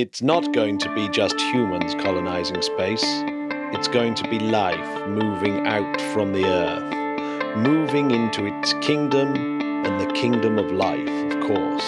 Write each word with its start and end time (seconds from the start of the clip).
It's 0.00 0.22
not 0.22 0.54
going 0.54 0.78
to 0.78 0.94
be 0.94 1.10
just 1.10 1.38
humans 1.38 1.94
colonizing 1.96 2.62
space. 2.62 3.04
It's 3.74 3.86
going 3.86 4.14
to 4.14 4.30
be 4.30 4.38
life 4.38 5.06
moving 5.06 5.66
out 5.66 6.00
from 6.14 6.32
the 6.32 6.46
Earth, 6.46 7.58
moving 7.58 8.10
into 8.10 8.46
its 8.46 8.72
kingdom, 8.80 9.36
and 9.84 10.00
the 10.00 10.10
kingdom 10.14 10.58
of 10.58 10.72
life, 10.72 11.06
of 11.30 11.46
course, 11.46 11.84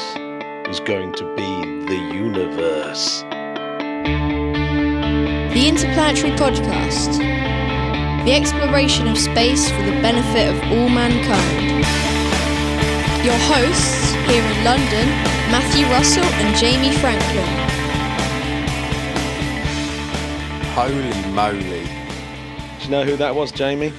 is 0.69 0.79
going 0.81 1.15
to 1.15 1.25
be 1.37 1.87
the 1.87 1.97
universe. 2.13 3.23
The 5.55 5.65
Interplanetary 5.69 6.37
Podcast. 6.37 7.17
The 8.27 8.35
exploration 8.35 9.09
of 9.09 9.17
space 9.17 9.71
for 9.71 9.83
the 9.85 9.99
benefit 10.03 10.55
of 10.55 10.63
all 10.71 10.91
mankind. 10.91 11.87
Your 13.25 13.39
hosts 13.49 14.13
here 14.29 14.45
in 14.45 14.65
London, 14.65 15.09
Matthew 15.51 15.87
Russell 15.87 16.25
and 16.25 16.55
Jamie 16.59 16.95
Franklin. 16.99 17.62
Holy 20.75 21.33
moly. 21.33 21.85
Do 22.79 22.85
you 22.85 22.91
know 22.91 23.05
who 23.05 23.17
that 23.17 23.35
was, 23.35 23.53
Jamie? 23.53 23.93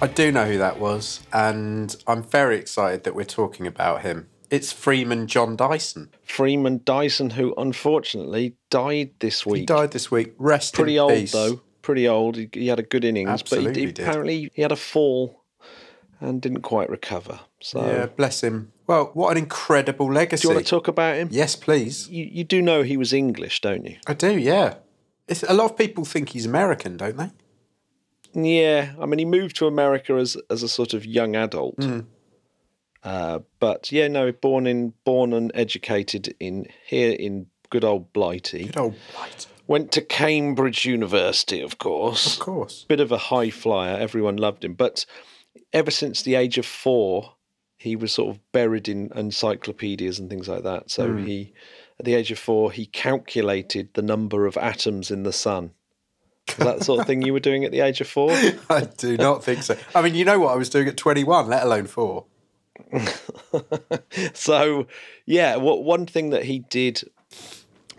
I 0.00 0.06
do 0.06 0.32
know 0.32 0.46
who 0.46 0.56
that 0.58 0.80
was, 0.80 1.20
and 1.32 1.94
I'm 2.06 2.22
very 2.22 2.56
excited 2.56 3.04
that 3.04 3.14
we're 3.14 3.24
talking 3.24 3.66
about 3.66 4.02
him. 4.02 4.28
It's 4.50 4.72
Freeman 4.72 5.26
John 5.26 5.56
Dyson. 5.56 6.10
Freeman 6.22 6.80
Dyson, 6.84 7.30
who 7.30 7.54
unfortunately 7.58 8.56
died 8.70 9.10
this 9.18 9.44
week. 9.44 9.60
He 9.60 9.66
died 9.66 9.90
this 9.90 10.10
week. 10.10 10.34
Rest 10.38 10.74
Pretty 10.74 10.96
in 10.96 11.02
old, 11.02 11.12
peace. 11.12 11.32
though. 11.32 11.60
Pretty 11.82 12.08
old. 12.08 12.36
He, 12.36 12.48
he 12.52 12.66
had 12.68 12.78
a 12.78 12.82
good 12.82 13.04
innings, 13.04 13.42
but 13.42 13.60
he, 13.76 13.84
he- 13.84 13.90
apparently 13.90 14.50
he 14.54 14.62
had 14.62 14.72
a 14.72 14.76
fall 14.76 15.42
and 16.20 16.40
didn't 16.40 16.62
quite 16.62 16.88
recover. 16.88 17.40
So, 17.60 17.84
Yeah, 17.84 18.06
bless 18.06 18.42
him. 18.42 18.72
Well, 18.86 19.10
what 19.14 19.32
an 19.32 19.38
incredible 19.38 20.10
legacy. 20.12 20.42
do 20.42 20.48
you 20.48 20.54
want 20.54 20.66
to 20.66 20.70
talk 20.70 20.88
about 20.88 21.16
him? 21.16 21.28
Yes, 21.30 21.56
please. 21.56 22.08
You, 22.08 22.24
you 22.30 22.44
do 22.44 22.62
know 22.62 22.82
he 22.82 22.96
was 22.96 23.12
English, 23.12 23.60
don't 23.60 23.84
you? 23.84 23.96
I 24.06 24.14
do, 24.14 24.38
yeah. 24.38 24.76
It's, 25.28 25.42
a 25.42 25.54
lot 25.54 25.70
of 25.72 25.76
people 25.76 26.04
think 26.04 26.30
he's 26.30 26.46
American, 26.46 26.96
don't 26.96 27.16
they? 27.16 27.30
Yeah, 28.34 28.92
I 29.00 29.06
mean, 29.06 29.18
he 29.18 29.24
moved 29.24 29.56
to 29.56 29.66
America 29.66 30.14
as 30.14 30.36
as 30.50 30.62
a 30.62 30.68
sort 30.68 30.92
of 30.94 31.06
young 31.06 31.34
adult. 31.36 31.76
Hmm. 31.82 32.00
Uh, 33.02 33.38
but 33.60 33.90
yeah, 33.92 34.08
no, 34.08 34.32
born 34.32 34.66
in 34.66 34.92
born 35.04 35.32
and 35.32 35.50
educated 35.54 36.34
in 36.40 36.66
here 36.86 37.12
in 37.12 37.46
good 37.70 37.84
old 37.84 38.12
Blighty. 38.12 38.64
Good 38.66 38.76
old 38.76 38.94
Blighty. 39.14 39.46
Went 39.68 39.90
to 39.92 40.00
Cambridge 40.00 40.84
University, 40.84 41.60
of 41.60 41.78
course. 41.78 42.34
Of 42.34 42.40
course. 42.40 42.84
Bit 42.88 43.00
of 43.00 43.10
a 43.10 43.18
high 43.18 43.50
flyer. 43.50 43.96
Everyone 43.96 44.36
loved 44.36 44.64
him, 44.64 44.74
but 44.74 45.06
ever 45.72 45.90
since 45.90 46.22
the 46.22 46.34
age 46.36 46.58
of 46.58 46.66
four, 46.66 47.32
he 47.78 47.96
was 47.96 48.12
sort 48.12 48.30
of 48.36 48.52
buried 48.52 48.88
in 48.88 49.10
encyclopedias 49.14 50.18
and 50.18 50.28
things 50.30 50.48
like 50.48 50.62
that. 50.64 50.90
So 50.90 51.08
Hmm. 51.08 51.24
he, 51.24 51.52
at 51.98 52.04
the 52.04 52.14
age 52.14 52.30
of 52.30 52.38
four, 52.38 52.72
he 52.72 52.86
calculated 52.86 53.90
the 53.94 54.02
number 54.02 54.46
of 54.46 54.56
atoms 54.56 55.10
in 55.10 55.22
the 55.22 55.32
sun. 55.32 55.72
Is 56.48 56.56
that 56.56 56.78
the 56.78 56.84
sort 56.84 57.00
of 57.00 57.06
thing 57.06 57.22
you 57.22 57.32
were 57.32 57.40
doing 57.40 57.64
at 57.64 57.72
the 57.72 57.80
age 57.80 58.00
of 58.00 58.08
four? 58.08 58.30
I 58.70 58.88
do 58.96 59.16
not 59.16 59.42
think 59.42 59.62
so. 59.62 59.76
I 59.94 60.02
mean, 60.02 60.14
you 60.14 60.24
know 60.24 60.38
what 60.38 60.52
I 60.52 60.56
was 60.56 60.70
doing 60.70 60.86
at 60.88 60.96
21, 60.96 61.48
let 61.48 61.64
alone 61.64 61.86
four. 61.86 62.26
so 64.34 64.86
yeah 65.24 65.56
what 65.56 65.84
one 65.84 66.06
thing 66.06 66.30
that 66.30 66.44
he 66.44 66.60
did 66.60 67.02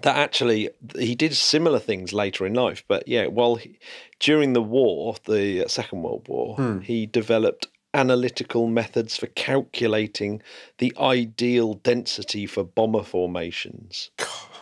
that 0.04 0.16
actually 0.16 0.70
he 0.98 1.16
did 1.16 1.36
similar 1.36 1.80
things 1.80 2.14
later 2.14 2.46
in 2.46 2.54
life 2.54 2.84
but 2.88 3.08
yeah 3.08 3.26
while 3.26 3.56
he, 3.56 3.78
during 4.20 4.54
the 4.54 4.62
war 4.62 5.16
the 5.26 5.66
second 5.68 6.04
world 6.04 6.28
war 6.28 6.56
hmm. 6.56 6.80
he 6.80 7.06
developed 7.06 7.68
analytical 7.98 8.68
methods 8.68 9.18
for 9.18 9.28
calculating 9.28 10.42
the 10.78 10.94
ideal 11.00 11.74
density 11.74 12.46
for 12.46 12.64
bomber 12.64 13.04
formations 13.04 14.12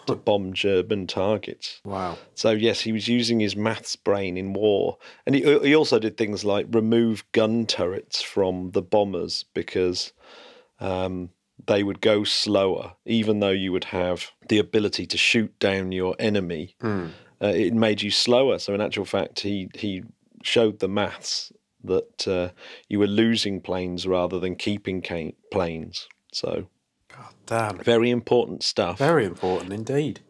to 0.08 0.16
bomb 0.16 0.54
german 0.54 1.06
targets 1.08 1.82
Wow. 1.84 2.18
so 2.34 2.52
yes, 2.52 2.82
he 2.82 2.92
was 2.92 3.08
using 3.08 3.40
his 3.40 3.56
maths 3.56 3.96
brain 3.96 4.38
in 4.38 4.54
war, 4.54 4.98
and 5.26 5.36
he 5.36 5.42
he 5.60 5.76
also 5.76 6.00
did 6.00 6.16
things 6.18 6.44
like 6.44 6.66
remove 6.70 7.24
gun 7.32 7.66
turrets 7.66 8.22
from 8.22 8.72
the 8.72 8.82
bombers 8.82 9.46
because 9.54 10.14
um, 10.80 11.30
they 11.68 11.84
would 11.84 12.02
go 12.02 12.24
slower, 12.24 12.94
even 13.06 13.40
though 13.40 13.58
you 13.64 13.72
would 13.72 13.86
have 13.86 14.32
the 14.50 14.60
ability 14.60 15.06
to 15.08 15.18
shoot 15.18 15.58
down 15.60 15.92
your 15.92 16.16
enemy. 16.20 16.76
Uh, 17.42 17.54
it 17.66 17.74
made 17.74 18.02
you 18.02 18.12
slower. 18.12 18.60
So 18.60 18.74
in 18.74 18.82
actual 18.82 19.06
fact, 19.06 19.40
he 19.42 19.70
he 19.74 20.04
showed 20.44 20.80
the 20.80 20.88
maths 20.88 21.52
that 21.86 22.28
uh, 22.28 22.50
you 22.90 23.00
were 23.00 23.08
losing 23.08 23.62
planes 23.62 24.06
rather 24.08 24.40
than 24.40 24.56
keeping 24.56 25.02
ca- 25.02 25.36
planes. 25.52 26.08
So 26.32 26.68
God 27.16 27.34
Damn. 27.46 27.78
very 27.80 28.10
important 28.10 28.64
stuff. 28.64 28.98
Very 28.98 29.26
important 29.26 29.74
indeed. 29.74 30.22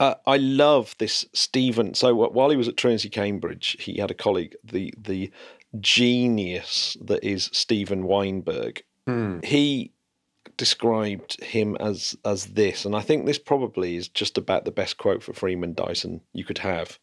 Uh, 0.00 0.14
I 0.26 0.36
love 0.36 0.94
this 0.98 1.24
Stephen. 1.32 1.94
So 1.94 2.14
wh- 2.14 2.34
while 2.34 2.50
he 2.50 2.56
was 2.56 2.68
at 2.68 2.76
Trinity 2.76 3.08
Cambridge, 3.08 3.76
he 3.80 3.98
had 3.98 4.10
a 4.10 4.14
colleague, 4.14 4.56
the 4.64 4.92
the 4.98 5.30
genius 5.80 6.96
that 7.00 7.24
is 7.24 7.50
Steven 7.52 8.04
Weinberg. 8.04 8.82
He 9.42 9.92
described 10.56 11.42
him 11.42 11.76
as 11.80 12.16
as 12.24 12.46
this, 12.46 12.84
and 12.84 12.94
I 12.96 13.00
think 13.00 13.26
this 13.26 13.38
probably 13.38 13.96
is 13.96 14.08
just 14.08 14.38
about 14.38 14.64
the 14.64 14.70
best 14.70 14.98
quote 14.98 15.22
for 15.22 15.32
Freeman 15.32 15.74
Dyson 15.74 16.20
you 16.32 16.44
could 16.44 16.58
have. 16.58 16.98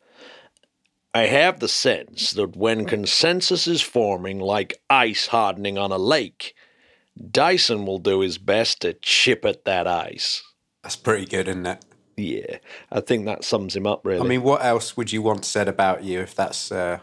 I 1.14 1.24
have 1.24 1.60
the 1.60 1.68
sense 1.68 2.32
that 2.32 2.56
when 2.56 2.86
consensus 2.86 3.68
is 3.68 3.82
forming 3.82 4.40
like 4.40 4.82
ice 4.90 5.28
hardening 5.28 5.78
on 5.78 5.92
a 5.92 5.98
lake, 5.98 6.56
Dyson 7.32 7.86
will 7.86 8.00
do 8.00 8.22
his 8.22 8.38
best 8.38 8.82
to 8.82 8.94
chip 8.94 9.44
at 9.44 9.66
that 9.66 9.88
ice. 9.88 10.42
That's 10.84 10.96
pretty 10.96 11.26
good, 11.26 11.48
isn't 11.48 11.66
it? 11.66 11.86
Yeah, 12.18 12.58
I 12.92 13.02
think 13.02 13.26
that 13.26 13.44
sums 13.44 13.76
him 13.76 13.88
up 13.88 14.06
really. 14.06 14.22
I 14.22 14.28
mean, 14.28 14.44
what 14.44 14.64
else 14.64 14.96
would 14.96 15.12
you 15.12 15.22
want 15.22 15.46
said 15.46 15.68
about 15.68 16.04
you 16.04 16.20
if 16.20 16.36
that's 16.36 16.72
uh, 16.72 17.00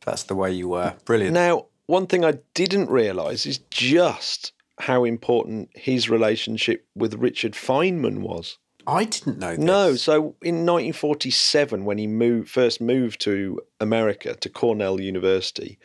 if 0.00 0.04
that's 0.06 0.24
the 0.24 0.34
way 0.34 0.52
you 0.52 0.68
were? 0.68 0.94
Brilliant. 1.04 1.34
now, 1.34 1.66
one 1.86 2.06
thing 2.06 2.24
I 2.24 2.38
didn't 2.54 2.90
realise 2.90 3.46
is 3.46 3.58
just 3.70 4.52
how 4.78 5.04
important 5.04 5.70
his 5.74 6.08
relationship 6.08 6.86
with 6.94 7.14
Richard 7.14 7.52
Feynman 7.52 8.18
was. 8.18 8.58
I 8.88 9.04
didn't 9.04 9.38
know 9.38 9.50
this. 9.50 9.58
No, 9.58 9.94
so 9.96 10.34
in 10.40 10.64
1947, 10.64 11.84
when 11.84 11.98
he 11.98 12.06
moved 12.06 12.48
first 12.48 12.80
moved 12.80 13.20
to 13.20 13.60
America 13.80 14.34
to 14.34 14.48
Cornell 14.48 14.98
University, 14.98 15.78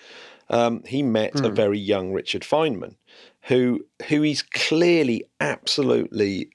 um, 0.50 0.82
he 0.86 1.04
met 1.04 1.40
a 1.42 1.50
very 1.50 1.78
young 1.78 2.14
Richard 2.14 2.44
Feynman, 2.44 2.96
who 3.42 3.86
who 4.08 4.22
he's 4.22 4.42
clearly 4.42 5.26
absolutely 5.42 6.50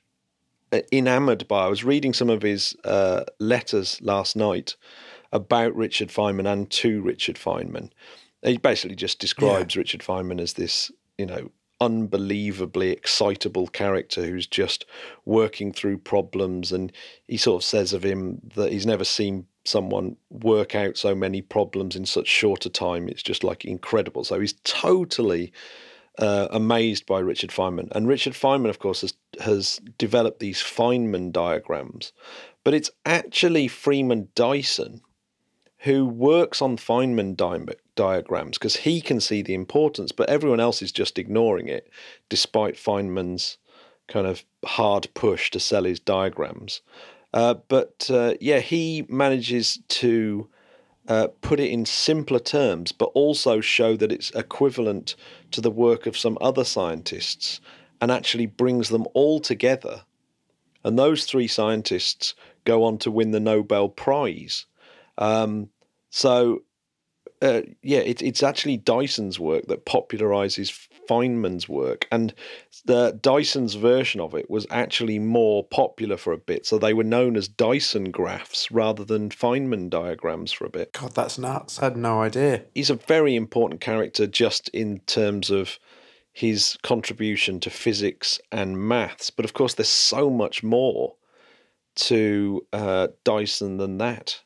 uh, 0.72 0.80
enamored 0.90 1.46
by. 1.48 1.66
I 1.66 1.68
was 1.68 1.84
reading 1.84 2.14
some 2.14 2.30
of 2.30 2.40
his 2.40 2.74
uh, 2.82 3.24
letters 3.38 4.00
last 4.00 4.34
night 4.34 4.74
about 5.32 5.76
Richard 5.76 6.08
Feynman 6.08 6.50
and 6.50 6.70
to 6.70 7.02
Richard 7.02 7.36
Feynman. 7.36 7.90
He 8.42 8.56
basically 8.56 8.96
just 8.96 9.18
describes 9.18 9.76
Richard 9.76 10.00
Feynman 10.00 10.40
as 10.40 10.54
this, 10.54 10.90
you 11.18 11.26
know, 11.26 11.50
unbelievably 11.80 12.90
excitable 12.90 13.68
character 13.68 14.24
who's 14.24 14.46
just 14.46 14.84
working 15.24 15.72
through 15.72 15.98
problems. 15.98 16.72
And 16.72 16.92
he 17.26 17.36
sort 17.36 17.62
of 17.62 17.66
says 17.66 17.92
of 17.92 18.04
him 18.04 18.40
that 18.54 18.72
he's 18.72 18.86
never 18.86 19.04
seen 19.04 19.46
someone 19.64 20.16
work 20.30 20.74
out 20.74 20.96
so 20.96 21.14
many 21.14 21.42
problems 21.42 21.94
in 21.94 22.06
such 22.06 22.26
short 22.26 22.66
a 22.66 22.70
time. 22.70 23.08
It's 23.08 23.22
just 23.22 23.44
like 23.44 23.64
incredible. 23.64 24.24
So 24.24 24.40
he's 24.40 24.54
totally 24.64 25.52
uh, 26.18 26.48
amazed 26.50 27.06
by 27.06 27.20
Richard 27.20 27.50
Feynman. 27.50 27.88
And 27.92 28.08
Richard 28.08 28.32
Feynman, 28.32 28.70
of 28.70 28.78
course, 28.80 29.02
has, 29.02 29.14
has 29.40 29.80
developed 29.98 30.40
these 30.40 30.60
Feynman 30.62 31.32
diagrams. 31.32 32.12
But 32.64 32.74
it's 32.74 32.90
actually 33.06 33.68
Freeman 33.68 34.28
Dyson 34.34 35.00
who 35.80 36.06
works 36.06 36.60
on 36.60 36.76
Feynman 36.76 37.36
di- 37.36 37.74
diagrams 37.94 38.58
because 38.58 38.76
he 38.76 39.00
can 39.00 39.20
see 39.20 39.42
the 39.42 39.54
importance, 39.54 40.12
but 40.12 40.28
everyone 40.28 40.60
else 40.60 40.82
is 40.82 40.92
just 40.92 41.18
ignoring 41.18 41.68
it, 41.68 41.88
despite 42.28 42.74
Feynman's 42.74 43.58
kind 44.08 44.26
of 44.26 44.44
hard 44.64 45.08
push 45.14 45.50
to 45.50 45.60
sell 45.60 45.84
his 45.84 46.00
diagrams. 46.00 46.80
Uh, 47.32 47.54
but 47.68 48.10
uh, 48.12 48.34
yeah, 48.40 48.58
he 48.58 49.04
manages 49.08 49.78
to 49.88 50.48
uh, 51.06 51.28
put 51.40 51.60
it 51.60 51.70
in 51.70 51.86
simpler 51.86 52.38
terms, 52.38 52.90
but 52.92 53.10
also 53.14 53.60
show 53.60 53.96
that 53.96 54.12
it's 54.12 54.30
equivalent 54.30 55.14
to 55.50 55.60
the 55.60 55.70
work 55.70 56.06
of 56.06 56.16
some 56.16 56.38
other 56.40 56.64
scientists 56.64 57.60
and 58.00 58.10
actually 58.10 58.46
brings 58.46 58.88
them 58.88 59.06
all 59.14 59.40
together. 59.40 60.02
And 60.84 60.98
those 60.98 61.24
three 61.24 61.48
scientists 61.48 62.34
go 62.64 62.84
on 62.84 62.98
to 62.98 63.10
win 63.10 63.30
the 63.30 63.40
Nobel 63.40 63.88
Prize. 63.88 64.66
Um, 65.16 65.70
so, 66.10 66.62
uh, 67.40 67.62
yeah, 67.82 67.98
it, 67.98 68.22
it's 68.22 68.42
actually 68.42 68.76
Dyson's 68.76 69.38
work 69.38 69.66
that 69.66 69.86
popularizes 69.86 70.88
Feynman's 71.08 71.68
work, 71.68 72.06
and 72.10 72.34
the 72.84 73.18
Dyson's 73.22 73.74
version 73.74 74.20
of 74.20 74.34
it 74.34 74.50
was 74.50 74.66
actually 74.70 75.18
more 75.18 75.64
popular 75.64 76.16
for 76.16 76.32
a 76.32 76.38
bit. 76.38 76.66
So 76.66 76.78
they 76.78 76.94
were 76.94 77.04
known 77.04 77.36
as 77.36 77.48
Dyson 77.48 78.10
graphs 78.10 78.70
rather 78.70 79.04
than 79.04 79.30
Feynman 79.30 79.90
diagrams 79.90 80.52
for 80.52 80.64
a 80.66 80.70
bit. 80.70 80.92
God, 80.92 81.14
that's 81.14 81.38
nuts. 81.38 81.78
I 81.80 81.84
had 81.84 81.96
no 81.96 82.20
idea. 82.20 82.64
He's 82.74 82.90
a 82.90 82.94
very 82.94 83.36
important 83.36 83.80
character 83.80 84.26
just 84.26 84.68
in 84.70 85.00
terms 85.00 85.50
of 85.50 85.78
his 86.32 86.76
contribution 86.82 87.58
to 87.58 87.70
physics 87.70 88.38
and 88.52 88.78
maths, 88.78 89.30
but 89.30 89.44
of 89.44 89.54
course, 89.54 89.74
there's 89.74 89.88
so 89.88 90.30
much 90.30 90.62
more 90.62 91.16
to 91.96 92.64
uh, 92.72 93.08
Dyson 93.24 93.78
than 93.78 93.98
that. 93.98 94.40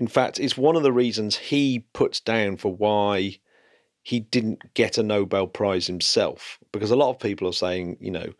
In 0.00 0.08
fact, 0.08 0.40
it's 0.40 0.56
one 0.56 0.76
of 0.76 0.82
the 0.82 0.92
reasons 0.92 1.36
he 1.36 1.84
puts 1.92 2.20
down 2.20 2.56
for 2.56 2.74
why 2.74 3.38
he 4.02 4.18
didn't 4.18 4.72
get 4.72 4.96
a 4.96 5.02
Nobel 5.02 5.46
Prize 5.46 5.86
himself. 5.86 6.58
Because 6.72 6.90
a 6.90 6.96
lot 6.96 7.10
of 7.10 7.18
people 7.18 7.46
are 7.46 7.52
saying, 7.52 7.98
you 8.00 8.10
know, 8.10 8.32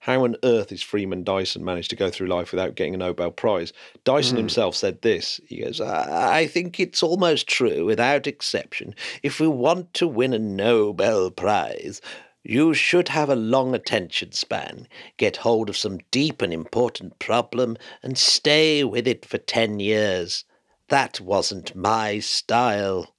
how 0.00 0.24
on 0.24 0.36
earth 0.42 0.72
is 0.72 0.82
Freeman 0.82 1.22
Dyson 1.22 1.64
managed 1.64 1.90
to 1.90 1.96
go 1.96 2.10
through 2.10 2.26
life 2.26 2.50
without 2.50 2.74
getting 2.74 2.94
a 2.94 2.98
Nobel 2.98 3.30
Prize? 3.30 3.72
Dyson 4.02 4.34
mm. 4.34 4.40
himself 4.40 4.74
said 4.74 5.00
this. 5.02 5.40
He 5.46 5.62
goes, 5.62 5.80
I 5.80 6.48
think 6.48 6.80
it's 6.80 7.02
almost 7.02 7.46
true, 7.46 7.86
without 7.86 8.26
exception. 8.26 8.94
If 9.22 9.38
we 9.38 9.46
want 9.46 9.94
to 9.94 10.08
win 10.08 10.34
a 10.34 10.38
Nobel 10.40 11.30
Prize, 11.30 12.02
you 12.42 12.74
should 12.74 13.08
have 13.08 13.30
a 13.30 13.36
long 13.36 13.72
attention 13.72 14.32
span, 14.32 14.88
get 15.16 15.36
hold 15.36 15.70
of 15.70 15.76
some 15.76 16.00
deep 16.10 16.42
and 16.42 16.52
important 16.52 17.18
problem, 17.20 17.78
and 18.02 18.18
stay 18.18 18.82
with 18.82 19.06
it 19.06 19.24
for 19.24 19.38
10 19.38 19.78
years. 19.78 20.44
That 20.88 21.20
wasn't 21.20 21.74
my 21.74 22.20
style. 22.20 23.14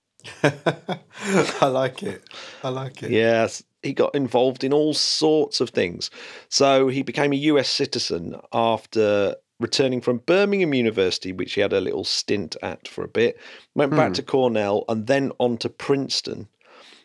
I 0.42 1.66
like 1.66 2.02
it. 2.02 2.22
I 2.62 2.70
like 2.70 3.02
it. 3.02 3.10
Yes 3.10 3.62
he 3.84 3.92
got 3.92 4.14
involved 4.14 4.64
in 4.64 4.72
all 4.72 4.94
sorts 4.94 5.60
of 5.60 5.70
things. 5.70 6.10
So 6.48 6.88
he 6.88 7.02
became 7.02 7.32
a 7.32 7.36
US 7.36 7.68
citizen 7.68 8.40
after 8.52 9.36
returning 9.60 10.00
from 10.00 10.18
Birmingham 10.18 10.74
University, 10.74 11.32
which 11.32 11.52
he 11.52 11.60
had 11.60 11.72
a 11.72 11.80
little 11.80 12.04
stint 12.04 12.56
at 12.62 12.88
for 12.88 13.04
a 13.04 13.08
bit, 13.08 13.38
went 13.74 13.92
back 13.92 14.08
hmm. 14.08 14.14
to 14.14 14.22
Cornell 14.22 14.84
and 14.88 15.06
then 15.06 15.30
on 15.38 15.58
to 15.58 15.68
Princeton. 15.68 16.48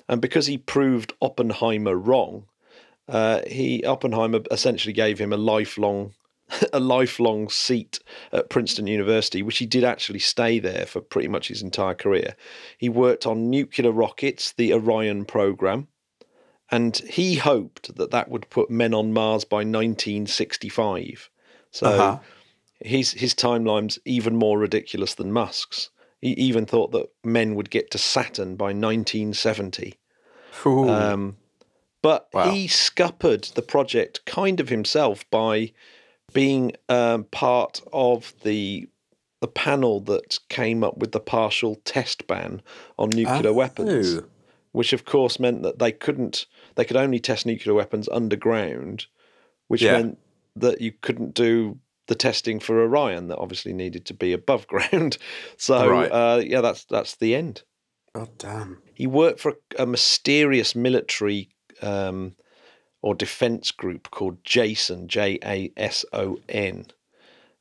And 0.07 0.21
because 0.21 0.47
he 0.47 0.57
proved 0.57 1.13
Oppenheimer 1.21 1.95
wrong, 1.95 2.45
uh, 3.07 3.41
he 3.45 3.83
Oppenheimer 3.85 4.41
essentially 4.50 4.94
gave 4.94 5.19
him 5.19 5.33
a 5.33 5.38
lifelong 5.38 6.13
a 6.74 6.80
lifelong 6.80 7.50
seat 7.50 8.00
at 8.31 8.50
Princeton 8.50 8.88
University, 8.88 9.42
which 9.42 9.57
he 9.57 9.66
did 9.66 9.84
actually 9.84 10.19
stay 10.19 10.60
there 10.60 10.86
for 10.86 11.01
pretty 11.01 11.28
much 11.28 11.48
his 11.48 11.62
entire 11.62 11.96
career. 11.96 12.36
He 12.78 12.90
worked 12.90 13.25
on 13.25 13.50
nuclear 13.50 13.92
rockets, 13.92 14.54
the 14.54 14.74
Orion 14.74 15.25
program, 15.25 15.88
and 16.72 16.98
he 16.98 17.36
hoped 17.36 17.96
that 17.96 18.12
that 18.12 18.30
would 18.30 18.50
put 18.50 18.69
men 18.69 18.94
on 18.94 19.13
Mars 19.13 19.44
by 19.44 19.57
1965. 19.57 21.30
So 21.72 21.88
uh-huh. 21.88 22.19
his 22.80 23.13
his 23.13 23.34
timeline's 23.34 24.00
even 24.06 24.36
more 24.36 24.60
ridiculous 24.60 25.16
than 25.16 25.31
Musk's. 25.31 25.90
He 26.22 26.31
even 26.31 26.66
thought 26.66 26.92
that 26.92 27.10
men 27.24 27.56
would 27.56 27.69
get 27.69 27.92
to 27.92 27.98
Saturn 27.98 28.56
by 28.56 28.66
1970. 28.66 29.98
Um, 30.90 31.38
but 32.02 32.28
wow. 32.34 32.52
he 32.52 32.68
scuppered 32.68 33.44
the 33.56 33.62
project 33.62 34.25
kind 34.25 34.60
of 34.60 34.69
himself 34.69 35.30
by 35.30 35.72
being 36.34 36.74
um, 36.88 37.26
part 37.26 37.81
of 37.94 38.34
the 38.44 38.88
the 39.42 39.48
panel 39.48 40.02
that 40.02 40.38
came 40.50 40.84
up 40.84 40.98
with 40.98 41.14
the 41.14 41.20
partial 41.20 41.76
test 41.86 42.28
ban 42.28 42.62
on 42.98 43.10
nuclear 43.10 43.52
oh. 43.52 43.54
weapons 43.54 44.22
which 44.72 44.94
of 44.94 45.06
course 45.06 45.40
meant 45.40 45.64
that 45.64 45.80
they 45.80 45.92
couldn't 45.92 46.46
they 46.76 46.86
could 46.86 46.98
only 46.98 47.20
test 47.20 47.46
nuclear 47.46 47.74
weapons 47.74 48.08
underground, 48.10 49.08
which 49.68 49.81
yeah. 49.81 49.94
meant 49.94 50.18
that 50.56 50.81
you 50.81 50.92
couldn't 51.02 51.34
do 51.34 51.78
the 52.08 52.16
testing 52.16 52.60
for 52.60 52.81
Orion 52.81 53.28
that 53.28 53.38
obviously 53.38 53.74
needed 53.74 54.06
to 54.06 54.14
be 54.14 54.34
above 54.34 54.68
ground. 54.70 55.18
So 55.58 55.90
right. 55.90 56.12
uh, 56.12 56.42
yeah, 56.44 56.62
that's 56.62 56.86
that's 56.86 57.16
the 57.18 57.36
end. 57.36 57.64
Oh 58.16 58.28
damn! 58.38 58.81
He 58.94 59.08
worked 59.08 59.40
for 59.40 59.52
a, 59.78 59.84
a 59.84 59.86
mysterious 59.86 60.76
military 60.76 61.50
um, 61.81 62.36
or 63.01 63.16
defense 63.16 63.72
group 63.72 64.12
called 64.12 64.44
Jason 64.44 65.07
J 65.07 65.40
A 65.44 65.72
S 65.78 66.06
O 66.13 66.40
N 66.50 66.88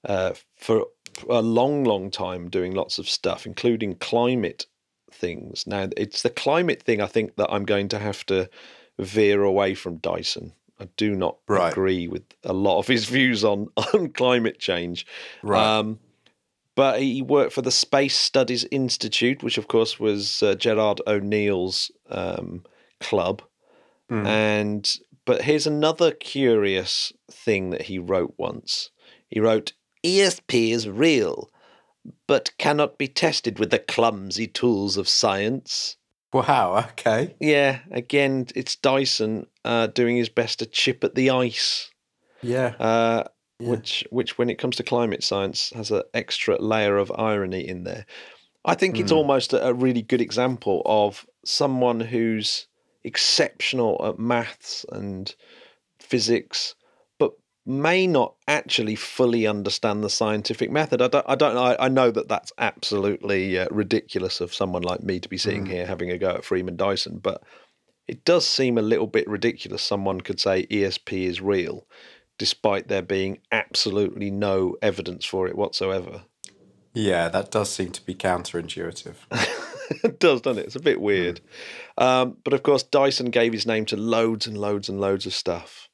uh, 0.05 0.35
for 0.57 0.87
a 1.29 1.43
long, 1.43 1.85
long 1.85 2.11
time, 2.11 2.49
doing 2.49 2.75
lots 2.75 2.99
of 2.99 3.09
stuff, 3.09 3.47
including 3.47 3.97
climate 3.97 4.67
things. 5.11 5.67
Now, 5.67 5.89
it's 5.97 6.23
the 6.23 6.31
climate 6.31 6.83
thing 6.83 7.01
I 7.01 7.07
think 7.07 7.37
that 7.37 7.53
I'm 7.53 7.65
going 7.65 7.89
to 7.89 7.99
have 7.99 8.25
to 8.27 8.49
veer 8.99 9.43
away 9.43 9.75
from 9.75 9.97
Dyson. 9.97 10.53
I 10.81 10.89
do 10.97 11.15
not 11.15 11.39
right. 11.49 11.73
agree 11.73 12.07
with 12.07 12.23
a 12.45 12.53
lot 12.53 12.79
of 12.79 12.87
his 12.87 13.05
views 13.09 13.45
on, 13.45 13.69
on 13.95 14.11
climate 14.11 14.59
change. 14.59 15.07
Right. 15.43 15.79
Um, 15.79 15.99
but 16.75 17.03
he 17.03 17.23
worked 17.23 17.53
for 17.53 17.63
the 17.63 17.73
Space 17.73 18.17
Studies 18.17 18.65
Institute, 18.71 19.43
which 19.43 19.59
of 19.59 19.67
course 19.67 19.99
was 19.99 20.45
uh, 20.45 20.55
Gerard 20.55 21.01
O'Neill's 21.09 21.91
um, 22.09 22.65
club. 23.01 23.43
Mm. 24.09 24.27
And 24.27 24.97
but 25.29 25.43
here's 25.43 25.67
another 25.67 26.11
curious 26.11 27.13
thing 27.31 27.71
that 27.71 27.83
he 27.83 28.01
wrote 28.01 28.35
once. 28.37 28.91
He 29.29 29.39
wrote, 29.39 29.75
"ESP 30.03 30.73
is 30.73 30.89
real 30.89 31.51
but 32.27 32.53
cannot 32.59 32.99
be 32.99 33.09
tested 33.09 33.59
with 33.59 33.71
the 33.71 33.79
clumsy 33.79 34.47
tools 34.47 34.97
of 34.97 35.09
science. 35.09 35.97
Wow, 36.33 36.87
okay. 36.91 37.35
Yeah, 37.41 37.81
again, 37.91 38.47
it's 38.55 38.77
Dyson 38.77 39.47
uh, 39.65 39.89
doing 39.89 40.17
his 40.17 40.29
best 40.29 40.59
to 40.59 40.67
chip 40.67 41.03
at 41.05 41.15
the 41.15 41.31
ice. 41.31 41.91
Yeah. 42.43 42.75
Uh, 42.79 43.25
yeah. 43.59 43.71
Which, 43.71 44.07
which, 44.11 44.39
when 44.39 44.51
it 44.51 44.59
comes 44.59 44.77
to 44.77 44.83
climate 44.83 45.25
science, 45.25 45.73
has 45.75 45.91
an 45.91 46.03
extra 46.15 46.61
layer 46.61 46.99
of 46.99 47.11
irony 47.17 47.67
in 47.67 47.85
there. 47.85 48.07
I 48.65 48.75
think 48.75 48.97
mm. 48.97 49.01
it's 49.01 49.11
hmm. 49.11 49.19
almost 49.19 49.53
a, 49.53 49.69
a 49.69 49.73
really 49.73 50.03
good 50.03 50.21
example 50.21 50.83
of 50.85 51.27
someone 51.45 52.01
who's 52.01 52.69
exceptional 53.05 54.01
at 54.05 54.19
maths 54.19 54.85
and 54.91 55.35
physics 55.99 56.75
but 57.19 57.33
may 57.67 58.07
not 58.07 58.35
actually 58.47 58.95
fully 58.95 59.47
understand 59.47 60.03
the 60.03 60.11
scientific 60.11 60.71
method. 60.71 61.03
I 61.03 61.09
don't, 61.09 61.27
I 61.29 61.35
don't 61.35 61.55
know. 61.55 61.63
I, 61.63 61.87
I 61.87 61.89
know 61.89 62.11
that 62.11 62.29
that's 62.29 62.53
absolutely 62.59 63.59
uh, 63.59 63.69
ridiculous 63.71 64.41
of 64.41 64.55
someone 64.55 64.83
like 64.83 65.03
me 65.03 65.21
to 65.21 65.29
be 65.29 65.39
sitting 65.39 65.65
mm. 65.65 65.71
here 65.71 65.87
having 65.87 66.11
a 66.11 66.19
go 66.19 66.31
at 66.31 66.45
Freeman 66.45 66.77
Dyson, 66.77 67.19
but 67.19 67.43
it 68.09 68.25
does 68.25 68.47
seem 68.49 68.79
a 68.79 68.83
little 68.83 69.07
bit 69.07 69.29
ridiculous. 69.29 69.83
Someone 69.83 70.23
could 70.23 70.41
say 70.41 70.67
ESP 70.67 71.27
is 71.27 71.43
real, 71.43 71.87
despite 72.39 72.89
there 72.89 73.03
being 73.03 73.39
absolutely 73.53 74.31
no 74.31 74.77
evidence 74.81 75.27
for 75.27 75.47
it 75.47 75.57
whatsoever. 75.57 76.23
Yeah, 76.95 77.29
that 77.29 77.51
does 77.51 77.71
seem 77.71 77.93
to 77.93 78.05
be 78.05 78.15
counterintuitive. 78.15 79.17
it 79.91 80.19
does, 80.21 80.41
doesn't 80.41 80.63
it? 80.63 80.67
It's 80.67 80.77
a 80.77 80.81
bit 80.81 81.01
weird. 81.01 81.41
Um, 81.97 82.37
but 82.45 82.53
of 82.53 82.63
course, 82.63 82.83
Dyson 82.83 83.31
gave 83.31 83.53
his 83.53 83.67
name 83.67 83.85
to 83.87 83.97
loads 83.97 84.47
and 84.47 84.59
loads 84.59 84.89
and 84.89 85.01
loads 85.01 85.27
of 85.27 85.35
stuff, 85.35 85.89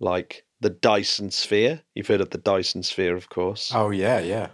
like 0.00 0.44
the 0.60 0.70
Dyson 0.70 1.30
Sphere. 1.30 1.82
You've 1.94 2.06
heard 2.06 2.20
of 2.20 2.30
the 2.30 2.38
Dyson 2.38 2.82
Sphere, 2.82 3.16
of 3.16 3.28
course. 3.28 3.72
Oh 3.74 3.90
yeah, 3.90 4.20
yeah. 4.20 4.48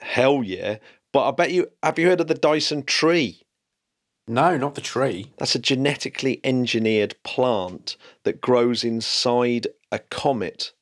Hell 0.00 0.42
yeah! 0.42 0.78
But 1.12 1.28
I 1.28 1.30
bet 1.32 1.52
you 1.52 1.68
have 1.82 1.98
you 1.98 2.08
heard 2.08 2.20
of 2.20 2.26
the 2.26 2.34
Dyson 2.34 2.82
tree? 2.82 3.42
No, 4.26 4.56
not 4.56 4.74
the 4.74 4.80
tree. 4.80 5.32
That's 5.36 5.54
a 5.54 5.58
genetically 5.58 6.40
engineered 6.42 7.14
plant 7.24 7.96
that 8.22 8.40
grows 8.40 8.82
inside 8.82 9.66
a 9.92 9.98
comet 9.98 10.72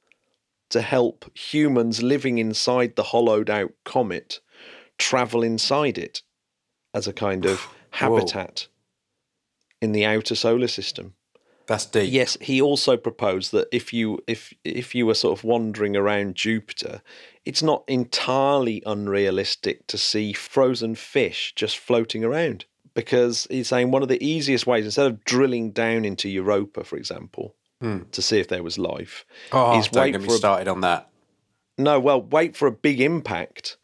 to 0.70 0.80
help 0.80 1.36
humans 1.36 2.02
living 2.02 2.38
inside 2.38 2.94
the 2.94 3.02
hollowed 3.02 3.50
out 3.50 3.72
comet 3.84 4.40
travel 4.96 5.42
inside 5.42 5.98
it 5.98 6.22
as 6.94 7.06
a 7.06 7.12
kind 7.12 7.46
of 7.46 7.68
habitat 7.90 8.68
in 9.80 9.92
the 9.92 10.04
outer 10.04 10.34
solar 10.34 10.68
system. 10.68 11.14
That's 11.66 11.86
deep. 11.86 12.12
Yes, 12.12 12.36
he 12.40 12.60
also 12.60 12.96
proposed 12.96 13.52
that 13.52 13.68
if 13.72 13.92
you 13.92 14.18
if 14.26 14.52
if 14.64 14.94
you 14.94 15.06
were 15.06 15.14
sort 15.14 15.38
of 15.38 15.44
wandering 15.44 15.96
around 15.96 16.34
Jupiter, 16.34 17.02
it's 17.44 17.62
not 17.62 17.84
entirely 17.86 18.82
unrealistic 18.84 19.86
to 19.86 19.98
see 19.98 20.32
frozen 20.32 20.94
fish 20.94 21.52
just 21.54 21.78
floating 21.78 22.24
around. 22.24 22.64
Because 22.94 23.46
he's 23.48 23.68
saying 23.68 23.90
one 23.90 24.02
of 24.02 24.08
the 24.08 24.22
easiest 24.22 24.66
ways, 24.66 24.84
instead 24.84 25.06
of 25.06 25.24
drilling 25.24 25.70
down 25.70 26.04
into 26.04 26.28
Europa, 26.28 26.84
for 26.84 26.98
example, 26.98 27.54
hmm. 27.80 28.00
to 28.10 28.20
see 28.20 28.38
if 28.38 28.48
there 28.48 28.62
was 28.62 28.76
life, 28.76 29.24
oh, 29.52 29.78
is 29.78 29.88
don't 29.88 30.02
wait 30.02 30.12
get 30.12 30.20
me 30.20 30.26
for 30.26 30.34
started 30.34 30.68
a, 30.68 30.72
on 30.72 30.82
that. 30.82 31.08
No, 31.78 31.98
well, 31.98 32.20
wait 32.20 32.54
for 32.54 32.68
a 32.68 32.72
big 32.72 33.00
impact, 33.00 33.78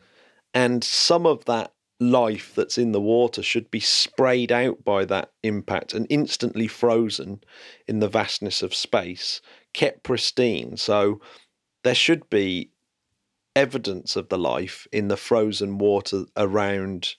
and 0.53 0.85
some 0.85 1.25
of 1.25 1.47
that 1.47 1.73
life 2.01 2.53
that's 2.55 2.79
in 2.79 2.93
the 2.93 3.01
water 3.01 3.43
should 3.43 3.71
be 3.71 3.81
sprayed 3.81 4.53
out 4.53 4.85
by 4.85 5.05
that 5.05 5.33
impact 5.43 5.95
and 5.95 6.07
instantly 6.09 6.69
frozen 6.69 7.41
in 7.87 7.99
the 7.99 8.09
vastness 8.09 8.63
of 8.63 8.75
space, 8.75 9.41
kept 9.73 10.05
pristine. 10.05 10.77
So 10.77 11.21
there 11.83 11.95
should 11.95 12.29
be 12.31 12.71
evidence 13.57 14.15
of 14.15 14.29
the 14.29 14.39
life 14.39 14.87
in 14.93 15.09
the 15.09 15.17
frozen 15.17 15.79
water 15.79 16.25
around 16.37 17.17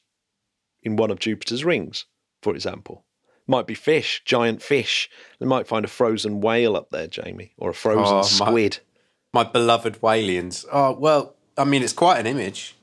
in 0.82 0.96
one 0.96 1.12
of 1.12 1.20
Jupiter's 1.20 1.66
rings, 1.66 2.06
for 2.42 2.56
example. 2.56 3.06
Might 3.48 3.68
be 3.68 3.74
fish, 3.74 4.22
giant 4.26 4.62
fish. 4.62 5.10
They 5.40 5.46
might 5.46 5.68
find 5.68 5.84
a 5.84 5.90
frozen 5.90 6.40
whale 6.40 6.78
up 6.78 6.92
there, 6.92 7.08
Jamie, 7.08 7.54
or 7.58 7.72
a 7.72 7.74
frozen 7.74 8.18
oh, 8.18 8.22
squid. 8.22 8.80
My, 9.34 9.44
my 9.44 9.50
beloved 9.50 10.02
whalians. 10.02 10.66
Oh 10.72 10.94
well, 10.98 11.36
I 11.58 11.66
mean, 11.66 11.84
it's 11.84 11.94
quite 11.94 12.20
an 12.20 12.28
image. 12.28 12.76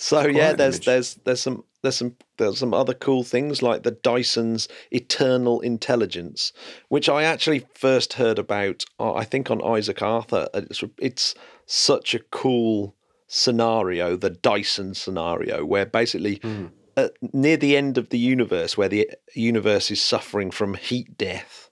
So 0.00 0.22
Quite 0.22 0.36
yeah, 0.36 0.52
there's 0.52 0.76
image. 0.76 0.84
there's 0.84 1.14
there's 1.24 1.40
some 1.40 1.64
there's 1.82 1.96
some 1.96 2.14
there's 2.36 2.58
some 2.58 2.72
other 2.72 2.94
cool 2.94 3.24
things 3.24 3.62
like 3.62 3.82
the 3.82 3.90
Dyson's 3.90 4.68
Eternal 4.92 5.60
Intelligence, 5.60 6.52
which 6.88 7.08
I 7.08 7.24
actually 7.24 7.66
first 7.74 8.12
heard 8.12 8.38
about. 8.38 8.84
uh, 9.00 9.14
I 9.14 9.24
think 9.24 9.50
on 9.50 9.60
Isaac 9.60 10.00
Arthur. 10.00 10.48
Uh, 10.54 10.62
it's 10.70 10.84
it's 10.98 11.34
such 11.66 12.14
a 12.14 12.20
cool 12.20 12.94
scenario, 13.26 14.16
the 14.16 14.30
Dyson 14.30 14.94
scenario, 14.94 15.64
where 15.64 15.84
basically 15.84 16.36
hmm. 16.36 16.66
uh, 16.96 17.08
near 17.32 17.56
the 17.56 17.76
end 17.76 17.98
of 17.98 18.10
the 18.10 18.18
universe, 18.18 18.78
where 18.78 18.88
the 18.88 19.10
uh, 19.10 19.14
universe 19.34 19.90
is 19.90 20.00
suffering 20.00 20.52
from 20.52 20.74
heat 20.74 21.18
death, 21.18 21.70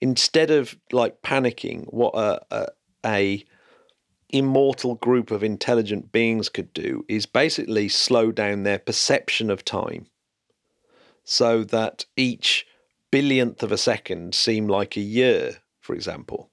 instead 0.00 0.52
of 0.52 0.76
like 0.92 1.20
panicking, 1.22 1.92
what 1.92 2.14
uh, 2.14 2.38
a, 2.52 2.56
a, 2.58 2.68
a 3.04 3.44
immortal 4.32 4.94
group 4.94 5.30
of 5.30 5.42
intelligent 5.42 6.12
beings 6.12 6.48
could 6.48 6.72
do 6.72 7.04
is 7.08 7.26
basically 7.26 7.88
slow 7.88 8.32
down 8.32 8.62
their 8.62 8.78
perception 8.78 9.50
of 9.50 9.64
time 9.64 10.06
so 11.24 11.62
that 11.64 12.06
each 12.16 12.66
billionth 13.10 13.62
of 13.62 13.72
a 13.72 13.78
second 13.78 14.34
seem 14.34 14.66
like 14.66 14.96
a 14.96 15.00
year, 15.00 15.58
for 15.80 15.94
example. 15.94 16.50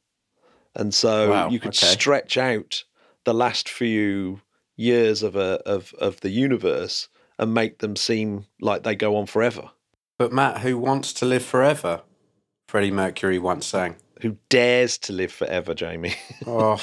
And 0.76 0.94
so 0.94 1.32
Wow, 1.32 1.50
you 1.50 1.60
could 1.60 1.70
okay. 1.70 1.88
stretch 1.88 2.38
out 2.38 2.84
the 3.24 3.34
last 3.34 3.68
few 3.68 4.42
years 4.76 5.24
of 5.24 5.36
a 5.36 5.60
of, 5.66 5.94
of 6.00 6.22
the 6.22 6.30
universe 6.30 7.10
and 7.40 7.54
make 7.54 7.80
them 7.80 7.96
seem 7.96 8.46
like 8.62 8.84
they 8.84 8.96
go 8.96 9.16
on 9.16 9.26
forever. 9.26 9.72
But 10.18 10.32
Matt, 10.32 10.62
who 10.62 10.78
wants 10.78 11.14
to 11.14 11.26
live 11.26 11.44
forever? 11.44 12.02
Freddie 12.68 12.92
Mercury 12.92 13.40
once 13.40 13.66
sang. 13.66 13.96
Who 14.22 14.38
dares 14.50 14.98
to 15.00 15.14
live 15.14 15.32
forever, 15.32 15.74
Jamie? 15.74 16.16
Oh, 16.46 16.82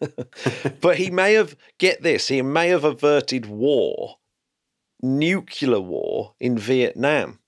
but 0.80 0.96
he 0.96 1.10
may 1.10 1.34
have 1.34 1.56
get 1.78 2.02
this 2.02 2.28
he 2.28 2.42
may 2.42 2.68
have 2.68 2.84
averted 2.84 3.46
war 3.46 4.16
nuclear 5.02 5.80
war 5.80 6.34
in 6.40 6.58
vietnam. 6.58 7.38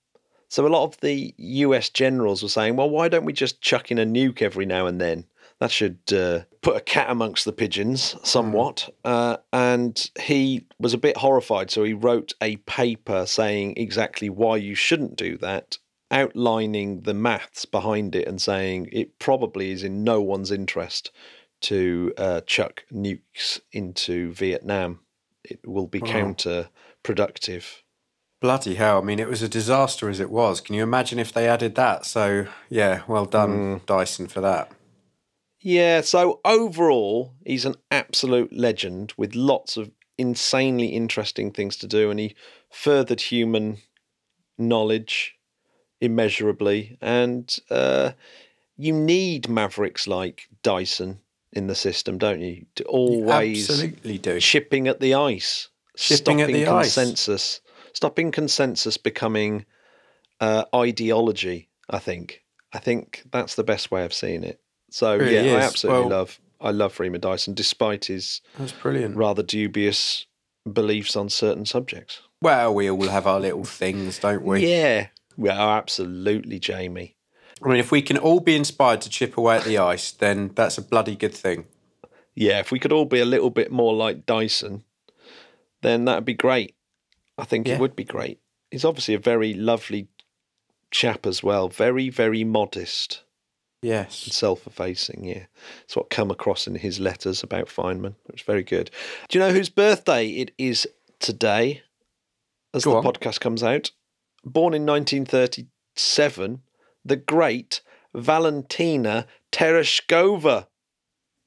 So 0.49 0.65
a 0.65 0.69
lot 0.69 0.83
of 0.83 0.99
the 0.99 1.33
us 1.37 1.89
generals 1.89 2.43
were 2.43 2.49
saying 2.49 2.75
well 2.75 2.89
why 2.89 3.07
don't 3.07 3.25
we 3.25 3.33
just 3.33 3.61
chuck 3.61 3.91
in 3.91 3.97
a 3.97 4.05
nuke 4.05 4.41
every 4.41 4.65
now 4.65 4.85
and 4.85 4.99
then? 4.99 5.25
That 5.59 5.71
should 5.71 5.99
uh, 6.11 6.41
put 6.61 6.75
a 6.75 6.81
cat 6.81 7.11
amongst 7.11 7.45
the 7.45 7.53
pigeons 7.53 8.15
somewhat. 8.23 8.89
Uh, 9.05 9.37
and 9.53 10.09
he 10.19 10.65
was 10.79 10.95
a 10.95 10.97
bit 10.97 11.17
horrified 11.17 11.69
so 11.69 11.83
he 11.83 11.93
wrote 11.93 12.33
a 12.41 12.57
paper 12.57 13.25
saying 13.25 13.75
exactly 13.77 14.29
why 14.29 14.57
you 14.57 14.75
shouldn't 14.75 15.15
do 15.15 15.37
that 15.37 15.77
outlining 16.11 17.01
the 17.01 17.13
maths 17.13 17.65
behind 17.65 18.15
it 18.15 18.27
and 18.27 18.41
saying 18.41 18.89
it 18.91 19.17
probably 19.19 19.71
is 19.71 19.83
in 19.83 20.03
no 20.03 20.21
one's 20.21 20.51
interest 20.51 21.11
to 21.61 22.13
uh, 22.17 22.41
chuck 22.41 22.83
nukes 22.91 23.59
into 23.71 24.31
Vietnam. 24.33 24.99
It 25.43 25.59
will 25.65 25.87
be 25.87 26.01
counterproductive. 26.01 27.81
bloody 28.41 28.75
hell. 28.75 28.97
I 28.99 29.01
mean, 29.01 29.19
it 29.19 29.27
was 29.27 29.41
a 29.41 29.47
disaster 29.49 30.09
as 30.09 30.19
it 30.19 30.29
was. 30.31 30.61
Can 30.61 30.75
you 30.75 30.83
imagine 30.83 31.19
if 31.19 31.31
they 31.31 31.47
added 31.47 31.75
that? 31.75 32.05
So, 32.05 32.47
yeah, 32.69 33.01
well 33.07 33.25
done, 33.25 33.81
Dyson, 33.85 34.27
for 34.27 34.41
that. 34.41 34.71
Yeah, 35.59 36.01
so 36.01 36.39
overall, 36.43 37.35
he's 37.45 37.65
an 37.65 37.75
absolute 37.91 38.51
legend 38.51 39.13
with 39.15 39.35
lots 39.35 39.77
of 39.77 39.91
insanely 40.17 40.87
interesting 40.87 41.51
things 41.51 41.77
to 41.77 41.87
do, 41.87 42.09
and 42.09 42.19
he 42.19 42.35
furthered 42.71 43.21
human 43.21 43.77
knowledge 44.57 45.35
immeasurably. 46.01 46.97
And 47.01 47.55
uh, 47.69 48.11
you 48.77 48.91
need 48.93 49.47
mavericks 49.47 50.07
like 50.07 50.47
Dyson 50.63 51.19
in 51.53 51.67
the 51.67 51.75
system, 51.75 52.17
don't 52.17 52.41
you? 52.41 52.65
To 52.75 52.83
always 52.85 53.69
Absolutely 53.69 54.17
do. 54.17 54.39
chipping 54.39 54.87
at 54.87 54.99
the 54.99 55.13
ice, 55.13 55.69
Chipping 55.97 56.41
at 56.41 56.45
stopping 56.47 56.53
the 56.55 56.67
ice. 56.67 56.95
consensus, 56.95 57.61
stopping 57.93 58.31
consensus 58.31 58.97
becoming 58.97 59.65
uh, 60.39 60.65
ideology. 60.75 61.69
I 61.89 61.99
think. 61.99 62.41
I 62.73 62.79
think 62.79 63.23
that's 63.31 63.55
the 63.55 63.65
best 63.65 63.91
way 63.91 64.05
of 64.05 64.13
seeing 64.13 64.43
it. 64.45 64.61
So 64.89 65.17
Really 65.17 65.49
yeah, 65.49 65.57
I 65.57 65.61
absolutely 65.61 66.01
Well- 66.03 66.09
love. 66.19 66.39
I 66.63 66.69
love 66.69 66.93
Freeman 66.93 67.19
Dyson, 67.21 67.55
despite 67.55 68.05
his 68.05 68.39
That's 68.59 68.71
brilliant. 68.71 69.17
rather 69.17 69.41
dubious 69.41 70.27
beliefs 70.71 71.15
on 71.15 71.27
certain 71.27 71.65
subjects. 71.65 72.21
Well, 72.39 72.75
we 72.75 72.87
all 72.89 73.07
have 73.07 73.25
our 73.25 73.39
little 73.39 73.63
things, 73.63 74.19
don't 74.19 74.43
we? 74.45 74.67
Yeah, 74.67 75.07
we 75.41 75.49
are 75.49 75.77
absolutely, 75.77 76.59
Jamie. 76.59 77.15
I 77.63 77.67
mean, 77.67 77.77
if 77.79 77.91
we 77.91 78.01
can 78.01 78.17
all 78.17 78.39
be 78.39 78.55
inspired 78.55 79.01
to 79.01 79.09
chip 79.09 79.37
away 79.37 79.57
at 79.57 79.63
the 79.65 79.77
ice, 79.77 80.11
then 80.11 80.51
that's 80.55 80.77
a 80.77 80.81
bloody 80.81 81.15
good 81.15 81.33
thing. 81.33 81.65
Yeah, 82.35 82.59
if 82.59 82.71
we 82.71 82.79
could 82.79 82.91
all 82.91 83.05
be 83.05 83.19
a 83.19 83.25
little 83.25 83.49
bit 83.49 83.71
more 83.71 83.93
like 83.93 84.25
Dyson, 84.25 84.83
then 85.81 86.05
that'd 86.05 86.25
be 86.25 86.33
great. 86.33 86.75
I 87.37 87.43
think 87.45 87.67
Yeah. 87.67 87.75
it 87.75 87.79
would 87.79 87.95
be 87.95 88.03
great. 88.03 88.39
He's 88.69 88.85
obviously 88.85 89.13
a 89.15 89.19
very 89.19 89.53
lovely 89.53 90.07
chap 90.91 91.25
as 91.25 91.43
well. 91.43 91.67
Very, 91.69 92.09
very 92.09 92.43
modest 92.43 93.23
and 93.83 93.89
Yes. 93.89 94.15
self-effacing. 94.31 95.23
Yeah, 95.25 95.45
it's 95.83 95.95
what 95.95 96.09
come 96.09 96.29
across 96.31 96.67
in 96.67 96.75
his 96.75 96.99
letters 96.99 97.43
about 97.43 97.67
Feynman. 97.67 98.15
It 98.27 98.33
was 98.33 98.41
very 98.43 98.63
good. 98.63 98.91
Do 99.29 99.37
you 99.37 99.43
know 99.43 99.51
whose 99.53 99.69
birthday 99.69 100.27
it 100.29 100.51
is 100.57 100.87
today? 101.19 101.81
As 102.73 102.85
Go 102.85 102.91
the 102.91 102.97
on. 102.97 103.03
podcast 103.03 103.39
comes 103.41 103.61
out, 103.63 103.91
born 104.43 104.73
in 104.73 104.85
1937, 104.85 106.61
the 107.05 107.15
great 107.15 107.81
Valentina 108.13 109.27
Tereshkova, 109.51 110.67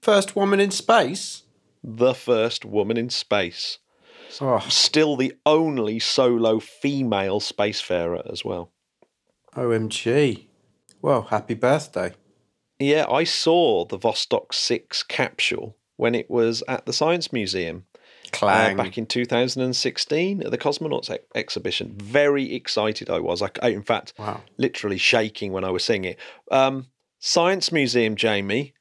First 0.02 0.36
woman 0.36 0.60
in 0.60 0.70
space. 0.70 1.42
the 1.82 2.14
first 2.14 2.64
woman 2.64 2.96
in 2.96 3.08
space. 3.10 3.78
Oh, 4.40 4.58
Still 4.68 5.16
the 5.16 5.34
only 5.46 5.98
solo 5.98 6.58
female 6.60 7.40
spacefarer 7.40 8.30
as 8.30 8.44
well. 8.44 8.70
OMG. 9.54 10.46
Well, 11.00 11.22
happy 11.22 11.54
birthday. 11.54 12.12
Yeah, 12.78 13.06
I 13.08 13.24
saw 13.24 13.84
the 13.84 13.98
Vostok 13.98 14.52
6 14.52 15.02
capsule 15.04 15.76
when 15.96 16.14
it 16.14 16.28
was 16.28 16.62
at 16.66 16.86
the 16.86 16.92
Science 16.92 17.32
Museum 17.32 17.84
uh, 18.42 18.74
back 18.74 18.98
in 18.98 19.06
2016 19.06 20.42
at 20.42 20.50
the 20.50 20.58
Cosmonauts 20.58 21.10
ex- 21.10 21.24
exhibition. 21.34 21.94
Very 21.98 22.54
excited 22.54 23.08
I 23.10 23.20
was. 23.20 23.42
I, 23.42 23.50
in 23.68 23.82
fact, 23.82 24.12
Wow. 24.18 24.42
literally 24.56 24.98
shaking 24.98 25.52
when 25.52 25.64
I 25.64 25.70
was 25.70 25.84
seeing 25.84 26.04
it. 26.04 26.18
Um, 26.50 26.86
Science 27.20 27.72
Museum, 27.72 28.16
Jamie. 28.16 28.74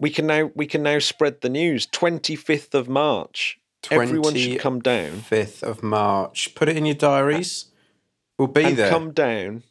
We 0.00 0.10
can 0.10 0.26
now 0.26 0.50
we 0.56 0.66
can 0.66 0.82
now 0.82 0.98
spread 0.98 1.40
the 1.40 1.48
news. 1.48 1.86
25th 1.86 2.74
of 2.74 2.88
March. 2.88 3.58
Everyone 3.90 4.34
should 4.34 4.58
come 4.60 4.80
down 4.80 5.10
5th 5.30 5.62
of 5.62 5.82
March. 5.82 6.54
Put 6.54 6.68
it 6.68 6.76
in 6.76 6.86
your 6.86 6.94
diaries. 6.96 7.66
We'll 8.38 8.48
be 8.48 8.72
there. 8.72 8.88
come 8.90 9.12
down 9.12 9.62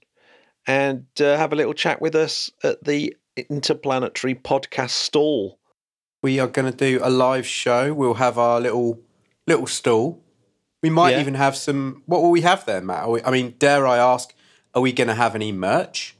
and 0.65 1.05
uh, 1.19 1.35
have 1.37 1.51
a 1.51 1.55
little 1.55 1.73
chat 1.73 1.99
with 1.99 2.15
us 2.15 2.49
at 2.63 2.83
the 2.83 3.15
Interplanetary 3.49 4.35
Podcast 4.35 4.91
stall. 4.91 5.59
we 6.21 6.39
are 6.39 6.47
going 6.47 6.71
to 6.71 6.77
do 6.77 6.99
a 7.03 7.09
live 7.09 7.45
show. 7.45 7.93
We'll 7.93 8.13
have 8.13 8.37
our 8.37 8.61
little 8.61 9.01
little 9.47 9.67
stall. 9.67 10.21
We 10.81 10.89
might 10.89 11.11
Yeah. 11.11 11.21
even 11.21 11.35
have 11.35 11.55
some. 11.55 12.03
What 12.05 12.21
will 12.21 12.31
we 12.31 12.41
have 12.41 12.65
there, 12.65 12.81
Matt? 12.81 13.03
Are 13.03 13.09
we, 13.11 13.23
I 13.23 13.31
mean, 13.31 13.55
dare 13.59 13.87
I 13.87 13.97
ask? 13.97 14.33
Are 14.73 14.81
we 14.81 14.91
going 14.91 15.07
to 15.07 15.13
have 15.13 15.35
any 15.35 15.51
merch? 15.51 16.15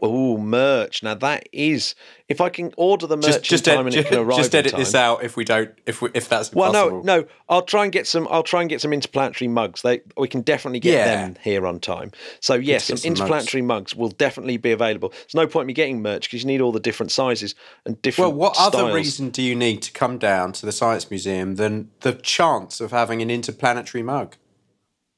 Oh, 0.00 0.36
merch! 0.36 1.02
Now 1.02 1.14
that 1.14 1.48
is, 1.52 1.94
if 2.28 2.40
I 2.40 2.50
can 2.50 2.74
order 2.76 3.06
the 3.06 3.16
merch 3.16 3.26
Just, 3.26 3.42
just, 3.42 3.68
in 3.68 3.74
time 3.76 3.86
ed- 3.86 3.94
and 3.94 4.04
it 4.04 4.08
can 4.08 4.18
arrive 4.18 4.36
just 4.36 4.54
edit 4.54 4.72
time. 4.72 4.80
this 4.80 4.94
out 4.94 5.24
if 5.24 5.36
we 5.36 5.44
don't. 5.44 5.70
If 5.86 6.02
we, 6.02 6.10
if 6.12 6.28
that's 6.28 6.52
Well, 6.52 6.72
no, 6.72 7.00
no. 7.00 7.24
I'll 7.48 7.62
try 7.62 7.84
and 7.84 7.92
get 7.92 8.06
some. 8.06 8.28
I'll 8.30 8.42
try 8.42 8.60
and 8.60 8.68
get 8.68 8.80
some 8.82 8.92
interplanetary 8.92 9.48
mugs. 9.48 9.80
They 9.82 10.02
we 10.16 10.28
can 10.28 10.42
definitely 10.42 10.80
get 10.80 10.92
Yeah. 10.94 11.04
them 11.26 11.36
here 11.42 11.66
on 11.66 11.80
time. 11.80 12.12
So 12.40 12.54
yes, 12.54 12.84
some, 12.84 12.98
some 12.98 13.08
interplanetary 13.12 13.62
mugs. 13.62 13.94
will 13.94 14.10
definitely 14.10 14.58
be 14.58 14.72
available. 14.72 15.08
There's 15.10 15.34
no 15.34 15.46
point 15.46 15.64
in 15.64 15.66
me 15.68 15.72
getting 15.74 16.02
merch 16.02 16.28
because 16.28 16.42
you 16.42 16.48
need 16.48 16.60
all 16.60 16.72
the 16.72 16.80
different 16.80 17.10
sizes 17.10 17.54
and 17.86 18.00
different. 18.02 18.32
Well, 18.32 18.38
what 18.50 18.56
other 18.58 18.92
reason 18.92 19.30
do 19.30 19.42
you 19.42 19.54
need 19.54 19.80
to 19.82 19.92
come 19.92 20.18
down 20.18 20.52
to 20.52 20.66
the 20.66 20.72
Science 20.72 21.08
Museum 21.10 21.54
than 21.56 21.90
the 22.00 22.12
chance 22.12 22.80
of 22.80 22.90
having 22.90 23.22
an 23.22 23.30
interplanetary 23.30 24.02
mug? 24.02 24.36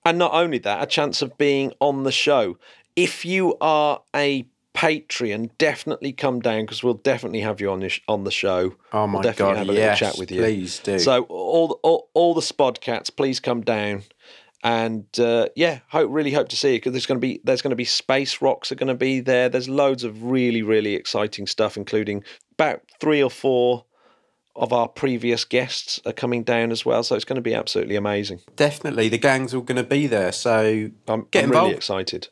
And 0.05 0.19
not 0.19 0.33
only 0.33 0.59
that, 0.59 0.83
a 0.83 0.87
chance 0.87 1.23
of 1.23 1.37
being 1.37 1.73
on 1.81 2.05
the 2.05 2.13
show. 2.13 2.59
If 2.95 3.25
you 3.25 3.57
are 3.61 4.03
a 4.15 4.47
Patreon, 4.76 5.50
definitely 5.56 6.12
come 6.12 6.40
down 6.40 6.62
because 6.62 6.83
we'll 6.85 6.95
definitely 6.95 7.40
have 7.40 7.61
you 7.61 7.71
on 7.71 7.80
the, 7.80 7.88
sh- 7.88 8.02
on 8.09 8.25
the 8.25 8.30
show. 8.30 8.75
Oh 8.92 9.06
my 9.06 9.14
we'll 9.14 9.23
definitely 9.23 9.54
god! 9.54 9.59
have 9.59 9.68
a 9.71 9.73
yes, 9.73 10.00
little 10.00 10.12
chat 10.12 10.18
with 10.18 10.30
you. 10.30 10.40
please 10.42 10.78
do. 10.80 10.99
So 10.99 11.23
all, 11.25 11.80
all 11.83 12.11
all 12.14 12.35
the 12.35 12.42
Spodcats, 12.42 13.14
please 13.14 13.40
come 13.40 13.62
down, 13.62 14.02
and 14.62 15.06
uh, 15.18 15.49
yeah, 15.56 15.80
hope 15.88 16.11
really 16.12 16.33
hope 16.33 16.49
to 16.50 16.56
see 16.56 16.73
you 16.73 16.76
because 16.76 16.92
there's 16.92 17.06
going 17.06 17.21
to 17.21 17.26
be 17.26 17.40
there's 17.42 17.62
going 17.62 17.71
to 17.71 17.76
be 17.76 17.85
space 17.87 18.42
rocks 18.42 18.71
are 18.71 18.76
going 18.76 18.88
to 18.88 18.95
be 18.95 19.21
there. 19.21 19.49
There's 19.49 19.68
loads 19.68 20.04
of 20.04 20.23
really 20.23 20.62
really 20.62 20.95
exciting 20.95 21.47
stuff, 21.47 21.76
including 21.76 22.23
about 22.52 22.83
three 23.00 23.23
or 23.23 23.30
four 23.30 23.87
of 24.54 24.73
our 24.73 24.88
previous 24.88 25.45
guests 25.45 26.00
are 26.06 26.12
coming 26.12 26.42
down 26.42 26.71
as 26.73 26.85
well. 26.85 27.02
So 27.02 27.14
it's 27.14 27.26
going 27.26 27.37
to 27.37 27.42
be 27.42 27.54
absolutely 27.54 27.97
amazing. 27.97 28.40
definitely, 28.56 29.09
the 29.09 29.18
gang's 29.18 29.54
all 29.54 29.61
going 29.61 29.76
to 29.76 29.85
be 29.88 30.06
there. 30.06 30.33
So 30.33 30.90
I'm, 31.09 31.26
Get 31.30 31.45
I'm 31.45 31.50
really 31.50 31.73
excited. 31.73 32.28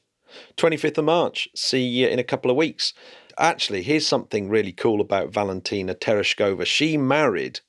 25th 0.56 0.98
of 0.98 1.04
March. 1.04 1.48
See 1.54 1.84
you 1.84 2.08
in 2.08 2.18
a 2.18 2.24
couple 2.24 2.50
of 2.50 2.56
weeks. 2.56 2.92
Actually, 3.38 3.82
here's 3.82 4.06
something 4.06 4.48
really 4.48 4.72
cool 4.72 5.00
about 5.00 5.32
Valentina 5.32 5.94
Tereshkova. 5.94 6.64
She 6.66 6.96
married 6.96 7.60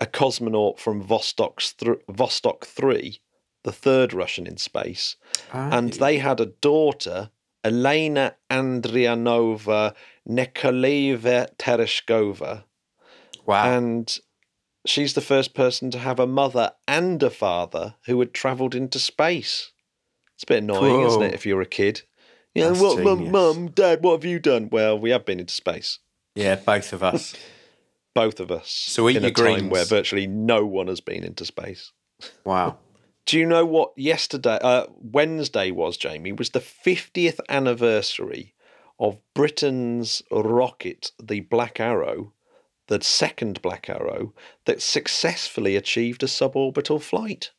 a 0.00 0.06
cosmonaut 0.06 0.78
from 0.78 1.04
Vostok's 1.04 1.72
th- 1.72 1.98
Vostok 2.10 2.64
3 2.64 3.20
the 3.64 3.72
third 3.72 4.12
Russian 4.12 4.46
in 4.46 4.56
space, 4.58 5.16
Ah, 5.52 5.70
and 5.72 5.94
they 5.94 6.18
had 6.18 6.38
a 6.38 6.46
daughter, 6.46 7.30
Elena 7.64 8.36
Andrianova 8.50 9.94
Nikolaeva 10.28 11.48
Tereshkova, 11.56 12.64
wow. 13.44 13.76
and 13.76 14.18
she's 14.86 15.14
the 15.14 15.20
first 15.20 15.54
person 15.54 15.90
to 15.90 15.98
have 15.98 16.20
a 16.20 16.26
mother 16.26 16.72
and 16.86 17.22
a 17.22 17.30
father 17.30 17.96
who 18.06 18.20
had 18.20 18.32
travelled 18.32 18.74
into 18.74 18.98
space. 18.98 19.72
It's 20.34 20.44
a 20.44 20.46
bit 20.46 20.62
annoying, 20.62 21.06
isn't 21.06 21.22
it, 21.22 21.34
if 21.34 21.46
you're 21.46 21.60
a 21.60 21.66
kid? 21.66 22.02
Yeah, 22.54 22.68
That's 22.68 22.80
what, 22.80 23.02
mum, 23.02 23.18
genius. 23.18 23.32
mum, 23.32 23.68
dad, 23.68 24.02
what 24.02 24.12
have 24.12 24.24
you 24.24 24.38
done? 24.38 24.68
Well, 24.70 24.98
we 24.98 25.10
have 25.10 25.24
been 25.24 25.40
into 25.40 25.54
space. 25.54 25.98
yeah, 26.34 26.56
both 26.56 26.92
of 26.92 27.02
us. 27.02 27.34
Both 28.14 28.38
of 28.38 28.52
us. 28.52 28.70
So 28.70 29.08
eat 29.10 29.16
in 29.16 29.22
your 29.24 29.32
a 29.32 29.34
time 29.34 29.70
where 29.70 29.84
virtually 29.84 30.28
no 30.28 30.64
one 30.64 30.86
has 30.86 31.00
been 31.00 31.24
into 31.24 31.44
space. 31.44 31.90
Wow. 32.44 32.78
Do 33.26 33.36
you 33.36 33.44
know 33.44 33.66
what 33.66 33.90
yesterday, 33.96 34.56
uh, 34.62 34.86
Wednesday 35.00 35.72
was, 35.72 35.96
Jamie? 35.96 36.30
Was 36.30 36.50
the 36.50 36.60
50th 36.60 37.40
anniversary 37.48 38.54
of 39.00 39.18
Britain's 39.34 40.22
rocket, 40.30 41.10
the 41.20 41.40
Black 41.40 41.80
Arrow, 41.80 42.32
the 42.86 43.02
second 43.02 43.60
Black 43.62 43.90
Arrow, 43.90 44.32
that 44.66 44.80
successfully 44.80 45.74
achieved 45.74 46.22
a 46.22 46.26
suborbital 46.26 47.02
flight. 47.02 47.50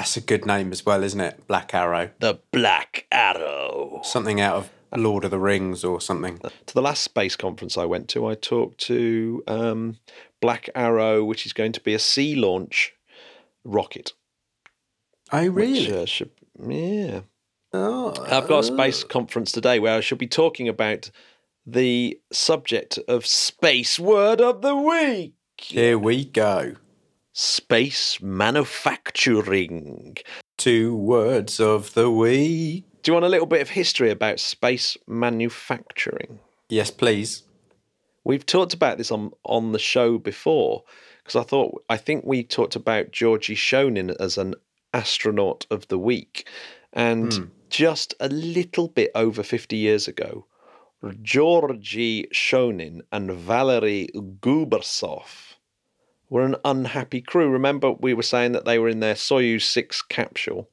That's 0.00 0.16
a 0.16 0.22
good 0.22 0.46
name 0.46 0.72
as 0.72 0.86
well, 0.86 1.02
isn't 1.02 1.20
it? 1.20 1.46
Black 1.46 1.74
Arrow. 1.74 2.08
The 2.20 2.38
Black 2.52 3.06
Arrow. 3.12 4.00
Something 4.02 4.40
out 4.40 4.56
of 4.56 4.70
Lord 4.96 5.26
of 5.26 5.30
the 5.30 5.38
Rings 5.38 5.84
or 5.84 6.00
something. 6.00 6.38
To 6.38 6.74
the 6.74 6.80
last 6.80 7.02
space 7.02 7.36
conference 7.36 7.76
I 7.76 7.84
went 7.84 8.08
to, 8.08 8.26
I 8.26 8.34
talked 8.34 8.78
to 8.86 9.44
um, 9.46 9.98
Black 10.40 10.70
Arrow, 10.74 11.22
which 11.22 11.44
is 11.44 11.52
going 11.52 11.72
to 11.72 11.82
be 11.82 11.92
a 11.92 11.98
sea 11.98 12.34
launch 12.34 12.94
rocket. 13.62 14.14
Oh, 15.34 15.50
Which, 15.50 15.90
uh, 15.90 16.06
should, 16.06 16.30
yeah. 16.66 17.20
oh, 17.74 18.14
I've 18.24 18.48
got 18.48 18.60
a 18.60 18.62
space 18.62 19.04
conference 19.04 19.52
today 19.52 19.80
where 19.80 19.98
I 19.98 20.00
shall 20.00 20.16
be 20.16 20.26
talking 20.26 20.66
about 20.66 21.10
the 21.66 22.18
subject 22.32 22.98
of 23.06 23.26
Space 23.26 23.98
Word 23.98 24.40
of 24.40 24.62
the 24.62 24.74
Week. 24.74 25.34
Here 25.58 25.98
we 25.98 26.24
go. 26.24 26.76
Space 27.42 28.20
manufacturing. 28.20 30.18
Two 30.58 30.94
words 30.94 31.58
of 31.58 31.94
the 31.94 32.10
week. 32.10 32.84
Do 33.02 33.08
you 33.08 33.14
want 33.14 33.24
a 33.24 33.30
little 33.30 33.46
bit 33.46 33.62
of 33.62 33.70
history 33.70 34.10
about 34.10 34.38
space 34.38 34.98
manufacturing? 35.06 36.40
Yes, 36.68 36.90
please. 36.90 37.44
We've 38.24 38.44
talked 38.44 38.74
about 38.74 38.98
this 38.98 39.10
on 39.10 39.32
on 39.42 39.72
the 39.72 39.78
show 39.78 40.18
before 40.18 40.84
because 41.24 41.34
I 41.34 41.44
thought 41.44 41.82
I 41.88 41.96
think 41.96 42.26
we 42.26 42.42
talked 42.42 42.76
about 42.76 43.10
Georgie 43.10 43.56
Shonin 43.56 44.14
as 44.20 44.36
an 44.36 44.54
astronaut 44.92 45.64
of 45.70 45.88
the 45.88 45.98
week, 45.98 46.46
and 46.92 47.32
hmm. 47.32 47.44
just 47.70 48.12
a 48.20 48.28
little 48.28 48.88
bit 48.88 49.12
over 49.14 49.42
fifty 49.42 49.78
years 49.78 50.06
ago, 50.06 50.44
Georgy 51.22 52.28
Shonin 52.34 53.00
and 53.10 53.32
Valery 53.32 54.08
Kubasov 54.14 55.49
were 56.30 56.44
an 56.44 56.56
unhappy 56.64 57.20
crew. 57.20 57.50
Remember, 57.50 57.92
we 57.92 58.14
were 58.14 58.22
saying 58.22 58.52
that 58.52 58.64
they 58.64 58.78
were 58.78 58.88
in 58.88 59.00
their 59.00 59.14
Soyuz 59.14 59.62
6 59.62 60.02
capsule. 60.02 60.70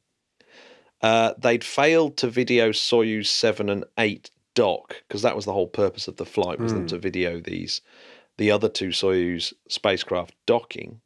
Uh, 1.01 1.33
they'd 1.37 1.63
failed 1.63 2.15
to 2.17 2.29
video 2.29 2.69
Soyuz 2.69 3.27
7 3.27 3.69
and 3.69 3.83
8 3.97 4.29
dock 4.55 5.03
because 5.07 5.21
that 5.21 5.35
was 5.35 5.45
the 5.45 5.53
whole 5.53 5.67
purpose 5.67 6.07
of 6.07 6.15
the 6.15 6.25
flight 6.25 6.59
was 6.59 6.73
them 6.73 6.87
to 6.87 6.97
video 6.97 7.39
these 7.39 7.81
the 8.37 8.49
other 8.49 8.69
two 8.69 8.89
Soyuz 8.89 9.53
spacecraft 9.67 10.33
docking. 10.45 11.01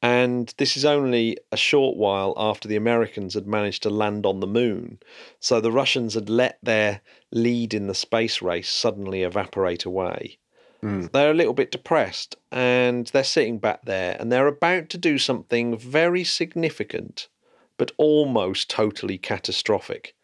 And 0.00 0.54
this 0.58 0.76
is 0.76 0.84
only 0.84 1.38
a 1.50 1.56
short 1.56 1.96
while 1.96 2.34
after 2.36 2.68
the 2.68 2.76
Americans 2.76 3.34
had 3.34 3.46
managed 3.46 3.82
to 3.82 3.90
land 3.90 4.24
on 4.24 4.40
the 4.40 4.46
moon. 4.46 4.98
So 5.40 5.60
the 5.60 5.72
Russians 5.72 6.14
had 6.14 6.30
let 6.30 6.58
their 6.62 7.00
lead 7.32 7.74
in 7.74 7.88
the 7.88 7.94
space 7.94 8.40
race 8.40 8.70
suddenly 8.70 9.22
evaporate 9.22 9.84
away. 9.84 10.38
They're 10.80 11.30
a 11.30 11.34
little 11.34 11.54
bit 11.54 11.72
depressed 11.72 12.36
and 12.52 13.06
they're 13.08 13.24
sitting 13.24 13.58
back 13.58 13.84
there 13.84 14.16
and 14.18 14.30
they're 14.30 14.46
about 14.46 14.88
to 14.90 14.98
do 14.98 15.18
something 15.18 15.76
very 15.76 16.24
significant, 16.24 17.28
but 17.76 17.92
almost 17.96 18.70
totally 18.70 19.18
catastrophic. 19.18 20.14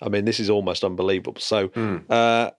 I 0.00 0.08
mean, 0.08 0.24
this 0.24 0.38
is 0.38 0.50
almost 0.50 0.84
unbelievable. 0.84 1.40
So, 1.40 1.70
uh, 2.08 2.50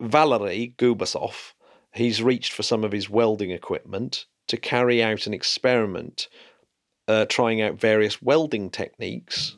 Valery 0.00 0.74
Kubasov, 0.76 1.54
he's 1.94 2.22
reached 2.22 2.52
for 2.52 2.62
some 2.62 2.84
of 2.84 2.92
his 2.92 3.08
welding 3.08 3.50
equipment 3.50 4.26
to 4.48 4.56
carry 4.58 5.02
out 5.02 5.26
an 5.26 5.32
experiment, 5.32 6.28
uh, 7.08 7.24
trying 7.26 7.62
out 7.62 7.80
various 7.80 8.20
welding 8.20 8.68
techniques 8.70 9.56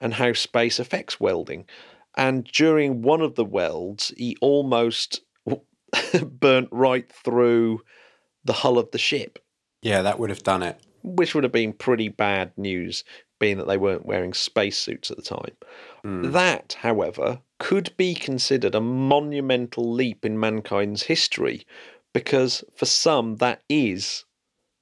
and 0.00 0.14
how 0.14 0.32
space 0.32 0.78
affects 0.78 1.18
welding. 1.18 1.66
And 2.16 2.44
during 2.44 3.02
one 3.02 3.20
of 3.20 3.34
the 3.34 3.44
welds, 3.44 4.12
he 4.16 4.36
almost 4.40 5.22
burnt 6.22 6.68
right 6.70 7.10
through 7.12 7.80
the 8.44 8.52
hull 8.52 8.78
of 8.78 8.90
the 8.90 8.98
ship, 8.98 9.38
Yeah, 9.82 10.02
that 10.02 10.18
would 10.18 10.30
have 10.30 10.42
done 10.42 10.62
it. 10.62 10.80
which 11.02 11.34
would 11.34 11.44
have 11.44 11.52
been 11.52 11.72
pretty 11.72 12.08
bad 12.08 12.52
news, 12.56 13.04
being 13.38 13.58
that 13.58 13.66
they 13.66 13.76
weren't 13.76 14.06
wearing 14.06 14.32
spacesuits 14.34 15.10
at 15.10 15.16
the 15.16 15.22
time. 15.22 15.56
Hmm. 16.02 16.30
That, 16.32 16.76
however, 16.80 17.40
could 17.58 17.96
be 17.96 18.14
considered 18.14 18.74
a 18.74 18.80
monumental 18.80 19.92
leap 19.92 20.24
in 20.24 20.38
mankind's 20.38 21.04
history 21.04 21.66
because 22.12 22.64
for 22.74 22.86
some, 22.86 23.36
that 23.36 23.62
is 23.68 24.24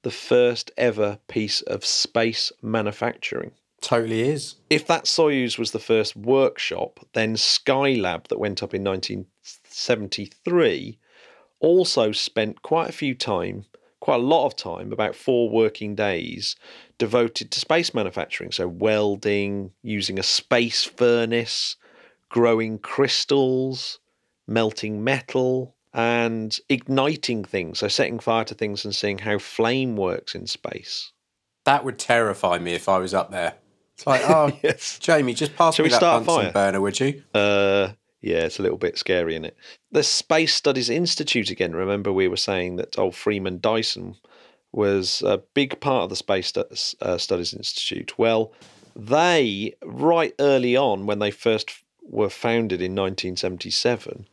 the 0.03 0.11
first 0.11 0.71
ever 0.77 1.19
piece 1.27 1.61
of 1.63 1.85
space 1.85 2.51
manufacturing. 2.61 3.51
Totally 3.81 4.21
is. 4.21 4.55
If 4.69 4.87
that 4.87 5.05
Soyuz 5.05 5.59
was 5.59 5.71
the 5.71 5.79
first 5.79 6.15
workshop, 6.15 6.99
then 7.13 7.35
Skylab 7.35 8.27
that 8.29 8.39
went 8.39 8.63
up 8.63 8.73
in 8.73 8.83
1973 9.77 10.97
also 11.59 12.11
spent 12.11 12.61
quite 12.61 12.89
a 12.89 12.93
few 12.93 13.15
time, 13.15 13.65
quite 13.99 14.15
a 14.19 14.23
lot 14.23 14.45
of 14.45 14.55
time, 14.55 14.91
about 14.91 15.15
four 15.15 15.49
working 15.49 15.95
days 15.95 16.55
devoted 16.97 17.51
to 17.51 17.59
space 17.59 17.93
manufacturing. 17.93 18.51
So 18.51 18.67
welding, 18.67 19.71
using 19.81 20.19
a 20.19 20.23
space 20.23 20.83
furnace, 20.83 21.75
growing 22.29 22.79
crystals, 22.79 23.99
melting 24.47 25.03
metal, 25.03 25.75
and 25.93 26.57
igniting 26.69 27.43
things. 27.43 27.79
So 27.79 27.87
setting 27.87 28.19
fire 28.19 28.45
to 28.45 28.53
things 28.53 28.85
and 28.85 28.93
seeing 28.93 29.19
how 29.19 29.39
flame 29.39 29.95
works 29.95 30.35
in 30.35 30.47
space. 30.47 31.11
That 31.65 31.83
would 31.83 31.99
terrify 31.99 32.59
me 32.59 32.73
if 32.73 32.87
I 32.87 32.97
was 32.99 33.13
up 33.13 33.31
there. 33.31 33.55
It's 33.95 34.05
like, 34.05 34.21
oh, 34.29 34.51
Yes. 34.61 34.99
Jamie, 34.99 35.33
just 35.33 35.55
pass 35.55 35.75
Shall 35.75 35.85
me 35.85 35.89
that 35.89 35.99
Bunsen 35.99 36.25
fire? 36.25 36.51
burner, 36.51 36.81
would 36.81 36.99
you? 36.99 37.23
Uh, 37.33 37.89
yeah, 38.27 38.45
it's 38.45 38.59
a 38.59 38.61
little 38.61 38.77
bit 38.77 38.97
scary, 38.97 39.35
is 39.35 39.43
it? 39.43 39.57
The 39.91 40.03
Space 40.03 40.53
Studies 40.53 40.89
Institute 40.89 41.49
again. 41.49 41.75
Remember, 41.75 42.11
we 42.11 42.27
were 42.27 42.37
saying 42.37 42.75
that 42.75 42.97
old 42.97 43.15
Freeman 43.15 43.59
Dyson 43.59 44.15
was 44.71 45.23
a 45.25 45.41
big 45.53 45.79
part 45.79 46.03
of 46.03 46.09
the 46.09 46.15
Space 46.15 46.53
uh, 46.57 47.17
Studies 47.17 47.53
Institute. 47.53 48.17
Well, 48.17 48.51
they 48.95 49.73
right 49.83 50.33
early 50.39 50.75
on, 50.75 51.05
when 51.05 51.19
they 51.19 51.31
first 51.31 51.83
were 52.01 52.29
founded 52.29 52.81
in 52.81 52.95
1977, 52.95 54.27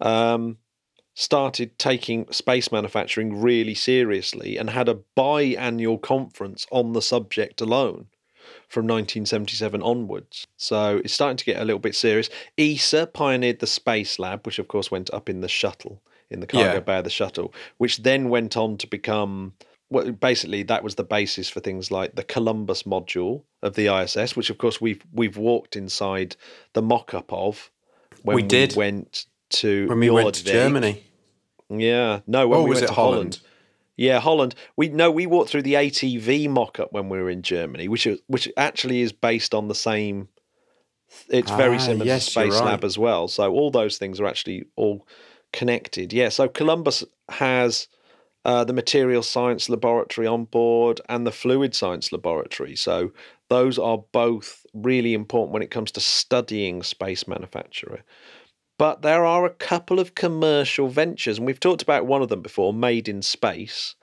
um, 0.00 0.58
started 1.14 1.78
taking 1.78 2.30
space 2.30 2.72
manufacturing 2.72 3.40
really 3.40 3.74
seriously 3.74 4.56
and 4.56 4.70
had 4.70 4.88
a 4.88 5.00
biannual 5.16 6.00
conference 6.00 6.66
on 6.70 6.92
the 6.92 7.02
subject 7.02 7.60
alone 7.60 8.06
from 8.68 8.86
1977 8.86 9.82
onwards. 9.82 10.46
So 10.56 11.00
it's 11.04 11.12
starting 11.14 11.36
to 11.36 11.44
get 11.44 11.60
a 11.60 11.64
little 11.64 11.78
bit 11.80 11.94
serious. 11.94 12.28
ESA 12.58 13.06
pioneered 13.08 13.58
the 13.60 13.66
Space 13.66 14.18
Lab, 14.18 14.44
which 14.46 14.58
of 14.58 14.68
course 14.68 14.90
went 14.90 15.12
up 15.12 15.28
in 15.28 15.40
the 15.40 15.48
shuttle, 15.48 16.00
in 16.30 16.40
the 16.40 16.46
cargo 16.46 16.74
Yeah. 16.74 16.80
bay 16.80 16.98
of 16.98 17.04
the 17.04 17.10
shuttle, 17.10 17.52
which 17.78 17.98
then 18.02 18.28
went 18.28 18.56
on 18.56 18.76
to 18.78 18.86
become. 18.86 19.54
Well, 19.90 20.10
basically, 20.12 20.62
that 20.64 20.82
was 20.82 20.94
the 20.94 21.04
basis 21.04 21.50
for 21.50 21.60
things 21.60 21.90
like 21.90 22.14
the 22.14 22.22
Columbus 22.24 22.84
module 22.84 23.42
of 23.62 23.74
the 23.74 23.88
ISS, 23.94 24.34
which 24.34 24.48
of 24.48 24.56
course 24.56 24.80
we've 24.80 25.02
we've 25.12 25.36
walked 25.36 25.76
inside 25.76 26.34
the 26.72 26.80
mock-up 26.82 27.30
of 27.30 27.70
when 28.22 28.36
We 28.36 28.42
did. 28.42 28.74
went 28.74 29.26
to 29.50 29.86
When 29.88 30.00
we 30.00 30.08
went 30.08 30.34
to 30.36 30.44
Germany. 30.44 31.04
Yeah, 31.68 32.20
no, 32.26 32.48
when 32.48 32.60
Oh, 32.60 32.62
we 32.64 32.70
was 32.70 32.76
went 32.76 32.84
it 32.84 32.88
to 32.88 32.92
Holland? 32.94 33.34
Holland. 33.34 33.40
Yeah, 33.96 34.20
Holland. 34.20 34.54
We 34.76 34.88
no, 34.88 35.10
we 35.10 35.26
walked 35.26 35.50
through 35.50 35.62
the 35.62 35.74
ATV 35.74 36.48
mock-up 36.48 36.92
when 36.92 37.08
we 37.08 37.18
were 37.18 37.30
in 37.30 37.42
Germany, 37.42 37.88
which 37.88 38.06
is, 38.06 38.20
which 38.26 38.48
actually 38.56 39.00
is 39.02 39.12
based 39.12 39.54
on 39.54 39.68
the 39.68 39.74
same. 39.74 40.28
It's 41.28 41.50
very 41.50 41.76
Ah, 41.76 41.78
similar 41.78 42.06
yes, 42.06 42.24
to 42.24 42.30
Space 42.30 42.60
Lab 42.60 42.84
as 42.84 42.96
well. 42.98 43.28
So 43.28 43.52
all 43.52 43.70
those 43.70 43.98
things 43.98 44.18
are 44.18 44.26
actually 44.26 44.64
all 44.76 45.06
connected. 45.52 46.12
Yeah. 46.12 46.30
So 46.30 46.48
Columbus 46.48 47.04
has 47.28 47.86
uh, 48.44 48.64
the 48.64 48.72
material 48.72 49.22
science 49.22 49.68
laboratory 49.68 50.26
on 50.26 50.44
board 50.46 51.00
and 51.08 51.26
the 51.26 51.30
fluid 51.30 51.74
science 51.74 52.12
laboratory. 52.12 52.74
So 52.74 53.12
those 53.48 53.78
are 53.78 53.98
both 54.12 54.64
really 54.72 55.12
important 55.12 55.52
when 55.52 55.62
it 55.62 55.70
comes 55.70 55.92
to 55.92 56.00
studying 56.00 56.82
space 56.82 57.28
manufacture. 57.28 58.02
But 58.78 59.02
there 59.02 59.24
are 59.24 59.44
a 59.44 59.50
couple 59.50 60.00
of 60.00 60.14
commercial 60.14 60.88
ventures, 60.88 61.38
and 61.38 61.46
we've 61.46 61.60
talked 61.60 61.82
about 61.82 62.06
one 62.06 62.22
of 62.22 62.28
them 62.28 62.42
before, 62.42 62.72
Made 62.72 63.08
in 63.08 63.22
Space. 63.22 63.94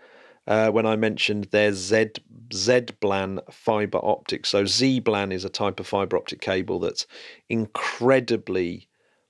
uh, 0.48 0.70
when 0.72 0.86
I 0.86 0.96
mentioned 0.96 1.46
their 1.52 1.74
Z 1.74 2.12
ZBLAN 2.52 3.40
fiber 3.54 4.00
optic. 4.02 4.46
So 4.48 4.64
ZBLAN 4.64 5.32
is 5.32 5.46
a 5.46 5.50
type 5.50 5.80
of 5.80 5.86
fiber 5.86 6.18
optic 6.18 6.42
cable 6.42 6.80
that's 6.80 7.06
incredibly 7.50 8.88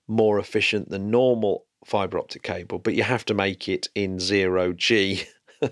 more 0.08 0.40
efficient 0.40 0.90
than 0.90 1.12
normal 1.12 1.66
fiber 1.86 2.18
optic 2.20 2.44
cable, 2.44 2.80
but 2.80 2.94
you 2.96 3.04
have 3.04 3.26
to 3.26 3.34
make 3.34 3.68
it 3.70 3.88
in 3.96 4.20
zero 4.20 4.74
G. 4.74 5.24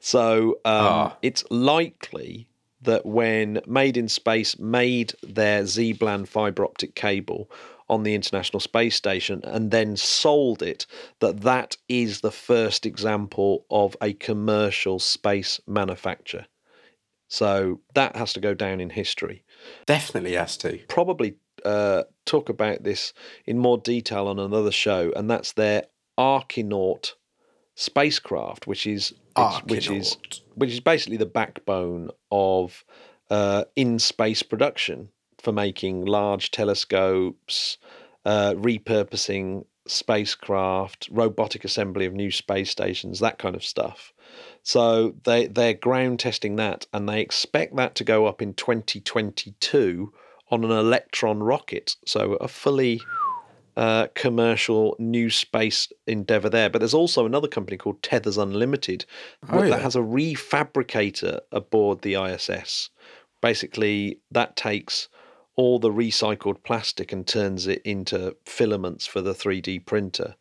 so 0.00 0.50
um, 0.64 0.84
Ah. 0.86 1.16
it's 1.22 1.44
likely 1.50 2.48
that 2.82 3.04
when 3.06 3.60
Made 3.66 3.96
in 3.96 4.08
Space 4.08 4.58
made 4.58 5.12
their 5.22 5.62
ZBLAN 5.62 6.26
fiber 6.28 6.64
optic 6.64 6.94
cable 6.94 7.50
on 7.88 8.02
the 8.02 8.14
International 8.14 8.60
Space 8.60 8.96
Station 8.96 9.40
and 9.44 9.70
then 9.70 9.96
sold 9.96 10.62
it, 10.62 10.86
that 11.20 11.40
that 11.40 11.76
is 11.88 12.20
the 12.20 12.30
first 12.30 12.86
example 12.86 13.64
of 13.70 13.96
a 14.00 14.12
commercial 14.12 14.98
space 14.98 15.60
manufacture. 15.66 16.46
So 17.28 17.80
that 17.94 18.16
has 18.16 18.32
to 18.34 18.40
go 18.40 18.54
down 18.54 18.80
in 18.80 18.90
history. 18.90 19.44
Definitely 19.86 20.34
has 20.34 20.56
to. 20.58 20.78
Probably 20.88 21.36
uh, 21.64 22.04
talk 22.24 22.48
about 22.48 22.84
this 22.84 23.12
in 23.46 23.58
more 23.58 23.78
detail 23.78 24.28
on 24.28 24.38
another 24.38 24.72
show, 24.72 25.12
and 25.14 25.30
that's 25.30 25.52
their 25.52 25.84
Archinaut 26.16 27.14
spacecraft, 27.74 28.66
which 28.66 28.86
is 28.86 29.12
which, 29.36 29.62
which 29.66 29.90
is 29.90 30.16
which 30.54 30.70
is 30.70 30.80
basically 30.80 31.16
the 31.16 31.26
backbone 31.26 32.10
of 32.30 32.84
uh, 33.30 33.64
in 33.76 33.98
space 33.98 34.42
production 34.42 35.10
for 35.40 35.52
making 35.52 36.04
large 36.04 36.50
telescopes, 36.50 37.78
uh, 38.24 38.54
repurposing 38.54 39.64
spacecraft, 39.86 41.08
robotic 41.10 41.64
assembly 41.64 42.04
of 42.04 42.12
new 42.12 42.30
space 42.30 42.70
stations, 42.70 43.20
that 43.20 43.38
kind 43.38 43.56
of 43.56 43.64
stuff. 43.64 44.12
So 44.62 45.14
they 45.24 45.46
they're 45.46 45.74
ground 45.74 46.20
testing 46.20 46.56
that, 46.56 46.86
and 46.92 47.08
they 47.08 47.20
expect 47.20 47.76
that 47.76 47.94
to 47.96 48.04
go 48.04 48.26
up 48.26 48.42
in 48.42 48.54
2022 48.54 50.12
on 50.50 50.64
an 50.64 50.70
Electron 50.70 51.42
rocket. 51.42 51.96
So 52.04 52.34
a 52.34 52.48
fully 52.48 53.00
uh, 53.78 54.08
commercial 54.14 54.96
new 54.98 55.30
space 55.30 55.88
endeavor 56.06 56.48
there. 56.48 56.68
But 56.68 56.80
there's 56.80 56.94
also 56.94 57.24
another 57.24 57.48
company 57.48 57.76
called 57.76 58.02
Tethers 58.02 58.36
Unlimited 58.36 59.04
Oh, 59.48 59.68
that 59.68 59.82
has 59.82 59.94
a 59.94 60.00
refabricator 60.00 61.40
aboard 61.52 62.02
the 62.02 62.14
ISS. 62.14 62.90
Basically, 63.40 64.18
that 64.32 64.56
takes 64.56 65.08
all 65.58 65.80
the 65.80 65.90
recycled 65.90 66.62
plastic 66.62 67.10
and 67.12 67.26
turns 67.26 67.66
it 67.66 67.82
into 67.84 68.36
filaments 68.46 69.06
for 69.08 69.20
the 69.20 69.32
3D 69.34 69.84
printer. 69.84 70.36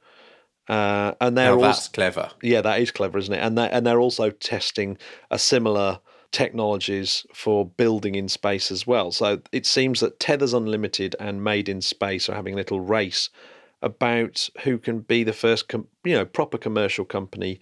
Uh, 0.70 1.14
and 1.20 1.36
they're 1.36 1.50
Now 1.50 1.56
also 1.56 1.68
that's 1.68 1.88
clever. 1.88 2.30
yeah, 2.44 2.62
that 2.62 2.80
is 2.80 2.92
clever, 2.92 3.18
isn't 3.18 3.34
it? 3.34 3.40
And 3.40 3.58
they 3.58 3.68
and 3.70 3.86
they're 3.86 4.00
also 4.00 4.30
testing 4.30 4.98
a 5.32 5.40
similar 5.40 6.00
technologies 6.32 7.26
for 7.34 7.66
building 7.66 8.14
in 8.16 8.28
space 8.30 8.70
as 8.70 8.86
well. 8.86 9.12
So 9.12 9.42
it 9.52 9.66
seems 9.66 10.02
that 10.02 10.20
Tethers 10.20 10.54
Unlimited 10.54 11.16
and 11.20 11.44
Made 11.44 11.68
in 11.68 11.82
Space 11.82 12.30
are 12.30 12.36
having 12.36 12.54
a 12.54 12.58
little 12.58 12.80
race 12.82 13.30
about 13.82 14.50
who 14.64 14.78
can 14.78 15.00
be 15.00 15.24
the 15.24 15.34
first, 15.34 15.68
com- 15.68 15.88
you 16.04 16.14
know, 16.14 16.26
proper 16.26 16.58
commercial 16.60 17.06
company 17.06 17.60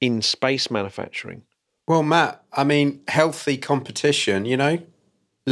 in 0.00 0.20
space 0.22 0.70
manufacturing. 0.70 1.42
Well, 1.86 2.02
Matt, 2.02 2.42
I 2.52 2.64
mean, 2.64 3.02
healthy 3.08 3.56
competition, 3.58 4.46
you 4.46 4.56
know? 4.56 4.78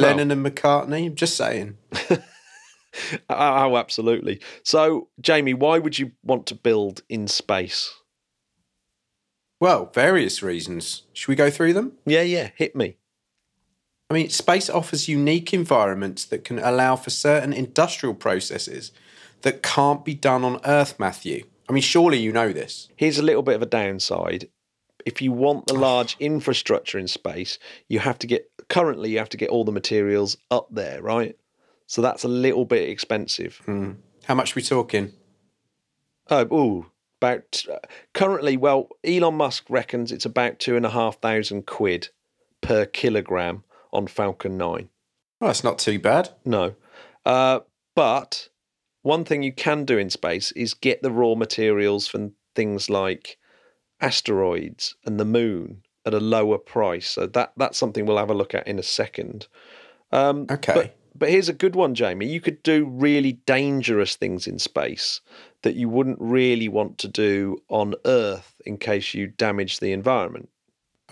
Lennon 0.00 0.30
and 0.30 0.44
McCartney, 0.44 1.06
I'm 1.06 1.14
just 1.14 1.36
saying. 1.36 1.76
Oh, 3.28 3.34
oh, 3.36 3.76
absolutely. 3.76 4.40
So, 4.62 5.08
Jamie, 5.20 5.54
why 5.54 5.78
would 5.78 5.98
you 5.98 6.12
want 6.22 6.46
to 6.46 6.54
build 6.54 7.02
in 7.08 7.28
space? 7.28 7.92
Well, 9.60 9.90
various 9.94 10.42
reasons. 10.42 11.02
Should 11.12 11.28
we 11.28 11.34
go 11.34 11.50
through 11.50 11.72
them? 11.74 11.92
Yeah, 12.04 12.22
yeah, 12.22 12.50
hit 12.54 12.76
me. 12.76 12.96
I 14.10 14.14
mean, 14.14 14.28
space 14.28 14.70
offers 14.70 15.08
unique 15.08 15.52
environments 15.52 16.24
that 16.26 16.44
can 16.44 16.58
allow 16.58 16.96
for 16.96 17.10
certain 17.10 17.52
industrial 17.52 18.14
processes 18.14 18.92
that 19.42 19.62
can't 19.62 20.04
be 20.04 20.14
done 20.14 20.44
on 20.44 20.60
Earth, 20.64 20.98
Matthew. 20.98 21.44
I 21.68 21.72
mean, 21.72 21.82
surely 21.82 22.18
you 22.18 22.32
know 22.32 22.52
this. 22.52 22.88
Here's 22.96 23.18
a 23.18 23.22
little 23.22 23.42
bit 23.42 23.56
of 23.56 23.62
a 23.62 23.66
downside. 23.66 24.48
If 25.04 25.20
you 25.20 25.32
want 25.32 25.66
the 25.66 25.74
large 25.74 26.16
infrastructure 26.20 26.98
in 26.98 27.08
space, 27.08 27.58
you 27.88 27.98
have 28.00 28.18
to 28.20 28.26
get 28.26 28.50
currently 28.68 29.10
you 29.10 29.18
have 29.18 29.28
to 29.30 29.36
get 29.36 29.50
all 29.50 29.64
the 29.64 29.72
materials 29.72 30.36
up 30.50 30.68
there, 30.70 31.02
right? 31.02 31.36
So 31.86 32.02
that's 32.02 32.24
a 32.24 32.28
little 32.28 32.64
bit 32.64 32.88
expensive. 32.88 33.62
How 34.24 34.34
much 34.34 34.52
are 34.52 34.58
we 34.58 34.62
talking? 34.62 35.12
Oh, 36.28 36.42
ooh, 36.52 36.86
about 37.20 37.64
currently. 38.12 38.56
Well, 38.56 38.88
Elon 39.04 39.36
Musk 39.36 39.66
reckons 39.68 40.10
it's 40.10 40.24
about 40.24 40.58
two 40.58 40.76
and 40.76 40.84
a 40.84 40.90
half 40.90 41.20
thousand 41.20 41.66
quid 41.66 42.08
per 42.60 42.84
kilogram 42.84 43.62
on 43.92 44.08
Falcon 44.08 44.56
Nine. 44.56 44.88
Well, 45.40 45.48
that's 45.48 45.62
not 45.62 45.78
too 45.78 46.00
bad. 46.00 46.30
No, 46.44 46.74
uh, 47.24 47.60
but 47.94 48.48
one 49.02 49.24
thing 49.24 49.44
you 49.44 49.52
can 49.52 49.84
do 49.84 49.98
in 49.98 50.10
space 50.10 50.50
is 50.52 50.74
get 50.74 51.02
the 51.02 51.12
raw 51.12 51.36
materials 51.36 52.08
from 52.08 52.32
things 52.56 52.90
like 52.90 53.38
asteroids 54.00 54.96
and 55.04 55.20
the 55.20 55.24
moon 55.24 55.82
at 56.06 56.14
a 56.14 56.20
lower 56.20 56.58
price. 56.58 57.08
So 57.08 57.26
that 57.26 57.52
that's 57.56 57.76
something 57.76 58.06
we'll 58.06 58.18
have 58.18 58.30
a 58.30 58.34
look 58.34 58.54
at 58.54 58.66
in 58.66 58.78
a 58.78 58.82
second. 58.82 59.48
Um, 60.12 60.46
Okay. 60.50 60.74
But, 60.74 60.96
but 61.18 61.30
here's 61.30 61.48
a 61.48 61.54
good 61.54 61.74
one, 61.74 61.94
Jamie. 61.94 62.26
You 62.26 62.40
could 62.40 62.62
do 62.62 62.86
really 62.86 63.32
dangerous 63.32 64.16
things 64.16 64.46
in 64.46 64.58
space 64.58 65.20
that 65.62 65.74
you 65.74 65.88
wouldn't 65.88 66.18
really 66.20 66.68
want 66.68 66.98
to 66.98 67.08
do 67.08 67.62
on 67.68 67.94
Earth 68.04 68.54
in 68.64 68.78
case 68.78 69.14
you 69.14 69.26
damage 69.26 69.80
the 69.80 69.92
environment. 69.92 70.48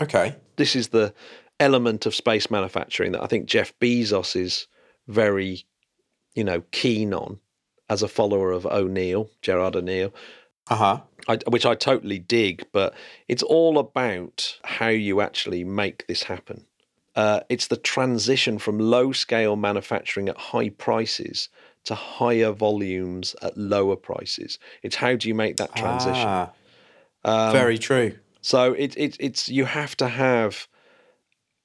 Okay. 0.01 0.37
This 0.57 0.77
is 0.77 0.89
the 0.89 1.15
element 1.61 2.07
of 2.07 2.15
space 2.15 2.51
manufacturing 2.51 3.13
that 3.13 3.23
I 3.23 3.27
think 3.27 3.47
Jeff 3.47 3.73
Bezos 3.79 4.37
is 4.37 4.67
very, 5.09 5.65
you 6.35 6.45
know, 6.45 6.63
keen 6.71 7.15
on 7.15 7.39
as 7.89 8.03
a 8.03 8.09
follower 8.09 8.51
of 8.51 8.67
O'Neill, 8.67 9.31
Gerard 9.43 9.77
O'Neill. 9.77 10.13
Uh 10.69 10.77
huh. 10.77 11.01
Which 11.49 11.65
I 11.67 11.75
totally 11.75 12.19
dig, 12.19 12.67
but 12.73 12.95
it's 13.29 13.43
all 13.43 13.79
about 13.79 14.59
how 14.65 14.89
you 14.89 15.21
actually 15.21 15.65
make 15.65 16.07
this 16.07 16.25
happen. 16.25 16.67
Uh, 17.17 17.41
it's 17.49 17.69
the 17.69 17.77
transition 17.77 18.59
from 18.59 18.79
low 18.79 19.13
scale 19.13 19.57
manufacturing 19.57 20.29
at 20.29 20.37
high 20.37 20.69
prices 20.71 21.49
to 21.85 21.95
higher 21.95 22.51
volumes 22.51 23.37
at 23.41 23.57
lower 23.57 23.97
prices. 23.97 24.59
It's 24.83 24.97
how 24.97 25.15
do 25.17 25.29
you 25.29 25.35
make 25.35 25.57
that 25.57 25.75
transition? 25.77 26.29
Ah, 26.29 26.51
Um, 27.25 27.53
very 27.53 27.79
true. 27.79 28.19
so 28.43 28.73
it, 28.73 28.95
it, 28.97 29.17
it's 29.21 29.49
you 29.49 29.65
have 29.65 29.97
to 29.99 30.09
have 30.09 30.67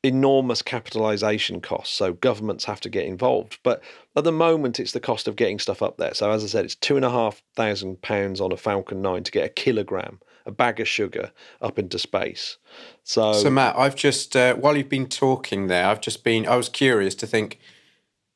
enormous 0.04 0.62
capitalization 0.62 1.60
costs. 1.62 1.96
So 1.96 2.14
governments 2.14 2.66
have 2.66 2.80
to 2.82 2.90
get 2.90 3.06
involved. 3.06 3.60
But 3.64 3.82
at 4.16 4.24
the 4.24 4.32
moment, 4.32 4.80
it's 4.80 4.94
the 4.94 5.00
cost 5.00 5.28
of 5.28 5.36
getting 5.36 5.60
stuff 5.60 5.82
up 5.82 5.98
there. 5.98 6.14
So 6.14 6.32
as 6.32 6.44
I 6.44 6.48
said, 6.48 6.66
it's 6.66 6.76
two 6.76 6.96
and 6.96 7.06
a 7.06 7.10
half 7.10 7.42
thousand 7.56 8.02
pounds 8.02 8.40
on 8.40 8.52
a 8.52 8.58
Falcon 8.58 9.02
9 9.02 9.24
to 9.24 9.32
get 9.32 9.46
a 9.46 9.50
kilogram, 9.50 10.20
a 10.46 10.52
bag 10.52 10.80
of 10.80 10.88
sugar 10.88 11.32
up 11.62 11.78
into 11.78 12.00
space. 12.00 12.58
So, 13.04 13.34
So, 13.34 13.50
Matt, 13.50 13.78
I've 13.78 13.96
just, 13.96 14.36
uh, 14.36 14.56
while 14.56 14.78
you've 14.78 14.88
been 14.90 15.08
talking 15.10 15.68
there, 15.68 15.86
I've 15.88 16.02
just 16.02 16.24
been, 16.24 16.48
I 16.48 16.56
was 16.56 16.70
curious 16.70 17.16
to 17.16 17.28
think, 17.28 17.60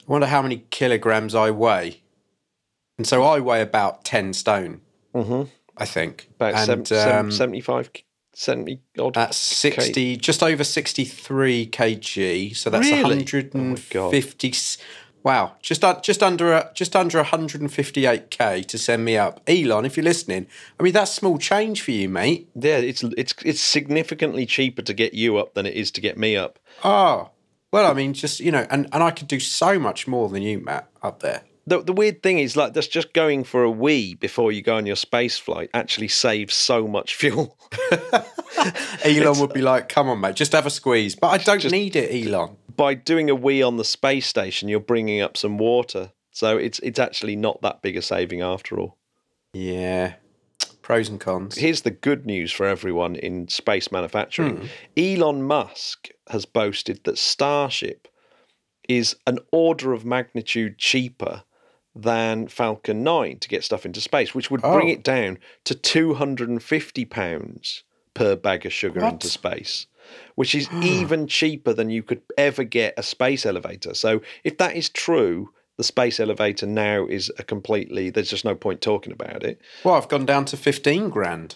I 0.08 0.12
wonder 0.12 0.28
how 0.28 0.42
many 0.42 0.66
kilograms 0.70 1.34
I 1.34 1.50
weigh. 1.52 2.02
And 2.98 3.08
so 3.08 3.24
I 3.24 3.40
weigh 3.40 3.62
about 3.62 4.04
10 4.04 4.34
stone, 4.34 4.82
Mhm. 5.16 5.50
I 5.78 5.86
think. 5.86 6.28
about 6.36 6.54
and, 6.56 6.66
seven, 6.66 6.86
seven- 6.86 7.26
um, 7.28 7.32
75, 7.32 7.90
70 8.34 8.80
odd. 9.00 9.14
That's 9.16 9.38
60, 9.38 10.18
just 10.18 10.42
over 10.44 10.64
63 10.64 11.68
kg. 11.68 12.56
So 12.56 12.70
that's 12.70 12.88
Really? 12.90 13.04
150. 13.04 14.50
s- 14.50 14.78
wow, 15.24 15.54
just 15.62 15.84
just 16.02 16.22
under 16.24 16.52
a, 16.54 16.72
just 16.74 16.96
under 16.96 17.24
158k 17.24 18.66
to 18.68 18.78
send 18.78 19.06
me 19.06 19.18
up. 19.18 19.42
Elon, 19.48 19.86
if 19.86 19.96
you're 19.98 20.04
listening, 20.04 20.48
I 20.80 20.84
mean 20.84 20.94
that's 20.94 21.12
small 21.12 21.38
change 21.38 21.82
for 21.82 21.92
you, 21.92 22.10
mate. 22.10 22.50
yeah, 22.56 22.78
it's 22.78 23.04
it's 23.04 23.34
it's 23.46 23.62
significantly 23.62 24.46
cheaper 24.46 24.82
to 24.82 24.94
get 24.94 25.14
you 25.14 25.38
up 25.38 25.54
than 25.54 25.66
it 25.66 25.76
is 25.76 25.92
to 25.92 26.02
get 26.02 26.18
me 26.18 26.36
up. 26.36 26.60
Oh, 26.84 27.30
well, 27.72 27.90
I 27.90 27.94
mean, 27.94 28.14
just 28.14 28.40
you 28.40 28.52
know, 28.52 28.66
and 28.70 28.88
and 28.92 29.04
I 29.04 29.12
could 29.12 29.28
do 29.28 29.40
so 29.40 29.80
much 29.80 30.08
more 30.08 30.30
than 30.30 30.42
you, 30.42 30.60
Matt, 30.60 30.90
up 31.02 31.20
there. 31.22 31.44
The, 31.66 31.82
the 31.82 31.94
weird 31.94 32.22
thing 32.22 32.40
is, 32.40 32.58
like, 32.58 32.74
that's 32.74 32.88
just 32.88 33.14
going 33.14 33.46
for 33.46 33.64
a 33.64 33.72
wee 33.72 34.16
before 34.16 34.52
you 34.52 34.62
go 34.62 34.76
on 34.76 34.86
your 34.86 34.98
space 34.98 35.38
flight 35.38 35.70
actually 35.74 36.10
saves 36.10 36.54
so 36.54 36.88
much 36.88 37.16
fuel. 37.20 37.58
Elon 39.06 39.40
would 39.40 39.54
be 39.54 39.62
like, 39.62 39.90
"Come 39.90 40.10
on, 40.10 40.20
mate, 40.20 40.36
just 40.36 40.52
have 40.52 40.66
a 40.66 40.70
squeeze." 40.70 41.16
But 41.16 41.28
I 41.28 41.38
don't 41.38 41.72
need 41.72 41.96
it, 41.96 42.28
Elon. 42.28 42.58
By 42.76 42.94
doing 42.96 43.30
a 43.30 43.36
wee 43.36 43.62
on 43.62 43.78
the 43.78 43.84
space 43.84 44.28
station, 44.28 44.68
you're 44.68 44.80
bringing 44.80 45.22
up 45.22 45.38
some 45.38 45.58
water, 45.58 46.12
so 46.32 46.58
it's 46.58 46.80
it's 46.80 47.00
actually 47.00 47.36
not 47.36 47.62
that 47.62 47.82
big 47.82 47.98
a 47.98 48.02
saving 48.02 48.42
after 48.42 48.80
all. 48.80 48.98
Yeah, 49.54 50.16
pros 50.82 51.10
and 51.10 51.20
cons. 51.20 51.58
Here's 51.58 51.82
the 51.82 51.92
good 51.92 52.26
news 52.26 52.52
for 52.52 52.66
everyone 52.66 53.16
in 53.16 53.48
space 53.48 53.92
manufacturing: 53.92 54.58
hmm. 54.58 54.66
Elon 54.98 55.44
Musk 55.44 56.10
has 56.30 56.46
boasted 56.46 57.04
that 57.04 57.18
Starship 57.18 58.08
is 58.88 59.16
an 59.26 59.40
order 59.52 59.94
of 59.94 60.06
magnitude 60.06 60.78
cheaper 60.78 61.44
than 61.96 62.48
Falcon 62.48 63.04
9 63.04 63.38
to 63.40 63.48
get 63.50 63.64
stuff 63.64 63.86
into 63.86 64.02
space, 64.02 64.34
which 64.34 64.50
would 64.50 64.62
bring 64.62 64.88
Oh. 64.90 64.92
it 64.94 65.04
down 65.04 65.38
to 65.66 65.76
250 65.76 67.06
pounds 67.06 67.84
per 68.14 68.36
bag 68.36 68.66
of 68.66 68.74
sugar 68.74 69.02
What? 69.02 69.14
into 69.14 69.28
space, 69.28 69.88
which 70.36 70.56
is 70.56 70.68
even 70.84 71.28
cheaper 71.28 71.74
than 71.74 71.90
you 71.90 72.04
could 72.04 72.22
ever 72.38 72.64
get 72.64 72.94
a 72.98 73.04
space 73.04 73.46
elevator. 73.46 73.94
So 73.94 74.22
if 74.44 74.58
that 74.58 74.76
is 74.76 74.90
true, 74.90 75.50
the 75.78 75.84
space 75.84 76.20
elevator 76.20 76.66
now 76.68 77.06
is 77.08 77.32
a 77.40 77.44
completely. 77.44 78.10
There's 78.12 78.30
just 78.30 78.46
no 78.46 78.54
point 78.56 78.82
talking 78.82 79.12
about 79.12 79.44
it. 79.44 79.60
Well, 79.84 79.96
I've 79.96 80.08
gone 80.10 80.26
down 80.26 80.46
to 80.46 80.58
15 80.58 81.10
grand. 81.10 81.56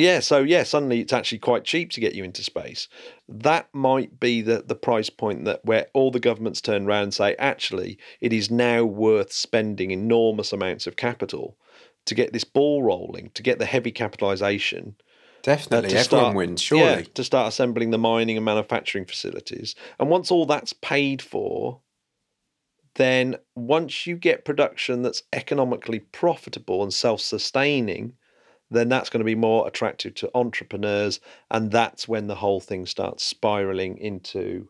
Yeah, 0.00 0.20
so 0.20 0.38
yeah, 0.42 0.62
suddenly 0.62 1.00
it's 1.00 1.12
actually 1.12 1.38
quite 1.38 1.64
cheap 1.64 1.90
to 1.90 2.00
get 2.00 2.14
you 2.14 2.24
into 2.24 2.42
space. 2.42 2.88
That 3.28 3.68
might 3.74 4.18
be 4.18 4.40
the, 4.40 4.64
the 4.66 4.74
price 4.74 5.10
point 5.10 5.44
that 5.44 5.62
where 5.62 5.88
all 5.92 6.10
the 6.10 6.18
governments 6.18 6.62
turn 6.62 6.86
around 6.86 7.02
and 7.02 7.14
say, 7.14 7.34
actually, 7.38 7.98
it 8.20 8.32
is 8.32 8.50
now 8.50 8.82
worth 8.84 9.30
spending 9.30 9.90
enormous 9.90 10.54
amounts 10.54 10.86
of 10.86 10.96
capital 10.96 11.58
to 12.06 12.14
get 12.14 12.32
this 12.32 12.44
ball 12.44 12.82
rolling, 12.82 13.30
to 13.34 13.42
get 13.42 13.58
the 13.58 13.66
heavy 13.66 13.92
capitalization. 13.92 14.96
uh, 14.98 15.42
Definitely. 15.42 15.88
Everyone 15.88 16.04
start- 16.04 16.36
wins, 16.36 16.62
surely. 16.62 17.02
Yeah, 17.02 17.08
to 17.14 17.24
start 17.24 17.48
assembling 17.48 17.90
the 17.90 17.98
mining 17.98 18.38
and 18.38 18.44
manufacturing 18.44 19.04
facilities. 19.04 19.74
And 19.98 20.08
once 20.08 20.30
all 20.30 20.46
that's 20.46 20.72
paid 20.72 21.20
for, 21.20 21.80
then 22.94 23.36
once 23.54 24.06
you 24.06 24.16
get 24.16 24.46
production 24.46 25.02
that's 25.02 25.22
economically 25.32 26.00
profitable 26.00 26.82
and 26.82 26.92
self 26.92 27.20
sustaining, 27.20 28.14
then 28.70 28.88
that's 28.88 29.10
going 29.10 29.18
to 29.20 29.24
be 29.24 29.34
more 29.34 29.66
attractive 29.66 30.14
to 30.16 30.30
entrepreneurs. 30.34 31.20
And 31.50 31.70
that's 31.70 32.06
when 32.06 32.26
the 32.28 32.36
whole 32.36 32.60
thing 32.60 32.86
starts 32.86 33.24
spiraling 33.24 33.98
into 33.98 34.68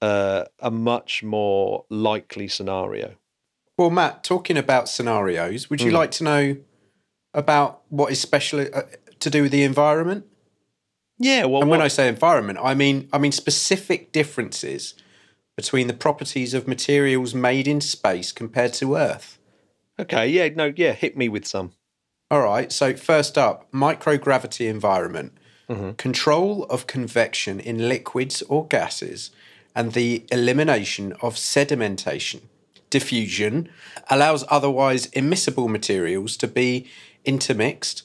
uh, 0.00 0.44
a 0.60 0.70
much 0.70 1.22
more 1.24 1.84
likely 1.90 2.46
scenario. 2.48 3.14
Well, 3.76 3.90
Matt, 3.90 4.22
talking 4.24 4.56
about 4.56 4.88
scenarios, 4.88 5.68
would 5.70 5.80
you 5.80 5.90
Hmm. 5.90 5.96
like 5.96 6.10
to 6.12 6.24
know 6.24 6.56
about 7.34 7.82
what 7.88 8.12
is 8.12 8.20
special 8.20 8.60
uh, 8.60 8.82
to 9.18 9.30
do 9.30 9.42
with 9.42 9.52
the 9.52 9.64
environment? 9.64 10.24
Yeah, 11.18 11.46
well, 11.46 11.62
And 11.62 11.70
when 11.70 11.80
what- 11.80 11.84
I 11.86 11.88
say 11.88 12.06
environment, 12.08 12.58
I 12.62 12.74
mean 12.74 13.08
I 13.12 13.18
mean 13.18 13.32
specific 13.32 14.12
differences 14.12 14.94
between 15.56 15.88
the 15.88 15.94
properties 15.94 16.54
of 16.54 16.68
materials 16.68 17.34
made 17.34 17.66
in 17.66 17.80
space 17.80 18.30
compared 18.30 18.72
to 18.74 18.94
Earth. 18.94 19.38
okay, 19.98 20.28
yeah, 20.28 20.48
no, 20.54 20.72
yeah, 20.76 20.92
hit 20.92 21.16
me 21.16 21.28
with 21.28 21.44
some. 21.44 21.72
All 22.30 22.42
right. 22.42 22.70
So 22.70 22.94
first 22.94 23.38
up, 23.38 23.70
microgravity 23.72 24.68
environment, 24.68 25.32
mm-hmm. 25.68 25.92
control 25.92 26.64
of 26.64 26.86
convection 26.86 27.58
in 27.58 27.88
liquids 27.88 28.42
or 28.42 28.66
gases, 28.66 29.30
and 29.74 29.92
the 29.92 30.24
elimination 30.30 31.12
of 31.22 31.36
sedimentation. 31.36 32.42
Diffusion 32.90 33.68
allows 34.10 34.44
otherwise 34.48 35.06
immiscible 35.08 35.68
materials 35.68 36.36
to 36.38 36.48
be 36.48 36.88
intermixed. 37.24 38.02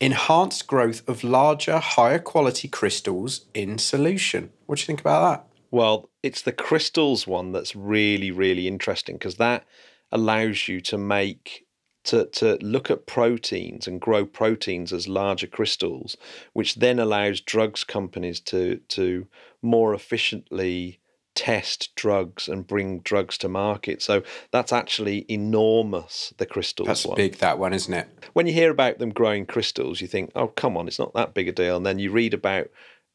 Enhanced 0.00 0.66
growth 0.66 1.08
of 1.08 1.22
larger, 1.22 1.78
higher 1.78 2.18
quality 2.18 2.68
crystals 2.68 3.46
in 3.54 3.78
solution. 3.78 4.50
What 4.66 4.78
do 4.78 4.82
you 4.82 4.86
think 4.86 5.00
about 5.00 5.30
that? 5.30 5.46
Well, 5.70 6.08
it's 6.22 6.42
the 6.42 6.52
crystals 6.52 7.26
one 7.26 7.52
that's 7.52 7.74
really, 7.74 8.30
really 8.30 8.68
interesting 8.68 9.16
because 9.16 9.36
that 9.36 9.64
allows 10.12 10.68
you 10.68 10.80
to 10.82 10.98
make 10.98 11.63
to 12.04 12.26
to 12.26 12.58
look 12.60 12.90
at 12.90 13.06
proteins 13.06 13.86
and 13.86 14.00
grow 14.00 14.24
proteins 14.24 14.92
as 14.92 15.08
larger 15.08 15.46
crystals, 15.46 16.16
which 16.52 16.76
then 16.76 16.98
allows 16.98 17.40
drugs 17.40 17.84
companies 17.84 18.40
to 18.40 18.76
to 18.88 19.26
more 19.62 19.94
efficiently 19.94 21.00
test 21.34 21.94
drugs 21.96 22.48
and 22.48 22.66
bring 22.66 23.00
drugs 23.00 23.36
to 23.38 23.48
market. 23.48 24.00
So 24.00 24.22
that's 24.52 24.72
actually 24.72 25.26
enormous. 25.28 26.32
The 26.38 26.46
crystals 26.46 26.86
That's 26.86 27.06
one 27.06 27.16
big, 27.16 27.38
that 27.38 27.58
one, 27.58 27.72
isn't 27.72 27.92
it? 27.92 28.08
when 28.34 28.46
you 28.46 28.52
hear 28.52 28.70
about 28.70 28.98
them 28.98 29.10
growing 29.10 29.46
crystals, 29.46 30.00
you 30.00 30.06
think, 30.06 30.30
oh, 30.34 30.48
come 30.48 30.76
on, 30.76 30.86
it's 30.86 30.98
not 30.98 31.14
that 31.14 31.34
big 31.34 31.48
a 31.48 31.52
deal. 31.52 31.76
And 31.76 31.84
then 31.84 31.98
you 31.98 32.10
read 32.10 32.34
about 32.34 32.68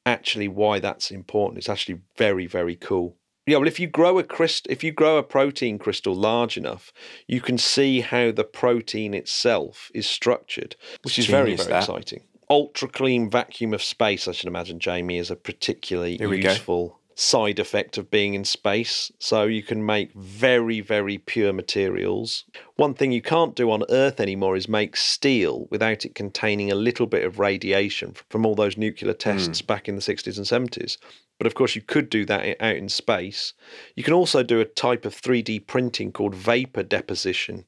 actually 0.06 0.47
why 0.47 0.80
that's 0.80 1.12
important. 1.12 1.60
It's 1.60 1.69
actually 1.69 2.02
very, 2.17 2.45
very 2.45 2.75
cool. 2.75 3.15
Yeah, 3.49 3.57
well, 3.57 3.67
if 3.67 3.79
you 3.79 3.88
grow 3.88 4.19
a 4.19 4.23
crystal, 4.23 4.71
if 4.71 4.83
you 4.83 4.91
grow 4.91 5.17
a 5.17 5.23
protein 5.23 5.79
crystal 5.79 6.13
large 6.13 6.55
enough, 6.55 6.93
you 7.25 7.41
can 7.41 7.57
see 7.57 8.01
how 8.01 8.31
the 8.31 8.43
protein 8.43 9.15
itself 9.15 9.89
is 9.91 10.07
structured, 10.07 10.75
which 11.03 11.17
is 11.17 11.25
very, 11.25 11.55
very 11.55 11.69
that. 11.69 11.79
exciting. 11.79 12.21
Ultra 12.47 12.88
clean 12.88 13.27
vacuum 13.27 13.73
of 13.73 13.81
space, 13.81 14.27
I 14.27 14.33
should 14.33 14.47
imagine, 14.47 14.79
Jamie, 14.79 15.17
is 15.17 15.31
a 15.31 15.35
particularly 15.35 16.17
Here 16.17 16.29
we 16.29 16.41
go. 16.41 16.49
useful 16.51 16.98
side 17.19 17.60
effect 17.60 17.97
of 17.97 18.10
being 18.10 18.34
in 18.34 18.45
space. 18.45 19.12
So 19.19 19.43
you 19.43 19.62
can 19.62 19.86
make 19.86 20.13
very, 20.13 20.79
very 20.79 21.17
pure 21.17 21.51
materials. 21.51 22.45
One 22.77 22.93
thing 22.93 23.12
you 23.12 23.21
can't 23.21 23.55
do 23.55 23.69
on 23.71 23.84
Earth 23.89 24.21
anymore 24.21 24.55
is 24.55 24.69
make 24.69 24.95
steel 24.95 25.67
without 25.69 26.05
it 26.05 26.15
containing 26.15 26.71
a 26.71 26.75
little 26.75 27.08
bit 27.08 27.25
of 27.25 27.38
radiation 27.38 28.15
from 28.29 28.45
all 28.45 28.55
those 28.55 28.77
nuclear 28.77 29.13
tests 29.13 29.62
back 29.62 29.89
in 29.89 29.95
the 29.95 30.01
60s 30.01 30.38
and 30.38 30.71
70s. 30.71 30.97
But 31.38 31.47
of 31.47 31.55
course, 31.55 31.75
you 31.75 31.82
could 31.82 32.10
do 32.10 32.25
that 32.25 32.62
out 32.62 32.75
in 32.75 32.88
space. 32.88 33.53
You 33.95 34.03
can 34.03 34.13
also 34.13 34.41
do 34.41 34.62
a 34.62 34.65
type 34.65 35.05
of 35.05 35.13
3D 35.13 35.67
printing 35.67 36.13
called 36.13 36.36
vapor 36.36 36.84
deposition, 36.84 37.65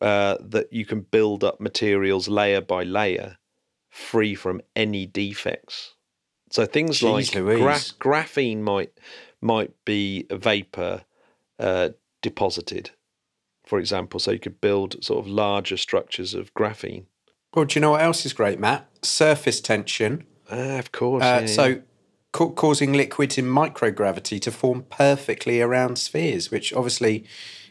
uh, 0.00 0.36
that 0.40 0.72
you 0.72 0.86
can 0.86 1.00
build 1.00 1.42
up 1.42 1.60
materials 1.60 2.28
layer 2.28 2.60
by 2.60 2.84
layer, 2.84 3.38
free 3.88 4.34
from 4.36 4.60
any 4.76 5.06
defects. 5.06 5.94
So 6.50 6.66
things 6.66 6.98
Jeez 7.00 7.34
like 7.34 7.58
gra- 7.58 8.12
graphene 8.12 8.60
might 8.60 8.92
might 9.40 9.72
be 9.84 10.26
a 10.30 10.36
vapor 10.36 11.02
uh, 11.58 11.90
deposited, 12.22 12.90
for 13.64 13.78
example. 13.78 14.20
So 14.20 14.32
you 14.32 14.38
could 14.38 14.60
build 14.60 15.02
sort 15.02 15.24
of 15.24 15.30
larger 15.30 15.76
structures 15.76 16.34
of 16.34 16.52
graphene. 16.54 17.04
Well, 17.54 17.64
do 17.64 17.78
you 17.78 17.80
know 17.80 17.92
what 17.92 18.02
else 18.02 18.24
is 18.26 18.32
great, 18.32 18.60
Matt? 18.60 18.88
Surface 19.02 19.60
tension. 19.60 20.24
Ah, 20.50 20.78
of 20.78 20.92
course. 20.92 21.24
Uh, 21.24 21.26
yeah, 21.26 21.40
yeah. 21.40 21.46
so, 21.46 21.82
ca- 22.32 22.50
causing 22.50 22.92
liquids 22.92 23.38
in 23.38 23.46
microgravity 23.46 24.40
to 24.42 24.52
form 24.52 24.84
perfectly 24.88 25.60
around 25.60 25.98
spheres, 25.98 26.50
which 26.50 26.72
obviously 26.72 27.24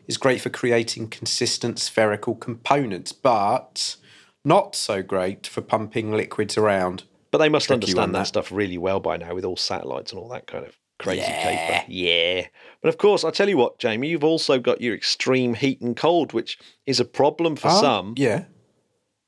is 0.07 0.17
great 0.17 0.41
for 0.41 0.49
creating 0.49 1.07
consistent 1.07 1.79
spherical 1.79 2.35
components, 2.35 3.13
but 3.13 3.95
not 4.43 4.75
so 4.75 5.01
great 5.01 5.47
for 5.47 5.61
pumping 5.61 6.11
liquids 6.11 6.57
around. 6.57 7.03
But 7.31 7.39
they 7.39 7.49
must 7.49 7.71
understand 7.71 8.15
that, 8.15 8.19
that. 8.19 8.27
stuff 8.27 8.51
really 8.51 8.77
well 8.77 8.99
by 8.99 9.17
now 9.17 9.35
with 9.35 9.45
all 9.45 9.57
satellites 9.57 10.11
and 10.11 10.19
all 10.19 10.29
that 10.29 10.47
kind 10.47 10.65
of 10.65 10.75
crazy 10.99 11.21
paper. 11.21 11.85
Yeah. 11.87 12.47
But 12.81 12.89
of 12.89 12.97
course, 12.97 13.23
I 13.23 13.31
tell 13.31 13.49
you 13.49 13.57
what, 13.57 13.79
Jamie, 13.79 14.09
you've 14.09 14.23
also 14.23 14.59
got 14.59 14.81
your 14.81 14.93
extreme 14.93 15.55
heat 15.55 15.81
and 15.81 15.97
cold, 15.97 16.33
which 16.33 16.59
is 16.85 16.99
a 16.99 17.05
problem 17.05 17.55
for 17.55 17.69
Oh, 17.69 17.81
some, 17.81 18.13
Yeah. 18.17 18.45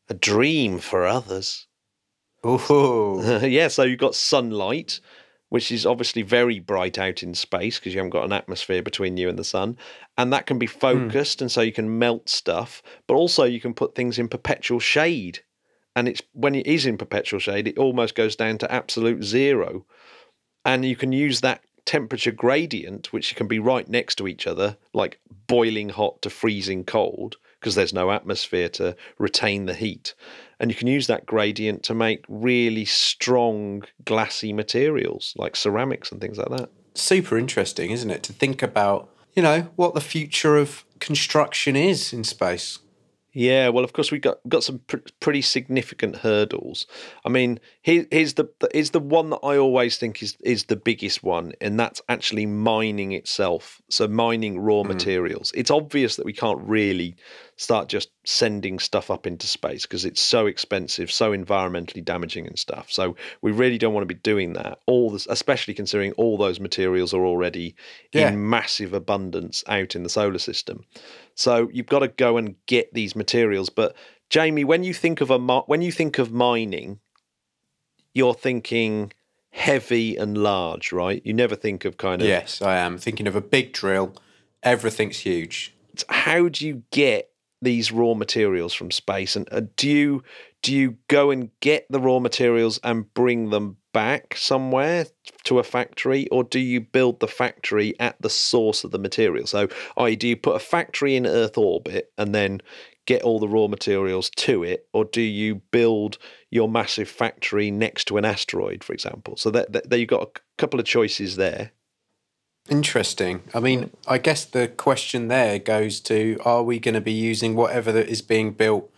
a 0.10 0.14
dream 0.14 0.80
for 0.80 1.06
others. 1.06 1.68
Oh, 2.44 3.40
yeah, 3.46 3.68
so 3.68 3.84
you've 3.84 4.00
got 4.00 4.16
sunlight, 4.16 5.00
which 5.50 5.72
is 5.72 5.86
obviously 5.86 6.22
very 6.24 6.60
bright 6.60 6.98
out 6.98 7.24
in 7.24 7.34
space 7.34 7.78
because 7.80 7.94
you 7.94 8.00
haven't 8.00 8.12
got 8.12 8.26
an 8.26 8.34
atmosphere 8.34 8.82
between 8.82 9.18
you 9.18 9.30
and 9.30 9.38
the 9.38 9.44
sun. 9.44 9.78
And 10.18 10.34
that 10.34 10.46
can 10.46 10.58
be 10.58 10.66
hmm. 10.66 10.80
focused, 10.80 11.42
and 11.42 11.52
so 11.52 11.62
you 11.62 11.72
can 11.72 12.00
melt 12.00 12.30
stuff, 12.30 12.82
but 13.08 13.16
also 13.16 13.44
you 13.44 13.62
can 13.62 13.74
put 13.74 13.96
things 13.96 14.20
in 14.20 14.28
perpetual 14.28 14.80
shade. 14.80 15.40
And 15.96 16.08
it's 16.08 16.22
when 16.34 16.56
it 16.56 16.68
is 16.68 16.86
in 16.86 16.98
perpetual 16.98 17.40
shade, 17.40 17.68
it 17.68 17.78
almost 17.78 18.16
goes 18.16 18.36
down 18.36 18.58
to 18.60 18.72
absolute 18.72 19.24
zero. 19.24 19.86
And 20.64 20.86
you 20.86 20.96
can 20.96 21.12
use 21.12 21.42
that 21.42 21.62
temperature 21.86 22.32
gradient, 22.32 23.12
which 23.12 23.36
can 23.36 23.48
be 23.48 23.60
right 23.60 23.90
next 23.90 24.16
to 24.16 24.28
each 24.28 24.48
other, 24.48 24.78
like 24.94 25.20
boiling 25.48 25.90
hot 25.90 26.22
to 26.22 26.30
freezing 26.30 26.84
cold, 26.86 27.38
because 27.60 27.76
there's 27.76 27.94
no 27.94 28.12
atmosphere 28.12 28.70
to 28.70 28.96
retain 29.18 29.66
the 29.66 29.74
heat. 29.74 30.14
And 30.60 30.70
you 30.70 30.76
can 30.76 30.88
use 30.88 31.08
that 31.08 31.26
gradient 31.26 31.84
to 31.84 31.94
make 31.94 32.24
really 32.30 32.86
strong 32.86 33.84
glassy 34.06 34.54
materials 34.54 35.34
like 35.36 35.56
ceramics 35.56 36.12
and 36.12 36.22
things 36.22 36.38
like 36.38 36.50
that. 36.50 36.70
super 36.94 37.38
interesting, 37.38 37.92
isn't 37.92 38.12
it? 38.12 38.24
To 38.24 38.34
think 38.34 38.62
about, 38.62 39.10
you 39.34 39.42
know, 39.42 39.70
what 39.76 39.94
the 39.94 40.02
future 40.02 40.58
of 40.58 40.86
construction 41.00 41.76
is 41.76 42.14
in 42.14 42.24
space. 42.24 42.80
Yeah, 43.34 43.70
well, 43.70 43.86
of 43.86 43.94
course 43.94 44.12
we 44.12 44.20
got 44.20 44.40
got 44.50 44.64
some 44.64 44.80
pr- 44.80 44.98
pretty 45.22 45.42
significant 45.42 46.18
hurdles. 46.18 46.86
I 47.24 47.30
mean, 47.30 47.60
here, 47.82 48.06
here's 48.12 48.34
the 48.34 48.50
is 48.74 48.92
the 48.92 49.00
one 49.00 49.30
that 49.30 49.40
I 49.44 49.58
always 49.58 49.98
think 49.98 50.22
is 50.22 50.36
is 50.42 50.66
the 50.66 50.76
biggest 50.76 51.24
one, 51.24 51.54
and 51.62 51.80
that's 51.80 52.02
actually 52.10 52.46
mining 52.46 53.14
itself. 53.14 53.82
So 53.90 54.08
mining 54.08 54.60
raw 54.60 54.84
mm. 54.84 54.88
materials. 54.88 55.54
It's 55.56 55.72
obvious 55.72 56.18
that 56.18 56.26
we 56.26 56.34
can't 56.34 56.60
really 56.62 57.16
start 57.62 57.88
just 57.88 58.10
sending 58.26 58.80
stuff 58.80 59.12
up 59.12 59.28
into 59.28 59.46
space 59.46 59.84
because 59.84 60.04
it's 60.04 60.20
so 60.20 60.48
expensive, 60.48 61.12
so 61.12 61.32
environmentally 61.32 62.04
damaging 62.04 62.48
and 62.48 62.58
stuff. 62.58 62.92
So 62.92 63.16
we 63.44 63.52
really 63.52 63.78
don't 63.78 63.94
want 63.94 64.02
to 64.02 64.12
be 64.16 64.20
doing 64.20 64.54
that. 64.54 64.80
All 64.88 65.12
this, 65.12 65.28
especially 65.30 65.76
considering 65.76 66.12
all 66.14 66.38
those 66.38 66.60
materials 66.60 67.14
are 67.14 67.24
already 67.24 67.76
Yeah. 68.14 68.30
in 68.32 68.50
massive 68.50 68.94
abundance 68.96 69.64
out 69.68 69.96
in 69.96 70.02
the 70.02 70.10
solar 70.10 70.40
system. 70.40 70.86
So 71.36 71.70
you've 71.72 71.86
got 71.86 72.00
to 72.00 72.08
go 72.08 72.38
and 72.38 72.56
get 72.66 72.92
these 72.96 73.16
materials. 73.16 73.70
But 73.70 73.96
Jamie, 74.32 74.64
when 74.64 74.84
you 74.84 74.94
think 74.96 75.22
of 75.22 75.30
a 75.30 75.38
when 75.38 75.84
you 75.84 75.92
think 75.92 76.18
of 76.18 76.32
mining, 76.32 77.00
you're 78.14 78.34
thinking 78.34 79.14
heavy 79.52 80.16
and 80.18 80.36
large, 80.38 80.92
right? 80.92 81.22
You 81.24 81.34
never 81.34 81.56
think 81.56 81.86
of 81.86 81.98
kind 81.98 82.22
of 82.24 82.28
Yes, 82.28 82.60
I 82.62 82.78
am 82.78 82.98
thinking 82.98 83.28
of 83.28 83.36
a 83.36 83.42
big 83.42 83.72
drill. 83.72 84.16
Everything's 84.64 85.20
huge. 85.20 85.76
how 86.10 86.48
do 86.50 86.66
you 86.66 86.84
get 86.92 87.31
these 87.62 87.92
raw 87.92 88.14
materials 88.14 88.74
from 88.74 88.92
space 88.92 89.36
and 89.36 89.48
uh, 89.52 89.62
do 89.76 89.90
you 89.90 90.24
do 90.62 90.76
you 90.76 90.98
go 91.08 91.32
and 91.32 91.50
get 91.60 91.86
the 91.90 92.00
raw 92.00 92.20
materials 92.20 92.80
and 92.84 93.12
bring 93.14 93.50
them 93.50 93.78
back 93.94 94.36
somewhere 94.38 95.06
to 95.44 95.60
a 95.60 95.64
factory, 95.64 96.28
or 96.30 96.44
do 96.44 96.60
you 96.60 96.80
build 96.80 97.20
the 97.20 97.28
factory 97.28 98.00
at 98.00 98.22
the 98.22 98.30
source 98.30 98.84
of 98.84 98.92
the 98.92 99.00
material? 99.00 99.48
So, 99.48 99.68
i 99.98 100.14
do 100.14 100.28
you 100.28 100.38
put 100.38 100.56
a 100.56 100.60
factory 100.60 101.16
in 101.16 101.26
Earth 101.26 101.58
orbit 101.58 102.12
and 102.18 102.34
then 102.34 102.62
get 103.08 103.24
all 103.24 103.40
the 103.40 103.48
raw 103.48 103.68
materials 103.68 104.30
to 104.38 104.64
it, 104.64 104.88
or 104.94 105.06
do 105.06 105.22
you 105.22 105.56
build 105.56 106.18
your 106.52 106.70
massive 106.70 107.10
factory 107.10 107.72
next 107.72 108.06
to 108.06 108.18
an 108.18 108.26
asteroid, 108.26 108.84
for 108.84 108.94
example? 108.94 109.36
So 109.38 109.50
that, 109.52 109.72
that, 109.74 109.90
that 109.90 110.00
you've 110.00 110.08
got 110.08 110.24
a 110.24 110.42
couple 110.58 110.80
of 110.80 110.86
choices 110.86 111.36
there. 111.36 111.72
Interesting. 112.70 113.42
I 113.54 113.60
mean, 113.60 113.92
I 114.08 114.18
guess 114.18 114.46
the 114.46 114.68
question 114.68 115.28
there 115.28 115.60
goes 115.60 116.00
to: 116.02 116.38
Are 116.46 116.64
we 116.64 116.80
going 116.80 116.94
to 116.94 117.02
be 117.02 117.12
using 117.12 117.56
whatever 117.56 117.92
that 117.92 118.08
is 118.08 118.22
being 118.22 118.52
built 118.52 118.92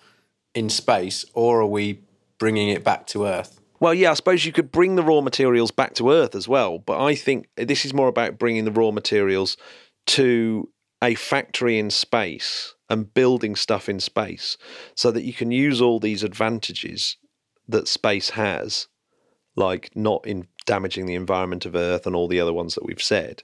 in 0.53 0.69
space, 0.69 1.25
or 1.33 1.61
are 1.61 1.67
we 1.67 2.01
bringing 2.37 2.69
it 2.69 2.83
back 2.83 3.07
to 3.07 3.25
Earth? 3.25 3.59
Well, 3.79 3.93
yeah, 3.93 4.11
I 4.11 4.13
suppose 4.13 4.45
you 4.45 4.51
could 4.51 4.71
bring 4.71 4.95
the 4.95 5.03
raw 5.03 5.21
materials 5.21 5.71
back 5.71 5.93
to 5.95 6.11
Earth 6.11 6.35
as 6.35 6.47
well, 6.47 6.79
but 6.79 7.03
I 7.03 7.15
think 7.15 7.49
this 7.57 7.83
is 7.83 7.93
more 7.93 8.07
about 8.07 8.37
bringing 8.37 8.65
the 8.65 8.71
raw 8.71 8.91
materials 8.91 9.57
to 10.07 10.69
a 11.01 11.15
factory 11.15 11.77
in 11.77 11.89
space 11.89 12.75
and 12.89 13.13
building 13.13 13.55
stuff 13.55 13.89
in 13.89 13.99
space 13.99 14.57
so 14.95 15.11
that 15.11 15.23
you 15.23 15.33
can 15.33 15.51
use 15.51 15.81
all 15.81 15.99
these 15.99 16.23
advantages 16.23 17.17
that 17.67 17.87
space 17.87 18.31
has, 18.31 18.87
like 19.55 19.89
not 19.95 20.25
in 20.25 20.47
damaging 20.65 21.05
the 21.05 21.15
environment 21.15 21.65
of 21.65 21.75
Earth 21.75 22.07
and 22.07 22.15
all 22.15 22.27
the 22.27 22.39
other 22.39 22.53
ones 22.53 22.75
that 22.75 22.85
we've 22.85 23.01
said. 23.01 23.43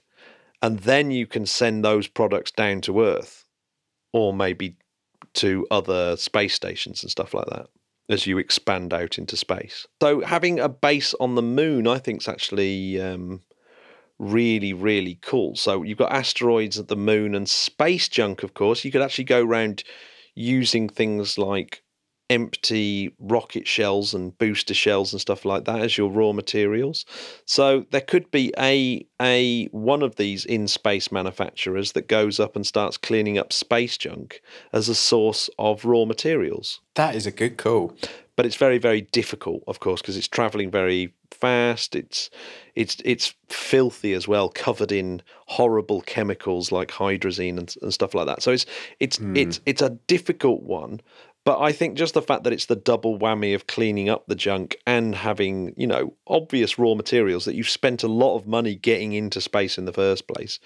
And 0.62 0.80
then 0.80 1.10
you 1.10 1.26
can 1.26 1.46
send 1.46 1.84
those 1.84 2.06
products 2.06 2.50
down 2.50 2.80
to 2.82 3.00
Earth 3.00 3.46
or 4.12 4.34
maybe 4.34 4.76
to 5.34 5.66
other 5.70 6.16
space 6.16 6.54
stations 6.54 7.02
and 7.02 7.10
stuff 7.10 7.34
like 7.34 7.46
that 7.46 7.68
as 8.08 8.26
you 8.26 8.38
expand 8.38 8.92
out 8.92 9.18
into 9.18 9.36
space. 9.36 9.86
So 10.02 10.20
having 10.22 10.58
a 10.58 10.68
base 10.68 11.14
on 11.20 11.36
the 11.36 11.42
moon, 11.42 11.86
I 11.86 11.98
think, 11.98 12.22
is 12.22 12.28
actually 12.28 13.00
um, 13.00 13.40
really, 14.18 14.72
really 14.72 15.18
cool. 15.22 15.54
So 15.54 15.82
you've 15.82 15.98
got 15.98 16.12
asteroids 16.12 16.78
at 16.78 16.88
the 16.88 16.96
moon 16.96 17.34
and 17.34 17.48
space 17.48 18.08
junk, 18.08 18.42
of 18.42 18.54
course. 18.54 18.84
You 18.84 18.90
could 18.90 19.02
actually 19.02 19.24
go 19.24 19.44
around 19.44 19.84
using 20.34 20.88
things 20.88 21.38
like 21.38 21.82
empty 22.30 23.12
rocket 23.18 23.66
shells 23.66 24.14
and 24.14 24.38
booster 24.38 24.72
shells 24.72 25.12
and 25.12 25.20
stuff 25.20 25.44
like 25.44 25.64
that 25.64 25.80
as 25.80 25.98
your 25.98 26.10
raw 26.10 26.32
materials. 26.32 27.04
So 27.44 27.84
there 27.90 28.00
could 28.00 28.30
be 28.30 28.54
a 28.56 29.04
a 29.20 29.66
one 29.66 30.02
of 30.02 30.16
these 30.16 30.44
in 30.46 30.68
space 30.68 31.12
manufacturers 31.12 31.92
that 31.92 32.08
goes 32.08 32.40
up 32.40 32.56
and 32.56 32.66
starts 32.66 32.96
cleaning 32.96 33.36
up 33.36 33.52
space 33.52 33.98
junk 33.98 34.40
as 34.72 34.88
a 34.88 34.94
source 34.94 35.50
of 35.58 35.84
raw 35.84 36.04
materials. 36.04 36.80
That 36.94 37.14
is 37.14 37.26
a 37.26 37.32
good 37.32 37.58
call. 37.58 37.94
But 38.36 38.46
it's 38.46 38.56
very 38.56 38.78
very 38.78 39.02
difficult, 39.02 39.62
of 39.66 39.80
course, 39.80 40.00
because 40.00 40.16
it's 40.16 40.28
traveling 40.28 40.70
very 40.70 41.12
fast. 41.30 41.94
It's 41.94 42.30
it's 42.74 42.96
it's 43.04 43.34
filthy 43.48 44.12
as 44.14 44.26
well, 44.26 44.48
covered 44.48 44.92
in 44.92 45.22
horrible 45.46 46.00
chemicals 46.02 46.72
like 46.72 46.88
hydrazine 46.88 47.58
and, 47.58 47.74
and 47.82 47.92
stuff 47.92 48.14
like 48.14 48.26
that. 48.26 48.42
So 48.42 48.52
it's 48.52 48.66
it's 48.98 49.18
mm. 49.18 49.36
it's 49.36 49.60
it's 49.66 49.82
a 49.82 49.90
difficult 50.06 50.62
one. 50.62 51.00
But 51.44 51.60
I 51.60 51.72
think 51.72 51.96
just 51.96 52.14
the 52.14 52.22
fact 52.22 52.44
that 52.44 52.52
it's 52.52 52.66
the 52.66 52.76
double 52.76 53.18
whammy 53.18 53.54
of 53.54 53.66
cleaning 53.66 54.08
up 54.08 54.26
the 54.26 54.34
junk 54.34 54.76
and 54.86 55.14
having, 55.14 55.74
you 55.76 55.86
know, 55.86 56.14
obvious 56.26 56.78
raw 56.78 56.94
materials 56.94 57.46
that 57.46 57.54
you've 57.54 57.68
spent 57.68 58.02
a 58.02 58.08
lot 58.08 58.36
of 58.36 58.46
money 58.46 58.74
getting 58.74 59.14
into 59.14 59.40
space 59.40 59.78
in 59.78 59.86
the 59.86 59.92
first 59.92 60.28
place, 60.28 60.60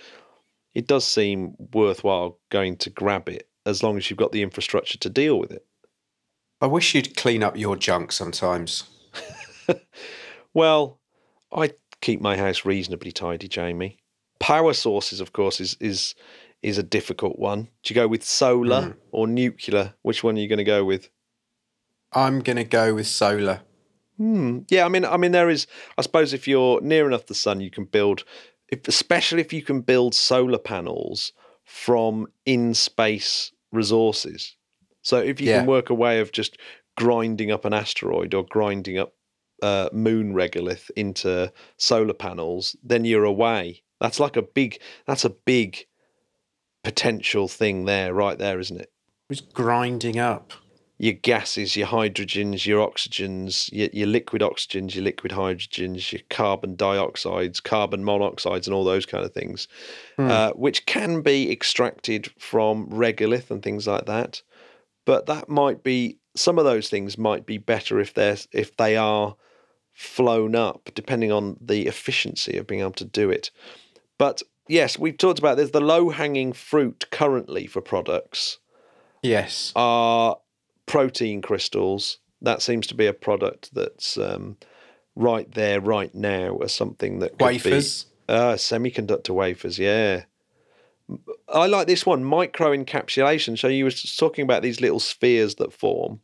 it 0.75 0.89
does 0.89 1.07
seem 1.07 1.55
worthwhile 1.73 2.39
going 2.51 2.77
to 2.79 2.91
grab 2.91 3.29
it 3.29 3.49
as 3.65 3.83
long 3.83 3.97
as 3.97 4.11
you've 4.11 4.19
got 4.19 4.33
the 4.33 4.43
infrastructure 4.43 4.99
to 4.99 5.09
deal 5.09 5.39
with 5.39 5.53
it. 5.53 5.65
I 6.61 6.67
wish 6.67 6.95
you'd 6.95 7.17
clean 7.17 7.43
up 7.43 7.57
your 7.57 7.77
junk 7.77 8.11
sometimes. 8.11 8.85
well, 10.55 11.01
I 11.53 11.73
keep 12.01 12.21
my 12.21 12.37
house 12.37 12.65
reasonably 12.65 13.13
tidy, 13.13 13.49
Jamie. 13.49 13.99
Power 14.41 14.73
sources, 14.73 15.21
of 15.21 15.33
course, 15.33 15.61
is 15.61 15.77
is 15.81 16.15
is 16.65 16.79
a 16.79 16.83
difficult 16.83 17.39
one. 17.39 17.69
Do 17.83 17.93
you 17.93 17.95
go 17.95 18.09
with 18.09 18.25
solar 18.25 18.83
mm. 18.83 18.97
or 19.13 19.27
nuclear? 19.27 19.95
Which 20.03 20.25
one 20.25 20.37
are 20.37 20.41
you 20.41 20.49
going 20.49 20.59
to 20.59 20.65
go 20.65 20.85
with? 20.85 21.11
I'm 22.13 22.41
going 22.41 22.57
to 22.57 22.65
go 22.65 22.95
with 22.95 23.07
solar. 23.07 23.61
Hmm. 24.17 24.61
Yeah, 24.69 24.87
I 24.87 24.89
mean, 24.89 25.05
I 25.05 25.17
mean, 25.17 25.33
there 25.33 25.51
is. 25.51 25.67
I 25.99 26.03
suppose 26.03 26.33
if 26.33 26.49
you're 26.49 26.81
near 26.81 27.07
enough 27.07 27.27
the 27.27 27.35
sun, 27.35 27.61
you 27.61 27.71
can 27.71 27.85
build, 27.85 28.25
if, 28.69 28.89
especially 28.89 29.41
if 29.41 29.53
you 29.53 29.63
can 29.63 29.83
build 29.83 30.15
solar 30.15 30.59
panels 30.59 31.33
from 31.65 32.29
in 32.47 32.75
space 32.75 33.53
resources. 33.73 34.57
So 35.03 35.19
if 35.19 35.41
you 35.41 35.49
yeah. 35.49 35.59
can 35.59 35.67
work 35.67 35.91
a 35.91 35.95
way 35.95 36.21
of 36.21 36.33
just 36.33 36.57
grinding 36.97 37.51
up 37.51 37.65
an 37.65 37.75
asteroid 37.75 38.33
or 38.33 38.45
grinding 38.45 38.99
up 38.99 39.15
uh, 39.63 39.89
moon 39.93 40.33
regolith 40.33 40.91
into 40.97 41.53
solar 41.77 42.15
panels, 42.15 42.77
then 42.83 43.05
you're 43.05 43.25
away. 43.25 43.83
That's 44.01 44.21
like 44.21 44.37
a 44.37 44.43
big. 44.43 44.79
That's 45.07 45.25
a 45.25 45.31
big 45.31 45.87
potential 46.85 47.49
thing 47.49 47.87
there, 47.87 48.15
right 48.15 48.39
there, 48.39 48.61
isn't 48.61 48.81
it? 48.81 48.93
It's 49.31 49.41
grinding 49.41 50.19
up 50.19 50.53
your 50.99 51.15
gases, 51.15 51.77
your 51.77 51.89
hydrogens, 51.89 52.67
your 52.67 52.87
oxygens, 52.87 53.69
your, 53.73 53.89
your, 53.93 54.07
liquid 54.07 54.43
oxygens, 54.43 54.95
your 54.95 55.03
liquid 55.03 55.33
hydrogens, 55.33 56.13
your 56.13 56.21
carbon 56.31 56.77
dioxides, 56.77 57.63
carbon 57.63 58.05
monoxides, 58.05 58.67
and 58.67 58.75
all 58.75 58.85
those 58.85 59.05
kind 59.05 59.25
of 59.25 59.33
things, 59.33 59.67
hmm. 60.17 60.31
uh, 60.31 60.51
which 60.51 60.87
can 60.87 61.21
be 61.21 61.51
extracted 61.51 62.31
from 62.39 62.89
regolith 62.91 63.51
and 63.51 63.63
things 63.63 63.87
like 63.87 64.07
that. 64.07 64.43
But 65.05 65.27
that 65.27 65.49
might 65.49 65.83
be 65.83 66.19
some 66.37 66.59
of 66.59 66.65
those 66.65 66.89
things 66.89 67.19
might 67.19 67.45
be 67.45 67.59
better 67.59 67.99
if 68.01 68.15
they're 68.15 68.37
if 68.53 68.77
they 68.77 68.97
are 68.97 69.37
flown 69.93 70.55
up, 70.55 70.91
depending 70.95 71.31
on 71.31 71.57
the 71.61 71.87
efficiency 71.87 72.57
of 72.57 72.67
being 72.67 72.81
able 72.81 72.93
to 72.93 73.05
do 73.05 73.31
it. 73.31 73.51
But 74.19 74.43
yes, 74.69 74.99
we've 74.99 75.17
talked 75.19 75.39
about 75.39 75.57
this. 75.57 75.71
the 75.71 75.81
low 75.81 76.11
hanging 76.11 76.53
fruit 76.53 77.07
currently 77.11 77.67
for 77.67 77.81
products. 77.81 78.59
Yes. 79.23 79.73
Are 79.75 80.39
protein 80.87 81.43
crystals. 81.43 82.19
That 82.43 82.63
seems 82.63 82.87
to 82.89 82.95
be 82.95 83.07
a 83.07 83.15
product 83.15 83.75
that's 83.75 84.19
um, 84.19 84.59
right 85.17 85.51
there, 85.53 85.81
right 85.81 86.15
now, 86.15 86.59
as 86.59 86.75
something 86.75 87.21
that 87.21 87.41
wafers. 87.41 88.05
Be, 88.05 88.35
uh, 88.35 88.55
semiconductor 88.55 89.31
wafers, 89.31 89.79
yeah. 89.79 90.25
I 91.49 91.67
like 91.67 91.87
this 91.87 92.07
one, 92.07 92.25
micro 92.25 92.75
encapsulation. 92.75 93.59
So 93.59 93.69
you 93.69 93.85
were 93.85 93.91
talking 93.91 94.43
about 94.43 94.63
these 94.63 94.81
little 94.81 95.01
spheres 95.01 95.57
that 95.57 95.73
form 95.73 96.21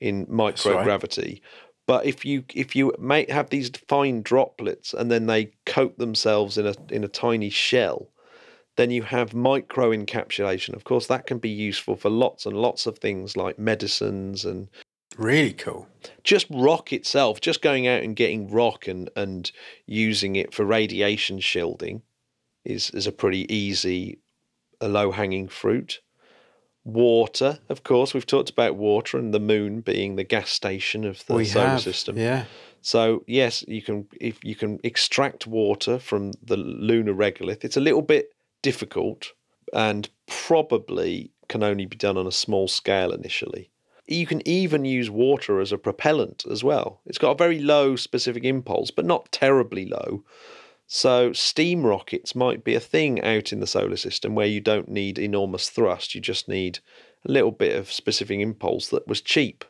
in 0.00 0.26
microgravity. 0.26 1.16
Right. 1.16 1.40
But 1.86 2.06
if 2.06 2.24
you 2.24 2.44
if 2.54 2.74
you 2.74 2.92
may 2.98 3.26
have 3.30 3.50
these 3.50 3.70
fine 3.88 4.22
droplets 4.22 4.94
and 4.94 5.10
then 5.10 5.26
they 5.26 5.52
coat 5.66 5.98
themselves 5.98 6.56
in 6.56 6.66
a 6.66 6.74
in 6.90 7.04
a 7.04 7.08
tiny 7.08 7.50
shell, 7.50 8.10
then 8.76 8.90
you 8.90 9.02
have 9.02 9.34
micro 9.34 9.90
encapsulation. 9.90 10.74
Of 10.74 10.84
course, 10.84 11.06
that 11.08 11.26
can 11.26 11.38
be 11.38 11.50
useful 11.50 11.96
for 11.96 12.10
lots 12.10 12.46
and 12.46 12.56
lots 12.56 12.86
of 12.86 12.98
things 12.98 13.36
like 13.36 13.58
medicines 13.58 14.44
and 14.44 14.68
really 15.18 15.52
cool. 15.52 15.86
Just 16.22 16.46
rock 16.50 16.92
itself, 16.92 17.40
just 17.40 17.60
going 17.60 17.86
out 17.86 18.02
and 18.02 18.16
getting 18.16 18.50
rock 18.50 18.88
and 18.88 19.10
and 19.14 19.52
using 19.86 20.36
it 20.36 20.54
for 20.54 20.64
radiation 20.64 21.38
shielding 21.38 22.02
is 22.64 22.90
is 22.90 23.06
a 23.06 23.12
pretty 23.12 23.52
easy, 23.54 24.20
a 24.80 24.88
low 24.88 25.12
hanging 25.12 25.48
fruit 25.48 26.00
water, 26.84 27.58
of 27.68 27.82
course. 27.82 28.14
We've 28.14 28.26
talked 28.26 28.50
about 28.50 28.76
water 28.76 29.18
and 29.18 29.32
the 29.32 29.40
moon 29.40 29.80
being 29.80 30.16
the 30.16 30.24
gas 30.24 30.50
station 30.50 31.04
of 31.04 31.24
the 31.26 31.34
we 31.34 31.44
solar 31.44 31.66
have, 31.66 31.80
system. 31.80 32.16
Yeah. 32.18 32.44
So 32.82 33.24
yes, 33.26 33.64
you 33.66 33.82
can 33.82 34.06
if 34.20 34.44
you 34.44 34.54
can 34.54 34.78
extract 34.84 35.46
water 35.46 35.98
from 35.98 36.32
the 36.42 36.56
lunar 36.56 37.14
regolith. 37.14 37.64
It's 37.64 37.78
a 37.78 37.80
little 37.80 38.02
bit 38.02 38.30
difficult 38.62 39.32
and 39.72 40.08
probably 40.26 41.32
can 41.48 41.62
only 41.62 41.86
be 41.86 41.96
done 41.96 42.16
on 42.16 42.26
a 42.26 42.32
small 42.32 42.68
scale 42.68 43.12
initially. 43.12 43.70
You 44.06 44.26
can 44.26 44.46
even 44.46 44.84
use 44.84 45.10
water 45.10 45.60
as 45.60 45.72
a 45.72 45.78
propellant 45.78 46.44
as 46.50 46.62
well. 46.62 47.00
It's 47.06 47.18
got 47.18 47.32
a 47.32 47.38
very 47.38 47.58
low 47.58 47.96
specific 47.96 48.44
impulse, 48.44 48.90
but 48.90 49.06
not 49.06 49.32
terribly 49.32 49.86
low. 49.86 50.24
So, 50.86 51.32
steam 51.32 51.84
rockets 51.86 52.34
might 52.34 52.62
be 52.62 52.74
a 52.74 52.80
thing 52.80 53.22
out 53.22 53.52
in 53.52 53.60
the 53.60 53.66
solar 53.66 53.96
system 53.96 54.34
where 54.34 54.46
you 54.46 54.60
don't 54.60 54.88
need 54.88 55.18
enormous 55.18 55.70
thrust, 55.70 56.14
you 56.14 56.20
just 56.20 56.48
need 56.48 56.80
a 57.26 57.32
little 57.32 57.50
bit 57.50 57.74
of 57.74 57.90
specific 57.90 58.38
impulse 58.40 58.88
that 58.88 59.08
was 59.08 59.20
cheap. 59.20 59.64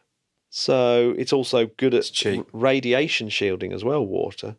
So, 0.50 1.14
it's 1.16 1.32
also 1.32 1.66
good 1.66 1.94
at 1.94 2.04
cheap. 2.12 2.46
radiation 2.52 3.28
shielding 3.28 3.72
as 3.72 3.84
well, 3.84 4.04
water. 4.04 4.56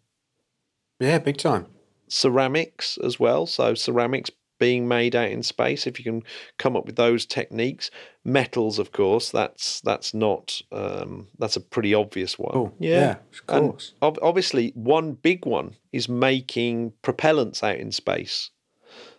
Yeah, 0.99 1.19
big 1.19 1.37
time. 1.37 1.67
Ceramics 2.07 2.97
as 3.03 3.19
well. 3.19 3.45
So, 3.45 3.73
ceramics 3.73 4.31
being 4.57 4.87
made 4.87 5.15
out 5.15 5.29
in 5.29 5.43
space 5.43 5.85
if 5.87 5.99
you 5.99 6.03
can 6.03 6.23
come 6.57 6.75
up 6.75 6.85
with 6.85 6.95
those 6.95 7.25
techniques. 7.25 7.91
Metals 8.23 8.79
of 8.79 8.91
course 8.91 9.29
that's 9.31 9.81
that's 9.81 10.13
not 10.13 10.61
um, 10.71 11.27
that's 11.37 11.55
a 11.55 11.61
pretty 11.61 11.93
obvious 11.93 12.39
one. 12.39 12.55
Oh, 12.55 12.73
yeah, 12.79 12.99
yeah 12.99 13.15
of 13.33 13.47
course. 13.47 13.93
and 14.01 14.17
obviously 14.21 14.71
one 14.75 15.13
big 15.13 15.45
one 15.45 15.75
is 15.91 16.09
making 16.09 16.93
propellants 17.03 17.63
out 17.63 17.77
in 17.77 17.91
space. 17.91 18.49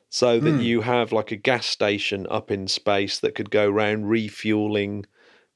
So 0.08 0.38
that 0.40 0.54
mm. 0.54 0.62
you 0.62 0.80
have 0.82 1.12
like 1.12 1.32
a 1.32 1.36
gas 1.36 1.66
station 1.66 2.26
up 2.30 2.50
in 2.50 2.68
space 2.68 3.18
that 3.20 3.34
could 3.34 3.50
go 3.50 3.68
around 3.68 4.06
refueling 4.06 5.04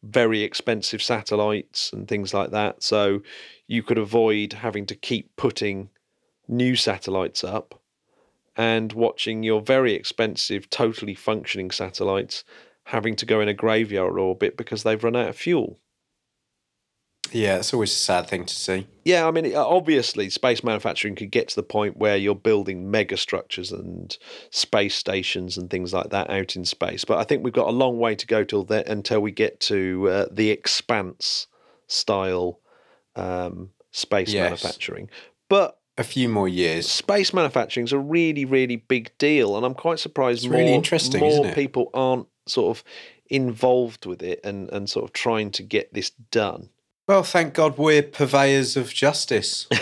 very 0.02 0.42
expensive 0.42 1.02
satellites 1.02 1.92
and 1.92 2.08
things 2.08 2.34
like 2.34 2.50
that. 2.50 2.82
So 2.82 3.22
you 3.66 3.82
could 3.82 3.98
avoid 3.98 4.54
having 4.54 4.86
to 4.86 4.94
keep 4.94 5.34
putting 5.36 5.90
new 6.48 6.74
satellites 6.74 7.44
up 7.44 7.80
and 8.60 8.92
watching 8.92 9.42
your 9.42 9.62
very 9.62 9.94
expensive, 9.94 10.68
totally 10.68 11.14
functioning 11.14 11.70
satellites 11.70 12.44
having 12.84 13.16
to 13.16 13.24
go 13.24 13.40
in 13.40 13.48
a 13.48 13.54
graveyard 13.54 14.18
orbit 14.18 14.54
because 14.54 14.82
they've 14.82 15.02
run 15.02 15.16
out 15.16 15.30
of 15.30 15.36
fuel. 15.36 15.78
Yeah, 17.32 17.56
it's 17.56 17.72
always 17.72 17.92
a 17.92 17.94
sad 17.94 18.28
thing 18.28 18.44
to 18.44 18.54
see. 18.54 18.86
Yeah, 19.04 19.26
I 19.26 19.30
mean, 19.30 19.54
obviously, 19.56 20.28
space 20.28 20.62
manufacturing 20.62 21.14
could 21.14 21.30
get 21.30 21.48
to 21.48 21.56
the 21.56 21.62
point 21.62 21.96
where 21.96 22.18
you're 22.18 22.34
building 22.34 22.90
mega 22.90 23.16
structures 23.16 23.72
and 23.72 24.14
space 24.50 24.94
stations 24.94 25.56
and 25.56 25.70
things 25.70 25.94
like 25.94 26.10
that 26.10 26.28
out 26.28 26.54
in 26.54 26.66
space. 26.66 27.06
But 27.06 27.16
I 27.16 27.24
think 27.24 27.42
we've 27.42 27.54
got 27.54 27.68
a 27.68 27.72
long 27.72 27.98
way 27.98 28.14
to 28.14 28.26
go 28.26 28.44
till 28.44 28.64
then, 28.64 28.84
until 28.86 29.20
we 29.20 29.30
get 29.30 29.58
to 29.60 30.08
uh, 30.10 30.26
the 30.30 30.50
expanse 30.50 31.46
style 31.86 32.60
um, 33.16 33.70
space 33.90 34.34
Yes. 34.34 34.50
manufacturing. 34.50 35.08
But 35.48 35.79
A 36.00 36.02
few 36.02 36.30
more 36.30 36.48
years. 36.48 36.88
space 36.88 37.34
manufacturing 37.34 37.84
is 37.84 37.92
a 37.92 37.98
really, 37.98 38.46
really 38.46 38.76
big 38.76 39.10
deal, 39.18 39.54
and 39.54 39.66
I'm 39.66 39.74
quite 39.74 39.98
surprised 39.98 40.44
It's 40.44 40.50
more, 40.50 40.58
really 40.58 40.72
interesting, 40.72 41.20
more 41.20 41.52
people 41.52 41.90
aren't 41.92 42.26
sort 42.46 42.74
of 42.74 42.84
involved 43.26 44.06
with 44.06 44.22
it 44.22 44.40
and, 44.42 44.70
and 44.70 44.88
sort 44.88 45.04
of 45.04 45.12
trying 45.12 45.50
to 45.50 45.62
get 45.62 45.92
this 45.92 46.08
done. 46.08 46.70
Well, 47.06 47.22
thank 47.22 47.52
God 47.52 47.76
we're 47.76 48.02
purveyors 48.02 48.78
of 48.78 48.94
justice 48.94 49.66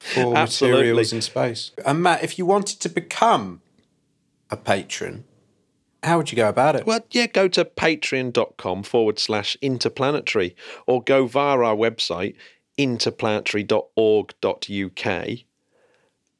for 0.00 0.36
Absolutely. 0.36 0.78
materials 0.78 1.12
in 1.12 1.22
space. 1.22 1.70
And 1.86 2.02
Matt, 2.02 2.24
if 2.24 2.36
you 2.36 2.44
wanted 2.44 2.80
to 2.80 2.88
become 2.88 3.62
a 4.50 4.56
patron, 4.56 5.24
how 6.02 6.16
would 6.18 6.32
you 6.32 6.36
go 6.36 6.48
about 6.48 6.76
it? 6.76 6.86
Well, 6.86 7.00
yeah, 7.10 7.26
go 7.26 7.46
to 7.48 7.64
patreon.com 7.64 8.82
forward 8.82 9.18
slash 9.18 9.56
interplanetary 9.60 10.56
or 10.86 11.02
go 11.02 11.26
via 11.26 11.58
our 11.58 11.76
website, 11.76 12.34
interplanetary.org.uk. 12.78 15.28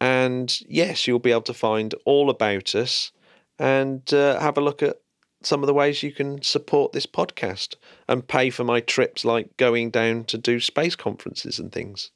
And 0.00 0.60
yes, 0.68 1.06
you'll 1.06 1.18
be 1.18 1.32
able 1.32 1.42
to 1.42 1.54
find 1.54 1.94
all 2.04 2.30
about 2.30 2.74
us 2.74 3.12
and 3.58 4.12
uh, 4.14 4.40
have 4.40 4.56
a 4.56 4.62
look 4.62 4.82
at 4.82 4.96
some 5.42 5.62
of 5.62 5.66
the 5.66 5.74
ways 5.74 6.02
you 6.02 6.12
can 6.12 6.42
support 6.42 6.92
this 6.92 7.06
podcast 7.06 7.74
and 8.08 8.26
pay 8.26 8.50
for 8.50 8.64
my 8.64 8.80
trips, 8.80 9.24
like 9.24 9.56
going 9.56 9.90
down 9.90 10.24
to 10.24 10.38
do 10.38 10.60
space 10.60 10.96
conferences 10.96 11.58
and 11.58 11.72
things. 11.72 12.10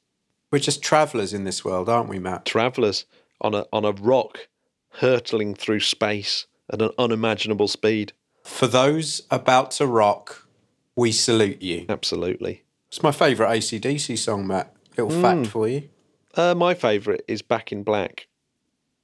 We're 0.51 0.59
just 0.59 0.83
travellers 0.83 1.33
in 1.33 1.45
this 1.45 1.65
world, 1.65 1.89
aren't 1.89 2.09
we, 2.09 2.19
Matt? 2.19 2.45
Travelers 2.45 3.05
on 3.41 3.55
a 3.55 3.65
on 3.73 3.85
a 3.85 3.91
rock, 3.91 4.47
hurtling 4.95 5.55
through 5.55 5.79
space 5.81 6.45
at 6.71 6.81
an 6.81 6.91
unimaginable 6.97 7.67
speed. 7.67 8.13
For 8.43 8.67
those 8.67 9.23
about 9.31 9.71
to 9.71 9.87
rock, 9.87 10.47
we 10.95 11.11
salute 11.11 11.61
you. 11.61 11.85
Absolutely. 11.89 12.62
It's 12.93 13.01
my 13.01 13.11
favourite 13.11 13.57
ACDC 13.57 14.19
song, 14.19 14.45
Matt. 14.45 14.71
Little 14.95 15.19
fact 15.19 15.47
for 15.47 15.67
you. 15.67 15.89
Uh, 16.35 16.53
my 16.53 16.75
favourite 16.75 17.21
is 17.27 17.41
Back 17.41 17.71
in 17.71 17.81
Black. 17.81 18.27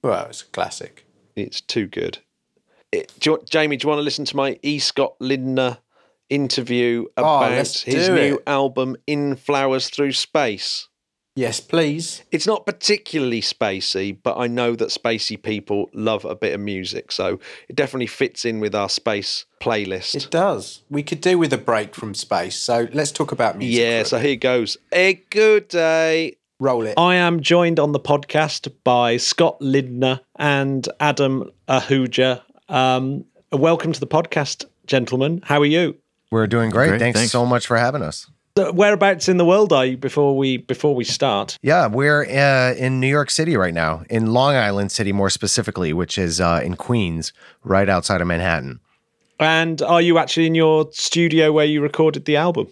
Well, 0.03 0.27
it's 0.27 0.43
a 0.43 0.45
classic. 0.45 1.07
It's 1.35 1.59
too 1.59 1.87
good. 1.87 2.19
It, 2.91 3.11
do 3.19 3.31
you, 3.31 3.41
Jamie, 3.49 3.77
do 3.77 3.85
you 3.85 3.89
want 3.89 3.97
to 3.97 4.03
listen 4.03 4.25
to 4.25 4.35
my 4.35 4.59
E. 4.61 4.77
Scott 4.77 5.15
Lindner 5.19 5.79
interview 6.29 7.05
Oh, 7.17 7.37
about 7.37 7.53
let's 7.53 7.81
his 7.81 8.09
new 8.09 8.39
album, 8.45 8.95
In 9.07 9.35
Flowers 9.35 9.89
Through 9.89 10.11
Space? 10.11 10.87
Yes, 11.39 11.61
please. 11.61 12.23
It's 12.31 12.45
not 12.45 12.65
particularly 12.65 13.39
spacey, 13.39 14.17
but 14.21 14.37
I 14.37 14.47
know 14.47 14.75
that 14.75 14.89
spacey 14.89 15.41
people 15.41 15.89
love 15.93 16.25
a 16.25 16.35
bit 16.35 16.53
of 16.53 16.59
music, 16.59 17.13
so 17.13 17.39
it 17.69 17.77
definitely 17.77 18.07
fits 18.07 18.43
in 18.43 18.59
with 18.59 18.75
our 18.75 18.89
space 18.89 19.45
playlist. 19.61 20.15
It 20.15 20.29
does. 20.29 20.83
We 20.89 21.01
could 21.01 21.21
do 21.21 21.37
with 21.37 21.53
a 21.53 21.57
break 21.57 21.95
from 21.95 22.13
space. 22.13 22.57
So 22.57 22.89
let's 22.91 23.13
talk 23.13 23.31
about 23.31 23.57
music. 23.57 23.79
yeah, 23.79 24.03
so 24.03 24.17
bit. 24.17 24.25
here 24.25 24.35
goes. 24.35 24.75
A 24.91 25.13
good 25.29 25.69
day. 25.69 26.35
roll 26.59 26.85
it. 26.85 26.95
I 26.97 27.15
am 27.15 27.39
joined 27.39 27.79
on 27.79 27.93
the 27.93 28.01
podcast 28.01 28.69
by 28.83 29.15
Scott 29.15 29.61
Lindner 29.61 30.19
and 30.35 30.89
Adam 30.99 31.49
Ahuja. 31.69 32.41
Um, 32.67 33.23
welcome 33.53 33.93
to 33.93 33.99
the 34.01 34.07
podcast, 34.07 34.65
gentlemen. 34.87 35.39
How 35.45 35.61
are 35.61 35.65
you? 35.65 35.95
We're 36.31 36.47
doing 36.47 36.69
great. 36.69 36.89
Great, 36.89 36.99
thanks, 36.99 37.17
thanks. 37.17 37.31
so 37.31 37.45
much 37.45 37.65
for 37.65 37.77
having 37.77 38.01
us. 38.01 38.29
Whereabouts 38.73 39.27
in 39.29 39.37
the 39.37 39.45
world 39.45 39.73
are 39.73 39.85
you 39.85 39.97
before 39.97 40.37
we 40.37 40.57
before 40.57 40.95
we 40.95 41.03
start? 41.03 41.57
Yeah, 41.61 41.87
we're 41.87 42.23
uh, 42.25 42.75
in 42.75 42.99
New 42.99 43.07
York 43.07 43.29
City 43.29 43.57
right 43.57 43.73
now, 43.73 44.03
in 44.09 44.33
Long 44.33 44.55
Island 44.55 44.91
City 44.91 45.11
more 45.11 45.29
specifically, 45.29 45.93
which 45.93 46.17
is 46.17 46.39
uh, 46.39 46.61
in 46.63 46.75
Queens, 46.75 47.33
right 47.63 47.89
outside 47.89 48.21
of 48.21 48.27
Manhattan. 48.27 48.79
And 49.39 49.81
are 49.81 50.01
you 50.01 50.17
actually 50.17 50.47
in 50.47 50.55
your 50.55 50.89
studio 50.91 51.51
where 51.51 51.65
you 51.65 51.81
recorded 51.81 52.25
the 52.25 52.35
album? 52.35 52.67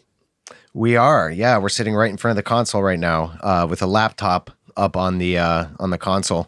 We 0.73 0.95
are, 0.95 1.31
yeah, 1.31 1.57
we're 1.57 1.69
sitting 1.69 1.95
right 1.95 2.11
in 2.11 2.17
front 2.17 2.33
of 2.33 2.35
the 2.35 2.43
console 2.43 2.83
right 2.83 2.99
now 2.99 3.38
uh, 3.41 3.65
with 3.69 3.81
a 3.81 3.88
laptop 3.88 4.51
up 4.75 4.95
on 4.95 5.17
the 5.17 5.38
uh, 5.38 5.65
on 5.79 5.89
the 5.89 5.97
console 5.97 6.47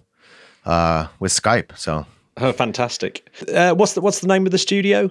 uh, 0.65 1.07
with 1.19 1.31
Skype. 1.31 1.77
So 1.77 2.05
Oh, 2.37 2.53
fantastic! 2.53 3.27
Uh, 3.53 3.73
what's 3.73 3.93
the 3.93 4.01
what's 4.01 4.19
the 4.19 4.27
name 4.27 4.45
of 4.45 4.51
the 4.51 4.57
studio? 4.57 5.09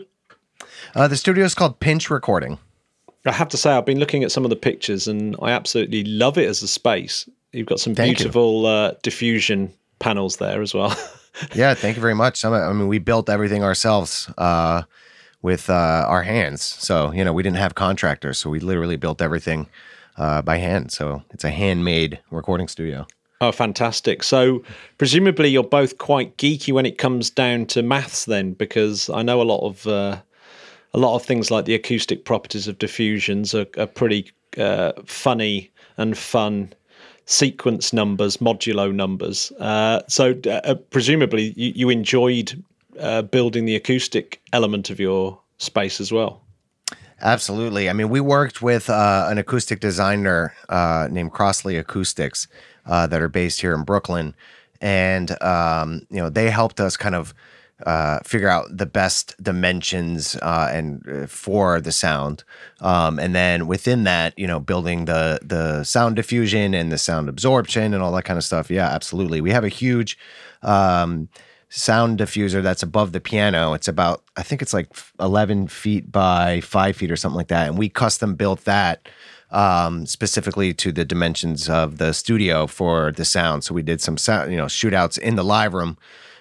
uh, 0.94 1.08
the 1.08 1.16
studio 1.16 1.44
is 1.44 1.54
called 1.54 1.80
Pinch 1.80 2.10
Recording. 2.10 2.58
I 3.28 3.32
have 3.32 3.48
to 3.50 3.56
say, 3.56 3.70
I've 3.70 3.86
been 3.86 4.00
looking 4.00 4.24
at 4.24 4.32
some 4.32 4.44
of 4.44 4.50
the 4.50 4.56
pictures, 4.56 5.06
and 5.06 5.36
I 5.40 5.50
absolutely 5.52 6.04
love 6.04 6.38
it 6.38 6.48
as 6.48 6.62
a 6.62 6.68
space. 6.68 7.28
You've 7.52 7.66
got 7.66 7.80
some 7.80 7.94
Thank 7.94 8.18
beautiful 8.18 8.66
uh, 8.66 8.94
diffusion 9.02 9.72
panels 9.98 10.36
there 10.36 10.62
as 10.62 10.74
well. 10.74 10.96
Yeah, 11.54 11.74
thank 11.74 11.96
you 11.96 12.00
very 12.00 12.16
much. 12.16 12.44
I 12.44 12.72
mean, 12.72 12.88
we 12.88 12.98
built 12.98 13.30
everything 13.30 13.62
ourselves 13.62 14.28
uh, 14.38 14.82
with 15.40 15.70
uh, 15.70 16.04
our 16.08 16.22
hands. 16.24 16.62
So 16.62 17.12
you 17.12 17.24
know, 17.24 17.32
we 17.32 17.42
didn't 17.42 17.58
have 17.58 17.74
contractors, 17.74 18.38
so 18.38 18.50
we 18.50 18.58
literally 18.58 18.96
built 18.96 19.22
everything 19.22 19.68
uh, 20.16 20.42
by 20.42 20.56
hand. 20.56 20.90
So 20.90 21.22
it's 21.30 21.44
a 21.44 21.50
handmade 21.50 22.18
recording 22.30 22.66
studio. 22.68 23.06
Oh, 23.40 23.52
fantastic! 23.52 24.24
So 24.24 24.64
presumably 24.98 25.48
you're 25.48 25.62
both 25.62 25.98
quite 25.98 26.36
geeky 26.38 26.72
when 26.72 26.86
it 26.86 26.98
comes 26.98 27.30
down 27.30 27.66
to 27.66 27.82
maths, 27.82 28.24
then, 28.24 28.52
because 28.52 29.08
I 29.08 29.22
know 29.22 29.40
a 29.40 29.44
lot 29.44 29.64
of 29.64 29.86
uh, 29.86 30.20
a 30.94 30.98
lot 30.98 31.14
of 31.14 31.24
things 31.24 31.50
like 31.50 31.64
the 31.64 31.74
acoustic 31.74 32.24
properties 32.24 32.68
of 32.68 32.78
diffusions 32.78 33.54
are, 33.54 33.66
are 33.76 33.86
pretty 33.86 34.30
uh, 34.56 34.92
funny 35.04 35.70
and 35.96 36.16
fun 36.16 36.72
sequence 37.26 37.92
numbers, 37.92 38.38
modulo 38.38 38.94
numbers. 38.94 39.52
Uh, 39.58 40.00
so 40.08 40.34
uh, 40.50 40.74
presumably 40.90 41.52
you, 41.56 41.72
you 41.74 41.90
enjoyed 41.90 42.62
uh, 42.98 43.22
building 43.22 43.66
the 43.66 43.76
acoustic 43.76 44.40
element 44.52 44.90
of 44.90 44.98
your 44.98 45.38
space 45.58 46.00
as 46.00 46.10
well. 46.10 46.40
Absolutely. 47.20 47.90
I 47.90 47.92
mean, 47.92 48.08
we 48.08 48.20
worked 48.20 48.62
with 48.62 48.88
uh, 48.88 49.26
an 49.28 49.38
acoustic 49.38 49.80
designer 49.80 50.54
uh, 50.68 51.08
named 51.10 51.32
Crossley 51.32 51.76
Acoustics 51.76 52.46
that 52.86 53.20
are 53.20 53.28
based 53.28 53.60
here 53.60 53.74
in 53.74 53.82
Brooklyn, 53.82 54.34
and 54.80 55.40
um, 55.42 56.06
you 56.10 56.16
know 56.16 56.30
they 56.30 56.48
helped 56.48 56.80
us 56.80 56.96
kind 56.96 57.14
of 57.14 57.34
uh, 57.86 58.18
figure 58.24 58.48
out 58.48 58.64
the 58.76 58.86
best 58.86 59.34
dimensions 59.42 60.36
uh, 60.36 60.68
and 60.72 61.06
uh, 61.08 61.26
for 61.26 61.80
the 61.80 61.92
sound, 61.92 62.44
um, 62.80 63.18
and 63.18 63.34
then 63.34 63.66
within 63.66 64.04
that, 64.04 64.36
you 64.38 64.46
know, 64.46 64.60
building 64.60 65.04
the 65.04 65.38
the 65.42 65.84
sound 65.84 66.16
diffusion 66.16 66.74
and 66.74 66.90
the 66.90 66.98
sound 66.98 67.28
absorption 67.28 67.94
and 67.94 68.02
all 68.02 68.12
that 68.12 68.24
kind 68.24 68.36
of 68.36 68.44
stuff. 68.44 68.70
Yeah, 68.70 68.88
absolutely. 68.88 69.40
We 69.40 69.50
have 69.50 69.64
a 69.64 69.68
huge. 69.68 70.18
Um, 70.62 71.28
sound 71.70 72.18
diffuser 72.18 72.62
that's 72.62 72.82
above 72.82 73.12
the 73.12 73.20
piano. 73.20 73.74
It's 73.74 73.88
about, 73.88 74.24
I 74.38 74.42
think 74.42 74.62
it's 74.62 74.72
like 74.72 74.88
11 75.20 75.68
feet 75.68 76.10
by 76.10 76.62
five 76.62 76.96
feet 76.96 77.10
or 77.10 77.16
something 77.16 77.36
like 77.36 77.48
that. 77.48 77.68
And 77.68 77.76
we 77.76 77.90
custom 77.90 78.36
built 78.36 78.64
that 78.64 79.06
um, 79.50 80.06
specifically 80.06 80.74
to 80.74 80.92
the 80.92 81.04
dimensions 81.04 81.68
of 81.68 81.98
the 81.98 82.12
studio 82.12 82.66
for 82.66 83.12
the 83.12 83.24
sound. 83.24 83.64
So 83.64 83.74
we 83.74 83.82
did 83.82 84.00
some 84.00 84.16
sound, 84.16 84.50
you 84.50 84.56
know, 84.56 84.66
shootouts 84.66 85.18
in 85.18 85.36
the 85.36 85.44
live 85.44 85.74
room 85.74 85.98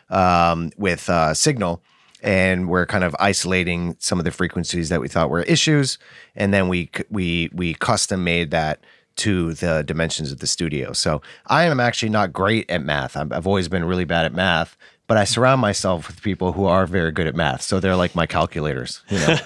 um, 0.09 0.71
with 0.77 1.09
uh, 1.09 1.33
Signal. 1.33 1.81
And 2.23 2.67
we're 2.67 2.87
kind 2.87 3.03
of 3.03 3.15
isolating 3.19 3.95
some 3.99 4.17
of 4.17 4.25
the 4.25 4.31
frequencies 4.31 4.89
that 4.89 4.99
we 4.99 5.07
thought 5.07 5.29
were 5.29 5.43
issues, 5.43 5.99
and 6.35 6.51
then 6.51 6.67
we 6.67 6.89
we 7.11 7.51
we 7.53 7.75
custom 7.75 8.23
made 8.23 8.49
that 8.49 8.79
to 9.17 9.53
the 9.53 9.83
dimensions 9.83 10.31
of 10.31 10.39
the 10.39 10.47
studio. 10.47 10.93
So 10.93 11.21
I 11.45 11.65
am 11.65 11.79
actually 11.79 12.09
not 12.09 12.33
great 12.33 12.69
at 12.71 12.83
math. 12.83 13.15
I've 13.15 13.45
always 13.45 13.67
been 13.67 13.85
really 13.85 14.05
bad 14.05 14.25
at 14.25 14.33
math, 14.33 14.77
but 15.07 15.17
I 15.17 15.23
surround 15.23 15.61
myself 15.61 16.07
with 16.07 16.21
people 16.21 16.51
who 16.51 16.65
are 16.65 16.85
very 16.85 17.11
good 17.11 17.27
at 17.27 17.35
math. 17.35 17.61
So 17.61 17.79
they're 17.79 17.95
like 17.95 18.13
my 18.13 18.25
calculators. 18.25 19.01
You 19.09 19.19
know? 19.19 19.37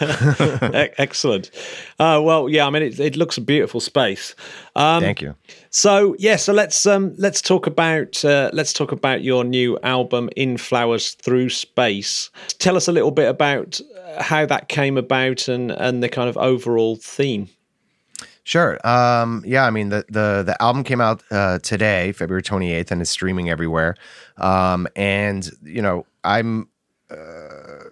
Excellent. 0.98 1.52
Uh, 2.00 2.20
well, 2.24 2.50
yeah, 2.50 2.66
I 2.66 2.72
mean, 2.72 2.82
it, 2.82 3.00
it 3.00 3.16
looks 3.16 3.38
a 3.38 3.42
beautiful 3.42 3.80
space. 3.80 4.36
Um, 4.76 5.02
Thank 5.02 5.22
you. 5.22 5.36
So 5.70 6.16
yeah, 6.18 6.36
so 6.36 6.52
let's 6.52 6.86
um, 6.86 7.14
let's 7.18 7.42
talk 7.42 7.68
about 7.68 8.26
uh, 8.26 8.50
let's 8.54 8.74
talk 8.74 8.92
about 8.92 9.24
your 9.24 9.44
new 9.44 9.78
album, 9.84 10.30
In 10.36 10.58
Flowers 10.58 11.12
Through 11.14 11.50
Space. 11.50 12.32
Tell 12.58 12.76
us 12.76 12.88
a 12.88 12.92
little 12.92 13.12
bit 13.12 13.30
about 13.30 13.80
uh, 14.06 14.24
how 14.24 14.46
that 14.48 14.68
came 14.68 14.98
about 14.98 15.48
and 15.48 15.72
and 15.72 16.02
the 16.02 16.10
kind 16.10 16.28
of 16.28 16.38
overall 16.38 16.96
theme. 16.96 17.50
Sure. 18.52 18.86
Um, 18.86 19.42
yeah, 19.46 19.66
I 19.66 19.70
mean 19.70 19.88
the 19.88 20.04
the 20.10 20.44
the 20.46 20.62
album 20.62 20.84
came 20.84 21.00
out 21.00 21.24
uh, 21.32 21.60
today, 21.60 22.12
February 22.12 22.44
28th, 22.44 22.92
and 22.92 23.00
it's 23.00 23.10
streaming 23.10 23.50
everywhere. 23.50 23.96
Um, 24.36 24.90
and 24.94 25.50
you 25.64 25.82
know, 25.82 26.06
I'm 26.26 26.68
uh, 27.10 27.16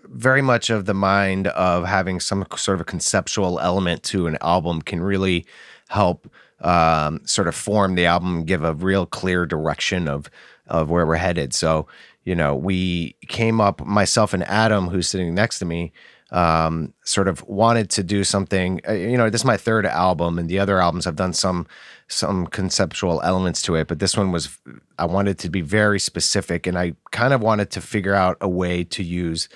very 0.10 0.42
much 0.42 0.70
of 0.70 0.84
the 0.84 0.94
mind 0.94 1.48
of 1.48 1.86
having 1.86 2.20
some 2.20 2.46
sort 2.58 2.76
of 2.76 2.82
a 2.82 2.84
conceptual 2.84 3.62
element 3.62 4.04
to 4.12 4.28
an 4.28 4.38
album 4.42 4.82
can 4.82 5.00
really 5.00 5.46
help 5.88 6.30
um, 6.60 7.22
sort 7.24 7.48
of 7.48 7.56
form 7.56 7.96
the 7.96 8.06
album 8.06 8.44
give 8.44 8.66
a 8.66 8.74
real 8.74 9.06
clear 9.06 9.46
direction 9.46 10.10
of 10.10 10.30
of 10.68 10.90
where 10.90 11.06
we're 11.06 11.16
headed. 11.16 11.54
So, 11.54 11.88
you 12.26 12.36
know, 12.36 12.54
we 12.54 13.16
came 13.30 13.62
up, 13.62 13.80
myself 13.86 14.34
and 14.34 14.44
Adam, 14.44 14.90
who's 14.90 15.08
sitting 15.08 15.34
next 15.34 15.60
to 15.60 15.66
me, 15.66 15.94
um, 16.32 16.94
sort 17.04 17.28
of 17.28 17.46
wanted 17.48 17.90
to 17.92 18.04
do 18.04 18.24
something. 18.24 18.82
Uh, 18.88 18.94
you 18.94 19.18
know, 19.18 19.30
this 19.30 19.42
is 19.42 19.46
my 19.46 19.58
third 19.58 19.86
album, 19.86 20.38
and 20.38 20.50
the 20.50 20.60
other 20.60 20.80
albums 20.80 21.08
I've 21.08 21.16
done 21.16 21.34
some 21.34 21.68
some 22.08 22.48
conceptual 22.48 23.22
elements 23.22 23.62
to 23.64 23.76
it, 23.76 23.88
but 23.88 24.00
this 24.00 24.18
one 24.18 24.32
was 24.32 24.58
I 24.98 25.06
wanted 25.06 25.38
to 25.40 25.50
be 25.50 25.62
very 25.62 26.00
specific, 26.00 26.68
and 26.68 26.78
I 26.78 26.94
kind 27.12 27.34
of 27.34 27.42
wanted 27.42 27.72
to 27.72 27.82
figure 27.82 28.16
out 28.16 28.38
a 28.42 28.50
way 28.50 28.84
to 28.86 29.04
use 29.04 29.50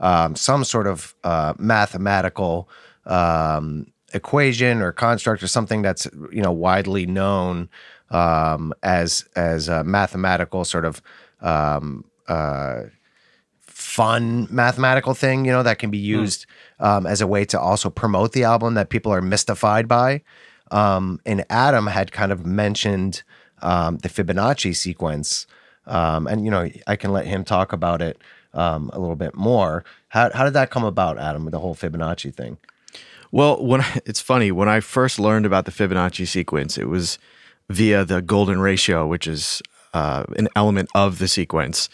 um, 0.00 0.36
some 0.36 0.64
sort 0.64 0.86
of 0.86 1.14
uh, 1.24 1.54
mathematical 1.58 2.68
um, 3.06 3.92
equation 4.14 4.80
or 4.80 4.92
construct 4.92 5.42
or 5.42 5.48
something 5.48 5.82
that's 5.82 6.06
you 6.32 6.42
know 6.42 6.52
widely 6.52 7.06
known 7.06 7.68
um, 8.10 8.72
as 8.82 9.26
as 9.36 9.68
a 9.68 9.84
mathematical 9.84 10.64
sort 10.64 10.84
of 10.84 11.02
um, 11.40 12.04
uh, 12.26 12.82
fun 13.98 14.46
mathematical 14.48 15.12
thing, 15.12 15.44
you 15.44 15.50
know, 15.50 15.64
that 15.64 15.80
can 15.80 15.90
be 15.90 15.98
hmm. 15.98 16.20
used 16.20 16.46
mm. 16.80 16.86
um, 16.86 17.04
as 17.04 17.20
a 17.20 17.26
way 17.26 17.44
to 17.44 17.58
also 17.58 17.90
promote 17.90 18.30
the 18.30 18.44
album 18.44 18.74
that 18.74 18.90
people 18.90 19.12
are 19.12 19.20
mystified 19.20 19.88
by. 19.88 20.22
Um, 20.70 21.20
and 21.26 21.44
Adam 21.50 21.88
had 21.88 22.12
kind 22.12 22.30
of 22.30 22.46
mentioned 22.46 23.24
um, 23.60 23.98
the 23.98 24.08
Fibonacci 24.08 24.76
sequence, 24.76 25.48
um, 25.86 26.28
and 26.28 26.44
you 26.44 26.50
know, 26.50 26.70
I 26.86 26.94
can 26.94 27.12
let 27.12 27.26
him 27.26 27.42
talk 27.42 27.72
about 27.72 28.00
it 28.00 28.20
um, 28.54 28.88
a 28.92 29.00
little 29.00 29.16
bit 29.16 29.34
more. 29.34 29.84
How 30.10 30.30
how 30.32 30.44
did 30.44 30.54
that 30.54 30.70
come 30.70 30.84
about, 30.84 31.18
Adam, 31.18 31.44
with 31.44 31.52
the 31.52 31.58
whole 31.58 31.74
Fibonacci 31.74 32.32
thing? 32.32 32.58
Well, 33.32 33.64
when 33.64 33.84
it's 34.04 34.20
funny 34.20 34.52
when 34.52 34.68
I 34.68 34.78
first 34.78 35.18
learned 35.18 35.44
about 35.44 35.64
the 35.64 35.72
Fibonacci 35.72 36.28
sequence, 36.28 36.78
it 36.78 36.88
was 36.88 37.18
via 37.68 38.04
the 38.04 38.22
golden 38.22 38.60
ratio, 38.60 39.08
which 39.08 39.26
is 39.26 39.60
uh, 39.92 40.22
an 40.36 40.48
element 40.54 40.88
of 40.94 41.18
the 41.18 41.26
sequence. 41.26 41.88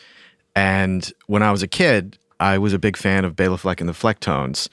And 0.54 1.10
when 1.26 1.42
I 1.42 1.50
was 1.50 1.62
a 1.62 1.68
kid, 1.68 2.18
I 2.40 2.58
was 2.58 2.72
a 2.72 2.78
big 2.78 2.96
fan 2.96 3.24
of 3.24 3.36
Bela 3.36 3.58
Fleck 3.58 3.80
and 3.80 3.88
the 3.88 3.94
Flecktones, 3.94 4.68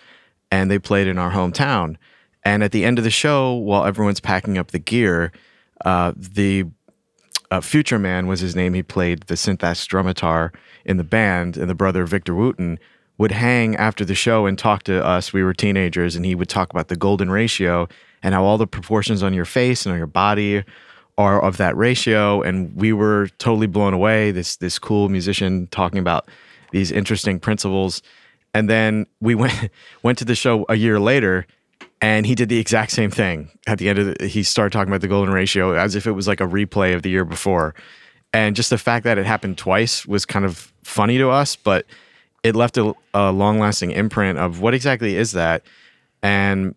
and 0.51 0.69
they 0.69 0.79
played 0.79 1.07
in 1.07 1.17
our 1.17 1.31
hometown. 1.31 1.95
And 2.43 2.63
at 2.63 2.71
the 2.71 2.85
end 2.85 2.97
of 2.97 3.03
the 3.03 3.11
show, 3.11 3.53
while 3.53 3.85
everyone's 3.85 4.19
packing 4.19 4.57
up 4.57 4.71
the 4.71 4.79
gear, 4.79 5.31
uh, 5.85 6.13
the 6.15 6.65
uh, 7.49 7.61
Future 7.61 7.99
Man 7.99 8.27
was 8.27 8.39
his 8.39 8.55
name. 8.55 8.73
He 8.73 8.83
played 8.83 9.23
the 9.23 9.35
SynthAxe 9.35 9.87
Drumitar 9.87 10.53
in 10.85 10.97
the 10.97 11.03
band, 11.03 11.57
and 11.57 11.69
the 11.69 11.75
brother 11.75 12.05
Victor 12.05 12.33
Wooten 12.33 12.79
would 13.17 13.31
hang 13.31 13.75
after 13.75 14.03
the 14.03 14.15
show 14.15 14.45
and 14.45 14.57
talk 14.57 14.83
to 14.83 15.05
us. 15.05 15.33
We 15.33 15.43
were 15.43 15.53
teenagers, 15.53 16.15
and 16.15 16.25
he 16.25 16.33
would 16.33 16.49
talk 16.49 16.71
about 16.71 16.87
the 16.87 16.95
golden 16.95 17.29
ratio 17.29 17.87
and 18.23 18.33
how 18.33 18.43
all 18.43 18.57
the 18.57 18.67
proportions 18.67 19.21
on 19.21 19.33
your 19.33 19.45
face 19.45 19.85
and 19.85 19.93
on 19.93 19.97
your 19.97 20.07
body 20.07 20.63
are 21.17 21.41
of 21.41 21.57
that 21.57 21.75
ratio. 21.77 22.41
And 22.41 22.75
we 22.75 22.93
were 22.93 23.27
totally 23.37 23.67
blown 23.67 23.93
away. 23.93 24.31
This 24.31 24.57
this 24.57 24.79
cool 24.79 25.09
musician 25.09 25.67
talking 25.71 25.99
about 25.99 26.27
these 26.71 26.91
interesting 26.91 27.39
principles. 27.39 28.01
And 28.53 28.69
then 28.69 29.05
we 29.19 29.35
went 29.43 29.69
went 30.03 30.17
to 30.19 30.25
the 30.25 30.35
show 30.35 30.65
a 30.69 30.75
year 30.75 30.99
later, 30.99 31.45
and 32.01 32.25
he 32.25 32.35
did 32.35 32.49
the 32.49 32.57
exact 32.57 32.91
same 32.91 33.11
thing. 33.11 33.49
At 33.67 33.77
the 33.77 33.89
end 33.89 33.99
of 33.99 34.17
the, 34.17 34.27
he 34.27 34.43
started 34.43 34.71
talking 34.71 34.91
about 34.91 35.01
the 35.01 35.07
golden 35.07 35.33
ratio 35.33 35.73
as 35.73 35.95
if 35.95 36.07
it 36.07 36.11
was 36.11 36.27
like 36.27 36.41
a 36.41 36.47
replay 36.47 36.95
of 36.95 37.03
the 37.03 37.09
year 37.09 37.25
before. 37.25 37.75
And 38.33 38.55
just 38.55 38.69
the 38.69 38.77
fact 38.77 39.03
that 39.03 39.17
it 39.17 39.25
happened 39.25 39.57
twice 39.57 40.05
was 40.05 40.25
kind 40.25 40.45
of 40.45 40.71
funny 40.83 41.17
to 41.17 41.29
us, 41.29 41.55
but 41.55 41.85
it 42.43 42.55
left 42.55 42.77
a, 42.77 42.93
a 43.13 43.31
long 43.31 43.59
lasting 43.59 43.91
imprint 43.91 44.39
of 44.39 44.61
what 44.61 44.73
exactly 44.73 45.15
is 45.15 45.33
that. 45.33 45.63
And 46.23 46.75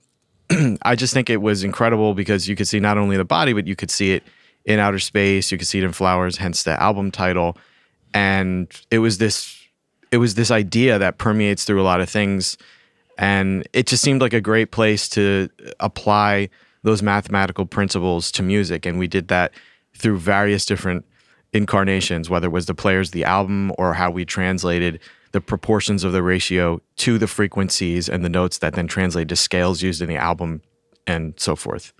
I 0.82 0.96
just 0.96 1.14
think 1.14 1.30
it 1.30 1.42
was 1.42 1.64
incredible 1.64 2.14
because 2.14 2.48
you 2.48 2.56
could 2.56 2.68
see 2.68 2.80
not 2.80 2.98
only 2.98 3.16
the 3.16 3.24
body, 3.24 3.52
but 3.52 3.66
you 3.66 3.76
could 3.76 3.90
see 3.90 4.12
it 4.12 4.22
in 4.64 4.78
outer 4.78 4.98
space. 4.98 5.52
You 5.52 5.58
could 5.58 5.66
see 5.66 5.78
it 5.78 5.84
in 5.84 5.92
flowers, 5.92 6.36
hence 6.36 6.62
the 6.62 6.80
album 6.82 7.10
title. 7.10 7.56
And 8.12 8.68
it 8.90 8.98
was 8.98 9.18
this, 9.18 9.58
it 10.12 10.18
was 10.18 10.34
this 10.34 10.50
idea 10.50 10.98
that 10.98 11.18
permeates 11.18 11.64
through 11.64 11.80
a 11.80 11.84
lot 11.84 12.00
of 12.00 12.08
things, 12.08 12.56
and 13.18 13.66
it 13.72 13.86
just 13.86 14.02
seemed 14.02 14.20
like 14.20 14.32
a 14.32 14.40
great 14.40 14.70
place 14.70 15.08
to 15.10 15.48
apply 15.80 16.48
those 16.82 17.02
mathematical 17.02 17.64
principles 17.64 18.30
to 18.32 18.42
music. 18.42 18.86
And 18.86 18.98
we 18.98 19.06
did 19.06 19.28
that 19.28 19.52
through 19.96 20.18
various 20.18 20.66
different 20.66 21.04
incarnations, 21.52 22.28
whether 22.28 22.48
it 22.48 22.52
was 22.52 22.66
the 22.66 22.74
players, 22.74 23.12
the 23.12 23.24
album, 23.24 23.72
or 23.78 23.94
how 23.94 24.10
we 24.10 24.24
translated 24.24 25.00
the 25.34 25.40
proportions 25.40 26.04
of 26.04 26.12
the 26.12 26.22
ratio 26.22 26.80
to 26.94 27.18
the 27.18 27.26
frequencies 27.26 28.08
and 28.08 28.24
the 28.24 28.28
notes 28.28 28.58
that 28.58 28.74
then 28.74 28.86
translate 28.86 29.28
to 29.28 29.34
scales 29.34 29.82
used 29.82 30.00
in 30.00 30.08
the 30.08 30.14
album 30.14 30.62
and 31.08 31.34
so 31.36 31.56
forth. 31.56 31.92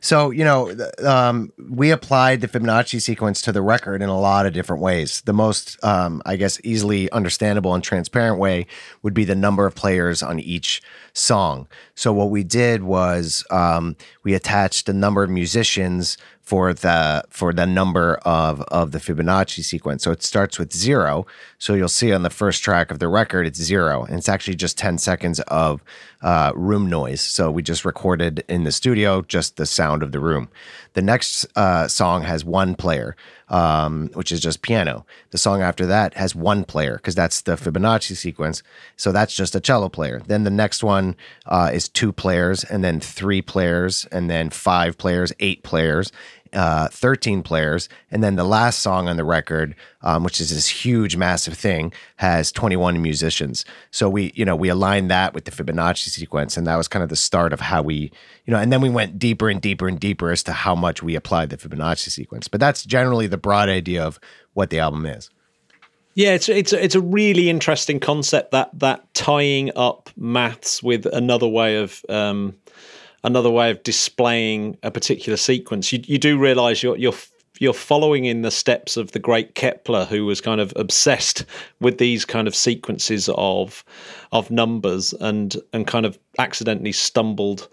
So, 0.00 0.30
you 0.30 0.42
know, 0.42 0.74
um, 1.04 1.52
we 1.68 1.90
applied 1.90 2.40
the 2.40 2.48
Fibonacci 2.48 3.02
sequence 3.02 3.42
to 3.42 3.52
the 3.52 3.60
record 3.60 4.00
in 4.00 4.08
a 4.08 4.18
lot 4.18 4.46
of 4.46 4.54
different 4.54 4.80
ways. 4.80 5.20
The 5.26 5.34
most, 5.34 5.76
um, 5.84 6.22
I 6.24 6.36
guess, 6.36 6.58
easily 6.64 7.10
understandable 7.10 7.74
and 7.74 7.84
transparent 7.84 8.38
way 8.38 8.66
would 9.02 9.12
be 9.12 9.24
the 9.24 9.34
number 9.34 9.66
of 9.66 9.74
players 9.74 10.22
on 10.22 10.40
each 10.40 10.80
song. 11.12 11.68
So, 11.96 12.14
what 12.14 12.30
we 12.30 12.44
did 12.44 12.84
was 12.84 13.44
um, 13.50 13.94
we 14.22 14.32
attached 14.32 14.86
the 14.86 14.94
number 14.94 15.22
of 15.22 15.28
musicians 15.28 16.16
for 16.46 16.72
the 16.72 17.24
for 17.28 17.52
the 17.52 17.66
number 17.66 18.14
of 18.24 18.60
of 18.68 18.92
the 18.92 18.98
Fibonacci 18.98 19.64
sequence. 19.64 20.04
So 20.04 20.12
it 20.12 20.22
starts 20.22 20.60
with 20.60 20.72
zero. 20.72 21.26
So 21.58 21.74
you'll 21.74 21.88
see 21.88 22.12
on 22.12 22.22
the 22.22 22.30
first 22.30 22.62
track 22.62 22.92
of 22.92 23.00
the 23.00 23.08
record, 23.08 23.48
it's 23.48 23.60
zero, 23.60 24.04
and 24.04 24.16
it's 24.16 24.28
actually 24.28 24.54
just 24.54 24.78
ten 24.78 24.96
seconds 24.96 25.40
of 25.40 25.82
uh, 26.22 26.52
room 26.54 26.88
noise. 26.88 27.20
So 27.20 27.50
we 27.50 27.62
just 27.62 27.84
recorded 27.84 28.44
in 28.48 28.62
the 28.62 28.72
studio 28.72 29.22
just 29.22 29.56
the 29.56 29.66
sound 29.66 30.04
of 30.04 30.12
the 30.12 30.20
room. 30.20 30.48
The 30.94 31.02
next 31.02 31.46
uh, 31.56 31.88
song 31.88 32.22
has 32.22 32.44
one 32.44 32.74
player, 32.74 33.16
um, 33.48 34.08
which 34.14 34.32
is 34.32 34.40
just 34.40 34.62
piano. 34.62 35.04
The 35.30 35.38
song 35.38 35.60
after 35.60 35.84
that 35.86 36.14
has 36.14 36.34
one 36.34 36.64
player 36.64 36.96
because 36.96 37.14
that's 37.14 37.42
the 37.42 37.56
Fibonacci 37.56 38.16
sequence. 38.16 38.62
So 38.96 39.12
that's 39.12 39.34
just 39.36 39.54
a 39.54 39.60
cello 39.60 39.88
player. 39.88 40.22
Then 40.26 40.44
the 40.44 40.50
next 40.50 40.82
one 40.82 41.16
uh, 41.44 41.70
is 41.74 41.88
two 41.88 42.12
players, 42.12 42.64
and 42.64 42.82
then 42.82 43.00
three 43.00 43.42
players, 43.42 44.06
and 44.10 44.30
then 44.30 44.48
five 44.48 44.96
players, 44.96 45.32
eight 45.40 45.62
players 45.64 46.12
uh, 46.56 46.88
13 46.88 47.42
players. 47.42 47.88
And 48.10 48.24
then 48.24 48.36
the 48.36 48.44
last 48.44 48.80
song 48.80 49.08
on 49.08 49.16
the 49.16 49.24
record, 49.24 49.76
um, 50.00 50.24
which 50.24 50.40
is 50.40 50.50
this 50.50 50.66
huge, 50.66 51.14
massive 51.16 51.54
thing, 51.54 51.92
has 52.16 52.50
21 52.50 53.00
musicians. 53.02 53.64
So 53.90 54.08
we, 54.08 54.32
you 54.34 54.44
know, 54.44 54.56
we 54.56 54.70
aligned 54.70 55.10
that 55.10 55.34
with 55.34 55.44
the 55.44 55.50
Fibonacci 55.50 56.08
sequence. 56.08 56.56
And 56.56 56.66
that 56.66 56.76
was 56.76 56.88
kind 56.88 57.02
of 57.02 57.10
the 57.10 57.16
start 57.16 57.52
of 57.52 57.60
how 57.60 57.82
we, 57.82 58.10
you 58.46 58.52
know, 58.52 58.58
and 58.58 58.72
then 58.72 58.80
we 58.80 58.88
went 58.88 59.18
deeper 59.18 59.50
and 59.50 59.60
deeper 59.60 59.86
and 59.86 60.00
deeper 60.00 60.30
as 60.30 60.42
to 60.44 60.52
how 60.52 60.74
much 60.74 61.02
we 61.02 61.14
applied 61.14 61.50
the 61.50 61.58
Fibonacci 61.58 62.08
sequence. 62.08 62.48
But 62.48 62.60
that's 62.60 62.84
generally 62.84 63.26
the 63.26 63.36
broad 63.36 63.68
idea 63.68 64.02
of 64.02 64.18
what 64.54 64.70
the 64.70 64.78
album 64.78 65.04
is. 65.04 65.30
Yeah, 66.14 66.32
it's 66.32 66.48
it's 66.48 66.72
it's 66.72 66.94
a 66.94 67.00
really 67.02 67.50
interesting 67.50 68.00
concept 68.00 68.52
that 68.52 68.70
that 68.78 69.12
tying 69.12 69.70
up 69.76 70.08
maths 70.16 70.82
with 70.82 71.04
another 71.04 71.46
way 71.46 71.76
of 71.76 72.02
um, 72.08 72.56
another 73.24 73.50
way 73.50 73.70
of 73.70 73.82
displaying 73.82 74.76
a 74.82 74.90
particular 74.90 75.36
sequence. 75.36 75.92
You, 75.92 76.02
you 76.04 76.18
do 76.18 76.38
realize 76.38 76.82
you're, 76.82 76.96
you're 76.96 77.14
you're 77.58 77.72
following 77.72 78.26
in 78.26 78.42
the 78.42 78.50
steps 78.50 78.96
of 78.96 79.12
the 79.12 79.18
great 79.18 79.54
Kepler, 79.54 80.04
who 80.04 80.26
was 80.26 80.40
kind 80.40 80.60
of 80.60 80.72
obsessed 80.76 81.44
with 81.80 81.98
these 81.98 82.24
kind 82.24 82.46
of 82.46 82.54
sequences 82.54 83.30
of 83.34 83.84
of 84.32 84.50
numbers, 84.50 85.12
and 85.14 85.56
and 85.72 85.86
kind 85.86 86.06
of 86.06 86.18
accidentally 86.38 86.92
stumbled 86.92 87.68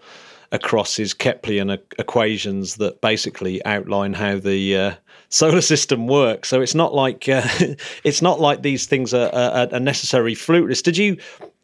across 0.52 0.96
his 0.96 1.12
Keplerian 1.14 1.78
equations 1.98 2.76
that 2.76 3.00
basically 3.00 3.64
outline 3.64 4.12
how 4.12 4.38
the 4.38 4.76
uh, 4.76 4.94
solar 5.28 5.60
system 5.60 6.06
works. 6.06 6.48
So 6.48 6.60
it's 6.60 6.74
not 6.74 6.94
like 6.94 7.28
uh, 7.28 7.42
it's 8.04 8.22
not 8.22 8.40
like 8.40 8.62
these 8.62 8.86
things 8.86 9.12
are, 9.12 9.34
are, 9.34 9.68
are 9.72 9.80
necessarily 9.80 10.34
fruitless. 10.34 10.82
Did 10.82 10.96
you 10.96 11.16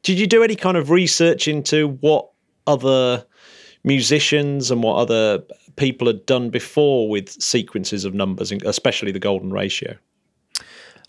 did 0.03 0.19
you 0.19 0.27
do 0.27 0.43
any 0.43 0.57
kind 0.57 0.77
of 0.77 0.91
research 0.91 1.49
into 1.49 1.89
what 2.01 2.31
other 2.67 3.25
musicians 3.85 4.71
and 4.71 4.83
what 4.83 4.97
other 4.97 5.43
people 5.77 6.07
had 6.07 6.27
done 6.27 6.51
before 6.51 7.09
with 7.09 7.31
sequences 7.43 8.05
of 8.05 8.15
numbers, 8.15 8.53
especially 8.53 9.13
the 9.13 9.19
golden 9.19 9.53
ratio? 9.53 9.97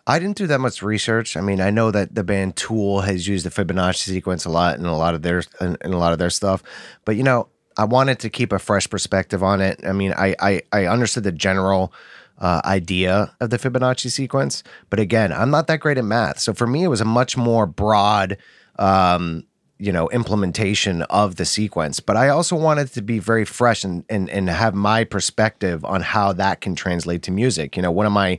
I 0.07 0.19
didn't 0.19 0.37
do 0.37 0.47
that 0.47 0.59
much 0.59 0.81
research. 0.81 1.37
I 1.37 1.41
mean, 1.41 1.61
I 1.61 1.69
know 1.69 1.91
that 1.91 2.15
the 2.15 2.23
band 2.23 2.55
Tool 2.55 3.01
has 3.01 3.27
used 3.27 3.45
the 3.45 3.49
Fibonacci 3.49 4.09
sequence 4.09 4.45
a 4.45 4.49
lot 4.49 4.79
in 4.79 4.85
a 4.85 4.97
lot 4.97 5.13
of 5.13 5.21
their 5.21 5.43
in, 5.59 5.77
in 5.83 5.93
a 5.93 5.97
lot 5.97 6.13
of 6.13 6.19
their 6.19 6.29
stuff, 6.29 6.63
but 7.05 7.15
you 7.15 7.23
know, 7.23 7.47
I 7.77 7.85
wanted 7.85 8.19
to 8.19 8.29
keep 8.29 8.51
a 8.51 8.59
fresh 8.59 8.89
perspective 8.89 9.43
on 9.43 9.61
it. 9.61 9.79
I 9.85 9.91
mean, 9.91 10.13
I 10.13 10.35
I, 10.39 10.61
I 10.71 10.85
understood 10.85 11.23
the 11.23 11.31
general 11.31 11.93
uh, 12.39 12.61
idea 12.65 13.35
of 13.39 13.51
the 13.51 13.59
Fibonacci 13.59 14.11
sequence, 14.11 14.63
but 14.89 14.99
again, 14.99 15.31
I'm 15.31 15.51
not 15.51 15.67
that 15.67 15.79
great 15.79 15.99
at 15.99 16.05
math, 16.05 16.39
so 16.39 16.53
for 16.53 16.65
me, 16.65 16.83
it 16.83 16.87
was 16.87 17.01
a 17.01 17.05
much 17.05 17.37
more 17.37 17.67
broad 17.67 18.37
um, 18.79 19.45
you 19.81 19.91
know 19.91 20.07
implementation 20.09 21.01
of 21.03 21.35
the 21.37 21.45
sequence 21.45 21.99
but 21.99 22.15
i 22.15 22.29
also 22.29 22.55
wanted 22.55 22.87
to 22.87 23.01
be 23.01 23.17
very 23.17 23.45
fresh 23.45 23.83
and 23.83 24.05
and, 24.09 24.29
and 24.29 24.49
have 24.49 24.75
my 24.75 25.03
perspective 25.03 25.83
on 25.83 26.01
how 26.01 26.31
that 26.31 26.61
can 26.61 26.75
translate 26.75 27.23
to 27.23 27.31
music 27.31 27.75
you 27.75 27.81
know 27.81 27.91
one 27.91 28.05
of 28.05 28.11
my 28.11 28.37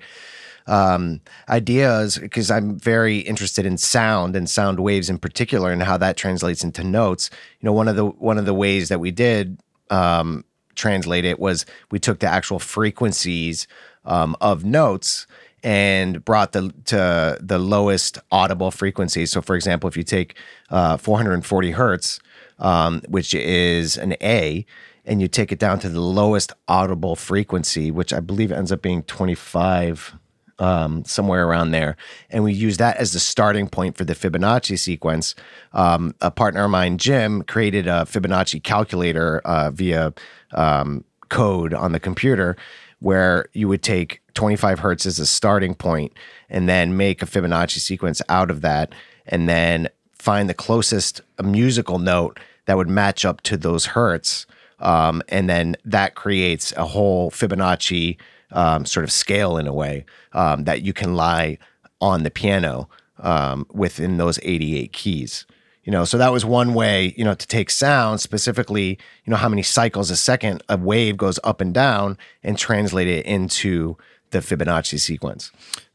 um, 0.68 1.20
ideas 1.48 2.18
because 2.18 2.48
I'm 2.48 2.78
very 2.78 3.18
interested 3.18 3.66
in 3.66 3.78
sound 3.78 4.36
and 4.36 4.48
sound 4.48 4.78
waves 4.78 5.10
in 5.10 5.18
particular 5.18 5.72
and 5.72 5.82
how 5.82 5.96
that 5.98 6.16
translates 6.16 6.62
into 6.62 6.84
notes. 6.84 7.30
You 7.60 7.66
know, 7.66 7.72
one 7.72 7.88
of 7.88 7.96
the 7.96 8.06
one 8.06 8.38
of 8.38 8.46
the 8.46 8.54
ways 8.54 8.88
that 8.88 9.00
we 9.00 9.10
did 9.10 9.58
um, 9.90 10.44
translate 10.74 11.24
it 11.24 11.38
was 11.38 11.66
we 11.90 11.98
took 11.98 12.20
the 12.20 12.28
actual 12.28 12.58
frequencies 12.58 13.66
um, 14.04 14.36
of 14.40 14.64
notes 14.64 15.26
and 15.62 16.24
brought 16.24 16.52
the 16.52 16.72
to 16.86 17.38
the 17.40 17.58
lowest 17.58 18.18
audible 18.30 18.70
frequency. 18.70 19.26
So, 19.26 19.40
for 19.40 19.54
example, 19.54 19.88
if 19.88 19.96
you 19.96 20.02
take 20.02 20.36
uh, 20.70 20.96
440 20.96 21.70
hertz, 21.72 22.20
um, 22.58 23.02
which 23.08 23.34
is 23.34 23.96
an 23.96 24.14
A, 24.22 24.66
and 25.04 25.20
you 25.20 25.28
take 25.28 25.52
it 25.52 25.58
down 25.58 25.78
to 25.80 25.88
the 25.88 26.00
lowest 26.00 26.52
audible 26.68 27.16
frequency, 27.16 27.90
which 27.90 28.12
I 28.12 28.20
believe 28.20 28.52
ends 28.52 28.72
up 28.72 28.82
being 28.82 29.02
25, 29.02 30.16
um, 30.58 31.04
somewhere 31.04 31.46
around 31.46 31.72
there, 31.72 31.96
and 32.30 32.44
we 32.44 32.52
use 32.52 32.76
that 32.76 32.96
as 32.96 33.12
the 33.12 33.18
starting 33.20 33.68
point 33.68 33.96
for 33.96 34.04
the 34.04 34.14
Fibonacci 34.14 34.78
sequence. 34.78 35.34
Um, 35.72 36.14
a 36.20 36.30
partner 36.30 36.64
of 36.64 36.70
mine, 36.70 36.98
Jim, 36.98 37.42
created 37.42 37.86
a 37.86 38.04
Fibonacci 38.04 38.62
calculator 38.62 39.40
uh, 39.40 39.70
via 39.70 40.12
um, 40.52 41.04
code 41.30 41.74
on 41.74 41.92
the 41.92 42.00
computer 42.00 42.56
where 43.00 43.46
you 43.52 43.66
would 43.66 43.82
take 43.82 44.21
25 44.34 44.80
hertz 44.80 45.06
as 45.06 45.18
a 45.18 45.26
starting 45.26 45.74
point 45.74 46.12
and 46.48 46.68
then 46.68 46.96
make 46.96 47.22
a 47.22 47.26
Fibonacci 47.26 47.78
sequence 47.78 48.22
out 48.28 48.50
of 48.50 48.60
that 48.60 48.94
and 49.26 49.48
then 49.48 49.88
find 50.12 50.48
the 50.48 50.54
closest 50.54 51.20
musical 51.42 51.98
note 51.98 52.38
that 52.66 52.76
would 52.76 52.88
match 52.88 53.24
up 53.24 53.40
to 53.42 53.56
those 53.56 53.86
hertz. 53.86 54.46
Um, 54.78 55.22
and 55.28 55.48
then 55.48 55.76
that 55.84 56.14
creates 56.14 56.72
a 56.76 56.84
whole 56.84 57.30
Fibonacci 57.30 58.16
um, 58.50 58.84
sort 58.84 59.04
of 59.04 59.12
scale 59.12 59.56
in 59.56 59.66
a 59.66 59.72
way 59.72 60.04
um, 60.32 60.64
that 60.64 60.82
you 60.82 60.92
can 60.92 61.14
lie 61.14 61.58
on 62.00 62.22
the 62.22 62.30
piano 62.30 62.88
um, 63.18 63.66
within 63.72 64.16
those 64.16 64.38
88 64.42 64.92
keys 64.92 65.46
you 65.84 65.90
know 65.90 66.04
so 66.04 66.18
that 66.18 66.32
was 66.32 66.44
one 66.44 66.74
way 66.74 67.14
you 67.16 67.24
know 67.24 67.34
to 67.34 67.46
take 67.46 67.70
sound 67.70 68.20
specifically 68.20 68.98
you 69.24 69.30
know 69.30 69.36
how 69.36 69.48
many 69.48 69.62
cycles 69.62 70.10
a 70.10 70.16
second 70.16 70.62
a 70.68 70.76
wave 70.76 71.16
goes 71.16 71.38
up 71.44 71.60
and 71.60 71.74
down 71.74 72.16
and 72.42 72.58
translate 72.58 73.08
it 73.08 73.24
into 73.26 73.96
the 74.32 74.40
fibonacci 74.40 74.98
sequence 74.98 75.50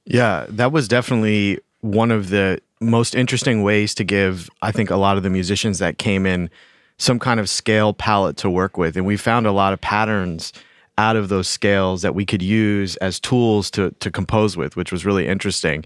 Yeah, 0.06 0.46
that 0.50 0.72
was 0.72 0.88
definitely 0.88 1.60
one 1.82 2.12
of 2.12 2.30
the 2.30 2.62
most 2.80 3.16
interesting 3.16 3.64
ways 3.64 3.94
to 3.96 4.04
give, 4.04 4.50
I 4.62 4.72
think, 4.72 4.90
a 4.90 4.96
lot 4.96 5.18
of 5.18 5.24
the 5.24 5.30
musicians 5.30 5.80
that 5.80 5.98
came 5.98 6.26
in 6.26 6.50
some 6.98 7.20
kind 7.20 7.40
of 7.40 7.50
scale 7.50 7.94
palette 7.94 8.38
to 8.38 8.50
work 8.50 8.78
with. 8.78 8.98
And 8.98 9.06
we 9.06 9.18
found 9.18 9.46
a 9.46 9.52
lot 9.52 9.74
of 9.74 9.82
patterns 9.82 10.54
out 10.98 11.16
of 11.16 11.30
those 11.30 11.48
scales 11.48 12.02
that 12.02 12.16
we 12.16 12.26
could 12.26 12.42
use 12.42 12.96
as 12.98 13.20
tools 13.20 13.70
to, 13.72 13.92
to 14.00 14.10
compose 14.10 14.58
with, 14.58 14.76
which 14.76 14.92
was 14.92 15.06
really 15.06 15.28
interesting. 15.28 15.86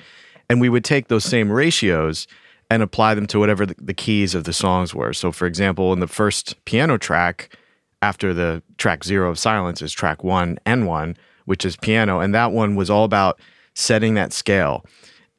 And 0.50 0.62
we 0.62 0.70
would 0.70 0.86
take 0.86 1.08
those 1.08 1.26
same 1.26 1.52
ratios 1.52 2.28
and 2.70 2.82
apply 2.82 3.16
them 3.16 3.28
to 3.28 3.40
whatever 3.40 3.66
the, 3.66 3.76
the 3.78 3.94
keys 3.94 4.34
of 4.34 4.46
the 4.46 4.54
songs 4.54 4.96
were. 4.96 5.12
So, 5.12 5.32
for 5.32 5.46
example, 5.46 5.92
in 5.92 6.00
the 6.00 6.08
first 6.08 6.64
piano 6.64 6.98
track, 6.98 7.58
after 8.02 8.34
the 8.34 8.64
track 8.78 9.04
zero 9.04 9.30
of 9.30 9.38
silence 9.38 9.82
is 9.82 9.92
track 9.92 10.24
one 10.24 10.58
and 10.66 10.88
one, 10.88 11.18
which 11.46 11.66
is 11.66 11.76
piano. 11.76 12.20
And 12.20 12.34
that 12.34 12.52
one 12.52 12.76
was 12.76 12.90
all 12.90 13.04
about 13.04 13.40
setting 13.74 14.16
that 14.16 14.34
scale. 14.34 14.86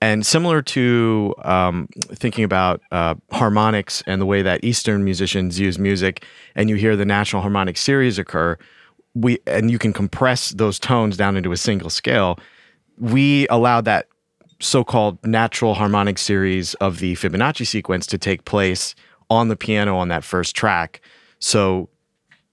And 0.01 0.27
similar 0.27 0.63
to 0.63 1.33
um, 1.45 1.89
thinking 1.97 2.43
about 2.43 2.81
uh, 2.91 3.15
harmonics 3.31 4.03
and 4.07 4.21
the 4.21 4.27
way 4.27 4.43
that 4.43 4.65
Eastern 4.65 5.05
musicians 5.05 5.61
use 5.61 5.79
music, 5.79 6.25
and 6.57 6.69
you 6.69 6.75
hear 6.75 6.97
the 6.97 7.05
natural 7.05 7.41
harmonic 7.41 7.77
series 7.77 8.19
occur, 8.19 8.59
we 9.15 9.39
and 9.47 9.71
you 9.71 9.79
can 9.79 9.93
compress 9.93 10.51
those 10.51 10.81
tones 10.81 11.17
down 11.17 11.37
into 11.37 11.53
a 11.53 11.57
single 11.57 11.89
scale. 11.89 12.37
We 12.99 13.47
allowed 13.49 13.85
that 13.85 14.09
so-called 14.59 15.25
natural 15.25 15.75
harmonic 15.75 16.19
series 16.19 16.75
of 16.75 16.99
the 16.99 17.15
Fibonacci 17.15 17.67
sequence 17.67 18.07
to 18.09 18.19
take 18.19 18.45
place 18.45 18.97
on 19.31 19.49
the 19.49 19.57
piano 19.57 19.97
on 19.97 20.09
that 20.09 20.25
first 20.25 20.57
track. 20.57 21.01
So 21.39 21.89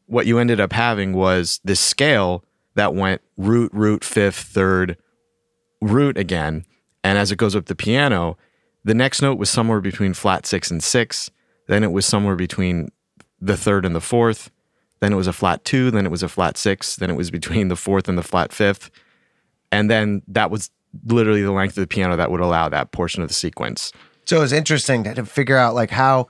what 0.06 0.26
you 0.26 0.38
ended 0.38 0.60
up 0.60 0.74
having 0.74 1.14
was 1.14 1.60
this 1.64 1.80
scale 1.80 2.44
that 2.80 2.96
went 2.96 3.22
root, 3.36 3.70
root, 3.74 4.06
fifth, 4.06 4.38
third, 4.38 4.96
root 5.82 6.18
again. 6.18 6.64
And 7.04 7.18
as 7.18 7.30
it 7.30 7.36
goes 7.36 7.54
up 7.54 7.66
the 7.66 7.76
piano, 7.76 8.38
the 8.86 8.94
next 8.94 9.22
note 9.22 9.38
was 9.38 9.50
somewhere 9.50 9.82
between 9.82 10.14
flat 10.14 10.46
six 10.46 10.72
and 10.72 10.82
six. 10.82 11.30
Then 11.68 11.84
it 11.84 11.92
was 11.92 12.06
somewhere 12.06 12.38
between 12.38 12.88
the 13.42 13.58
third 13.58 13.86
and 13.86 13.94
the 13.94 14.00
fourth. 14.00 14.50
Then 15.02 15.12
it 15.12 15.18
was 15.18 15.28
a 15.28 15.34
flat 15.34 15.66
two. 15.66 15.92
Then 15.92 16.06
it 16.06 16.10
was 16.10 16.24
a 16.24 16.30
flat 16.30 16.58
six. 16.58 16.96
Then 16.96 17.10
it 17.10 17.18
was 17.18 17.30
between 17.30 17.68
the 17.68 17.76
fourth 17.76 18.08
and 18.08 18.18
the 18.18 18.24
flat 18.24 18.54
fifth. 18.54 18.90
And 19.74 19.92
then 19.92 20.22
that 20.30 20.50
was 20.50 20.70
literally 21.04 21.42
the 21.42 21.52
length 21.52 21.78
of 21.78 21.82
the 21.82 21.88
piano 21.88 22.16
that 22.16 22.32
would 22.32 22.40
allow 22.40 22.70
that 22.70 22.94
portion 22.94 23.22
of 23.22 23.28
the 23.28 23.34
sequence. 23.34 23.92
So 24.24 24.38
it 24.38 24.40
was 24.40 24.54
interesting 24.54 25.04
to, 25.04 25.26
figure 25.26 25.58
out 25.58 25.76
like 25.76 25.92
how, 25.92 26.30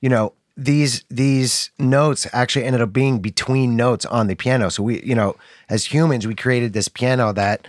you 0.00 0.08
know, 0.08 0.34
these 0.60 1.04
these 1.08 1.70
notes 1.78 2.26
actually 2.32 2.66
ended 2.66 2.82
up 2.82 2.92
being 2.92 3.20
between 3.20 3.76
notes 3.76 4.04
on 4.04 4.26
the 4.26 4.34
piano. 4.34 4.68
So 4.68 4.82
we, 4.82 5.02
you 5.02 5.14
know, 5.14 5.36
as 5.70 5.86
humans, 5.86 6.26
we 6.26 6.34
created 6.34 6.74
this 6.74 6.86
piano 6.86 7.32
that 7.32 7.66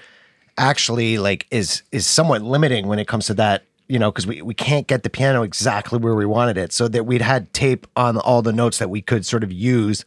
actually 0.58 1.18
like 1.18 1.48
is 1.52 1.84
is 1.94 2.06
somewhat 2.06 2.42
limiting 2.42 2.88
when 2.88 3.00
it 3.00 3.08
comes 3.08 3.28
to 3.28 3.34
that, 3.36 3.64
you 3.88 3.98
know, 3.98 4.12
because 4.12 4.28
we, 4.28 4.42
we 4.42 4.54
can't 4.54 4.88
get 4.88 5.04
the 5.04 5.10
piano 5.10 5.42
exactly 5.44 6.00
where 6.00 6.16
we 6.16 6.26
wanted 6.26 6.58
it. 6.58 6.74
So 6.74 6.90
that 6.90 7.06
we'd 7.06 7.22
had 7.22 7.54
tape 7.54 7.88
on 7.96 8.18
all 8.18 8.42
the 8.42 8.54
notes 8.54 8.80
that 8.80 8.90
we 8.90 9.02
could 9.02 9.26
sort 9.26 9.44
of 9.44 9.52
use. 9.54 10.04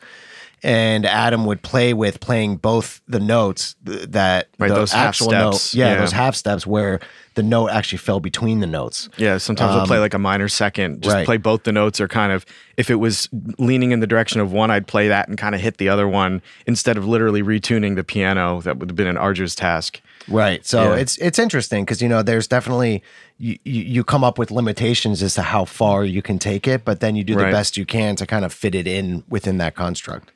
And 0.63 1.05
Adam 1.05 1.45
would 1.47 1.63
play 1.63 1.93
with 1.93 2.21
playing 2.21 2.57
both 2.57 3.03
the 3.07 3.21
notes 3.21 3.77
th- 3.85 4.09
that 4.11 4.49
Right, 4.59 4.69
the 4.69 4.75
those 4.75 4.93
half 4.93 5.09
actual 5.09 5.29
steps, 5.29 5.75
note, 5.75 5.79
yeah, 5.79 5.93
yeah. 5.93 6.01
those 6.01 6.13
half 6.13 6.35
steps 6.35 6.67
where 6.67 7.01
the 7.35 7.43
note 7.43 7.69
actually 7.71 7.99
fell 7.99 8.21
between 8.21 8.61
the 8.61 8.67
notes. 8.67 9.09
Yeah, 9.17 9.39
sometimes 9.39 9.75
i'll 9.75 9.87
play 9.87 9.99
like 9.99 10.15
a 10.15 10.19
minor 10.19 10.49
second, 10.49 11.03
just 11.03 11.13
Um, 11.13 11.19
right. 11.19 11.27
play 11.27 11.37
both 11.37 11.65
the 11.65 11.73
notes 11.73 12.01
or 12.01 12.09
kind 12.09 12.33
of 12.33 12.47
if 12.77 12.91
it 12.91 12.97
was 12.97 13.29
leaning 13.59 13.93
in 13.93 14.01
the 14.01 14.07
direction 14.07 14.41
of 14.41 14.53
one, 14.53 14.71
I'd 14.71 14.87
play 14.87 15.09
that 15.09 15.29
and 15.29 15.37
kind 15.39 15.55
of 15.55 15.61
hit 15.61 15.79
the 15.79 15.89
other 15.89 16.09
one 16.09 16.43
instead 16.67 16.97
of 16.97 17.07
literally 17.07 17.43
retuning 17.43 17.97
the 17.97 18.05
piano. 18.05 18.61
That 18.63 18.79
would 18.79 18.89
have 18.91 18.97
been 18.97 19.07
an 19.07 19.17
arduous 19.17 19.55
task. 19.55 20.01
Right. 20.29 20.65
So 20.67 20.95
Yeah. 20.95 21.01
it's 21.01 21.17
it's 21.19 21.39
interesting 21.39 21.85
because 21.85 22.01
you 22.03 22.09
know 22.09 22.23
there's 22.23 22.47
definitely 22.47 23.03
you, 23.39 23.59
you 23.65 24.05
come 24.05 24.23
up 24.25 24.39
with 24.39 24.51
limitations 24.51 25.23
as 25.23 25.35
to 25.35 25.43
how 25.43 25.65
far 25.65 26.05
you 26.05 26.23
can 26.23 26.39
take 26.39 26.69
it, 26.69 26.85
but 26.85 27.01
then 27.01 27.17
you 27.17 27.25
do 27.25 27.35
the 27.35 27.43
Right. 27.45 27.53
best 27.53 27.77
you 27.77 27.85
can 27.85 28.15
to 28.17 28.27
kind 28.27 28.45
of 28.45 28.53
fit 28.53 28.75
it 28.77 28.87
in 28.87 29.25
within 29.29 29.59
that 29.59 29.75
construct. 29.75 30.31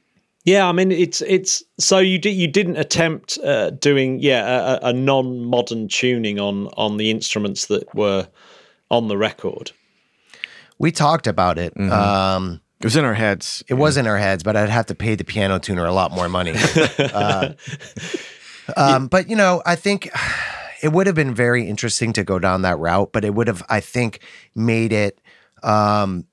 Yeah, 0.48 0.66
I 0.66 0.72
mean 0.72 0.90
it's 0.90 1.20
it's 1.20 1.62
so 1.78 1.98
you 1.98 2.18
did 2.18 2.30
you 2.30 2.48
didn't 2.48 2.76
attempt 2.76 3.36
uh, 3.44 3.68
doing 3.68 4.18
yeah 4.18 4.78
a, 4.82 4.88
a 4.88 4.92
non 4.94 5.40
modern 5.44 5.88
tuning 5.88 6.40
on 6.40 6.68
on 6.68 6.96
the 6.96 7.10
instruments 7.10 7.66
that 7.66 7.94
were 7.94 8.26
on 8.90 9.08
the 9.08 9.18
record. 9.18 9.72
We 10.78 10.90
talked 10.90 11.26
about 11.26 11.58
it. 11.58 11.74
Mm-hmm. 11.74 11.92
Um, 11.92 12.62
It 12.80 12.86
was 12.86 12.96
in 12.96 13.04
our 13.04 13.12
heads. 13.12 13.62
it 13.68 13.74
was 13.74 13.98
in 13.98 14.06
our 14.06 14.16
heads, 14.16 14.42
but 14.42 14.56
I'd 14.56 14.70
have 14.70 14.86
to 14.86 14.94
pay 14.94 15.16
the 15.16 15.24
piano 15.24 15.58
tuner 15.58 15.84
a 15.84 15.92
lot 15.92 16.12
more 16.12 16.30
money. 16.30 16.54
uh, 16.98 17.52
um, 18.74 19.08
but 19.08 19.28
you 19.28 19.36
know, 19.36 19.60
I 19.66 19.76
think 19.76 20.08
it 20.82 20.92
would 20.92 21.06
have 21.06 21.16
been 21.16 21.34
very 21.34 21.68
interesting 21.68 22.14
to 22.14 22.24
go 22.24 22.38
down 22.38 22.62
that 22.62 22.78
route, 22.78 23.12
but 23.12 23.22
it 23.22 23.34
would 23.34 23.48
have, 23.48 23.62
I 23.68 23.80
think, 23.80 24.20
made 24.54 24.94
it 24.94 25.20
um, 25.62 26.24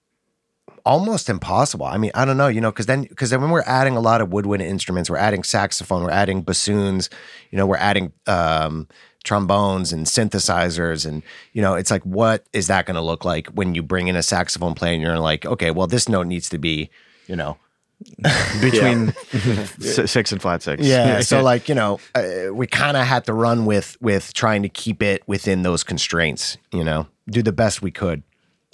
almost 0.86 1.30
impossible. 1.30 1.86
I 1.86 1.98
mean, 1.98 2.12
I 2.14 2.26
don't 2.26 2.38
know, 2.38 2.48
you 2.48 2.62
know, 2.62 2.72
because 2.72 2.86
then 2.86 3.04
because 3.04 3.32
then 3.32 3.42
when 3.42 3.50
we're 3.50 3.64
adding 3.64 3.98
a 3.98 4.00
lot 4.00 4.22
of 4.22 4.32
woodwind 4.32 4.62
instruments, 4.62 5.10
we're 5.10 5.18
adding 5.18 5.44
saxophone, 5.44 6.04
we're 6.04 6.12
adding 6.12 6.42
bassoons, 6.42 7.10
you 7.52 7.58
know, 7.58 7.66
we're 7.66 7.78
adding 7.78 8.14
um, 8.28 8.88
trombones 9.24 9.92
and 9.92 10.06
synthesizers, 10.06 11.06
and 11.06 11.24
you 11.54 11.62
know, 11.62 11.74
it's 11.74 11.92
like, 11.92 12.04
what 12.04 12.46
is 12.54 12.68
that 12.68 12.86
going 12.86 12.96
to 12.96 13.02
look 13.02 13.26
like 13.26 13.48
when 13.48 13.76
you 13.76 13.82
bring 13.82 14.08
in 14.08 14.16
a 14.16 14.24
saxophone 14.24 14.76
player 14.76 14.94
and 14.94 15.02
you're 15.02 15.20
like, 15.20 15.46
okay, 15.46 15.72
well, 15.72 15.88
this 15.88 16.08
note 16.08 16.28
needs 16.28 16.50
to 16.50 16.58
be, 16.58 16.90
you 17.28 17.36
know, 17.36 17.58
between 18.62 19.14
six 19.80 20.32
and 20.32 20.42
flat 20.42 20.62
six. 20.62 20.86
yeah. 20.86 21.20
so 21.22 21.42
like, 21.42 21.68
you 21.68 21.76
know, 21.76 22.00
uh, 22.14 22.54
we 22.54 22.68
kind 22.68 22.96
of 22.96 23.06
had 23.06 23.26
to 23.26 23.34
run 23.34 23.66
with 23.66 23.98
with 24.02 24.34
trying 24.34 24.62
to 24.62 24.70
keep 24.70 25.02
it 25.02 25.24
within 25.28 25.64
those 25.64 25.84
constraints, 25.84 26.58
you 26.72 26.84
know, 26.84 27.08
do 27.28 27.42
the 27.42 27.54
best 27.54 27.82
we 27.82 27.92
could. 27.92 28.22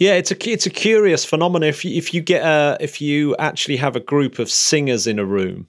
Yeah, 0.01 0.13
it's 0.13 0.31
a 0.31 0.49
it's 0.51 0.65
a 0.65 0.71
curious 0.71 1.23
phenomenon. 1.23 1.69
If 1.69 1.85
you, 1.85 1.95
if 1.95 2.11
you 2.11 2.21
get 2.21 2.41
a 2.43 2.75
if 2.79 3.01
you 3.01 3.35
actually 3.37 3.77
have 3.77 3.95
a 3.95 3.99
group 3.99 4.39
of 4.39 4.49
singers 4.49 5.05
in 5.05 5.19
a 5.19 5.25
room, 5.25 5.67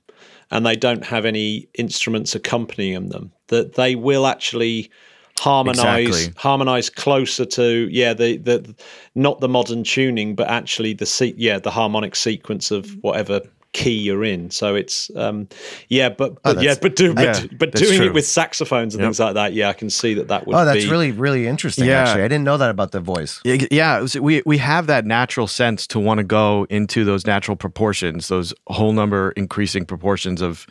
and 0.50 0.64
they 0.64 0.74
don't 0.74 1.04
have 1.04 1.26
any 1.26 1.68
instruments 1.74 2.34
accompanying 2.34 3.10
them, 3.10 3.30
that 3.48 3.74
they 3.74 3.94
will 3.94 4.26
actually 4.26 4.90
harmonize 5.38 6.06
Exactly. 6.08 6.34
harmonize 6.38 6.88
closer 6.88 7.44
to 7.44 7.88
yeah 7.90 8.14
the 8.14 8.38
the 8.38 8.74
not 9.14 9.40
the 9.40 9.50
modern 9.50 9.84
tuning, 9.84 10.34
but 10.34 10.48
actually 10.48 10.94
the 10.94 11.04
se- 11.04 11.34
yeah 11.36 11.58
the 11.58 11.70
harmonic 11.70 12.16
sequence 12.16 12.70
of 12.70 12.90
whatever 13.02 13.42
key 13.72 13.92
you're 13.98 14.24
in. 14.24 14.50
So 14.50 14.74
it's 14.74 15.10
um 15.16 15.48
yeah, 15.88 16.08
but 16.10 16.42
but 16.42 16.62
yeah, 16.62 16.74
but 16.80 16.96
do 16.96 17.14
but, 17.14 17.24
yeah, 17.24 17.46
but 17.58 17.72
that's 17.72 17.82
doing 17.84 17.98
true. 17.98 18.06
it 18.08 18.14
with 18.14 18.26
saxophones 18.26 18.94
and 18.94 19.00
Yep. 19.00 19.06
things 19.08 19.20
like 19.20 19.34
that, 19.34 19.52
yeah, 19.54 19.68
I 19.68 19.72
can 19.72 19.90
see 19.90 20.14
that 20.14 20.28
that 20.28 20.46
would 20.46 20.54
Oh, 20.54 20.64
that's 20.64 20.84
be 20.84 20.90
really 20.90 21.10
really 21.12 21.46
interesting. 21.46 21.86
Yeah. 21.86 22.02
Actually, 22.02 22.24
I 22.24 22.28
didn't 22.28 22.44
know 22.44 22.58
that 22.58 22.70
about 22.70 22.92
the 22.92 23.00
voice. 23.00 23.40
Yeah, 23.44 23.64
yeah 23.70 24.00
was, 24.00 24.14
we 24.14 24.42
we 24.44 24.58
have 24.58 24.86
that 24.88 25.06
natural 25.06 25.46
sense 25.46 25.86
to 25.88 25.98
want 25.98 26.18
to 26.18 26.24
go 26.24 26.66
into 26.70 27.04
those 27.04 27.26
natural 27.26 27.56
proportions, 27.56 28.28
those 28.28 28.52
whole 28.66 28.92
number 28.92 29.32
increasing 29.32 29.84
proportions 29.86 30.42
of 30.42 30.66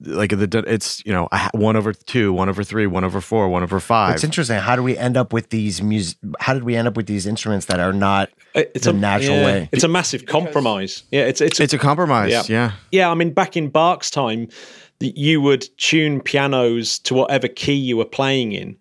like 0.00 0.30
the 0.30 0.64
it's 0.66 1.04
you 1.04 1.12
know 1.12 1.28
one 1.52 1.76
over 1.76 1.92
two, 1.92 2.32
one 2.32 2.48
over 2.48 2.62
three, 2.62 2.86
one 2.86 3.04
over 3.04 3.20
four, 3.20 3.48
one 3.48 3.62
over 3.62 3.80
five. 3.80 4.14
It's 4.14 4.24
interesting. 4.24 4.58
How 4.58 4.76
do 4.76 4.82
we 4.82 4.96
end 4.96 5.16
up 5.16 5.32
with 5.32 5.50
these 5.50 5.82
music? 5.82 6.18
How 6.38 6.54
did 6.54 6.62
we 6.62 6.76
end 6.76 6.86
up 6.86 6.96
with 6.96 7.06
these 7.06 7.26
instruments 7.26 7.66
that 7.66 7.80
are 7.80 7.92
not 7.92 8.30
uh, 8.54 8.62
it's 8.74 8.84
the 8.84 8.90
a 8.90 8.92
natural 8.92 9.36
yeah, 9.36 9.44
way? 9.44 9.68
It's 9.72 9.84
a 9.84 9.88
massive 9.88 10.26
compromise. 10.26 11.02
Yeah, 11.10 11.22
it's 11.22 11.40
it's 11.40 11.58
It's 11.58 11.72
a 11.72 11.78
compromise. 11.78 12.30
Yeah. 12.30 12.42
Yeah. 12.48 12.72
Yeah, 12.92 13.10
I 13.10 13.14
mean, 13.14 13.32
back 13.32 13.56
in 13.56 13.68
Bach's 13.68 14.10
time, 14.10 14.48
you 15.00 15.40
would 15.40 15.66
tune 15.78 16.20
pianos 16.20 16.98
to 17.00 17.14
whatever 17.14 17.48
key 17.48 17.74
you 17.74 17.96
were 17.96 18.04
playing 18.04 18.52
in. 18.52 18.76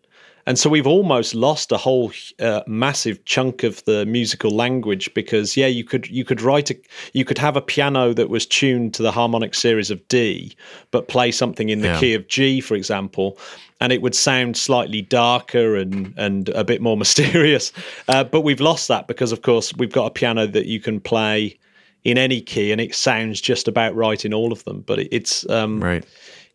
And 0.48 0.60
so 0.60 0.70
we've 0.70 0.86
almost 0.86 1.34
lost 1.34 1.72
a 1.72 1.78
whole 1.78 2.12
uh, 2.40 2.62
massive 2.68 3.26
chunk 3.26 3.64
of 3.64 3.84
the 3.86 4.06
musical 4.06 4.52
language 4.52 5.12
because 5.14 5.58
yeah, 5.58 5.66
you 5.68 5.84
could 5.84 6.08
you 6.08 6.24
could 6.24 6.42
write 6.42 6.70
a 6.70 6.76
you 7.14 7.26
could 7.26 7.40
have 7.40 7.58
a 7.58 7.62
piano 7.62 8.14
that 8.14 8.30
was 8.30 8.46
tuned 8.46 8.94
to 8.94 9.04
the 9.04 9.12
harmonic 9.12 9.56
series 9.56 9.90
of 9.90 10.08
D, 10.08 10.56
but 10.92 11.08
play 11.08 11.32
something 11.32 11.70
in 11.70 11.82
the 11.82 11.88
Yeah. 11.88 12.00
key 12.00 12.14
of 12.14 12.28
G, 12.28 12.62
for 12.62 12.76
example, 12.76 13.40
and 13.82 13.92
it 13.92 14.02
would 14.04 14.14
sound 14.16 14.56
slightly 14.56 15.02
darker 15.02 15.76
and 15.76 16.14
and 16.16 16.50
a 16.50 16.64
bit 16.64 16.80
more 16.82 16.98
mysterious. 17.04 17.72
Uh, 18.08 18.24
but 18.24 18.42
we've 18.42 18.62
lost 18.62 18.88
that 18.88 19.08
because, 19.08 19.32
of 19.32 19.42
course, 19.42 19.74
we've 19.76 19.92
got 19.92 20.06
a 20.06 20.12
piano 20.12 20.46
that 20.46 20.68
you 20.68 20.80
can 20.80 21.00
play 21.00 21.58
in 22.04 22.20
any 22.20 22.40
key 22.40 22.72
and 22.72 22.80
it 22.80 22.94
sounds 22.94 23.42
just 23.42 23.68
about 23.68 23.96
right 23.96 24.26
in 24.26 24.32
all 24.32 24.52
of 24.52 24.64
them. 24.66 24.82
But 24.82 25.00
it, 25.00 25.08
it's 25.12 25.50
um, 25.50 25.80
Right. 25.80 26.06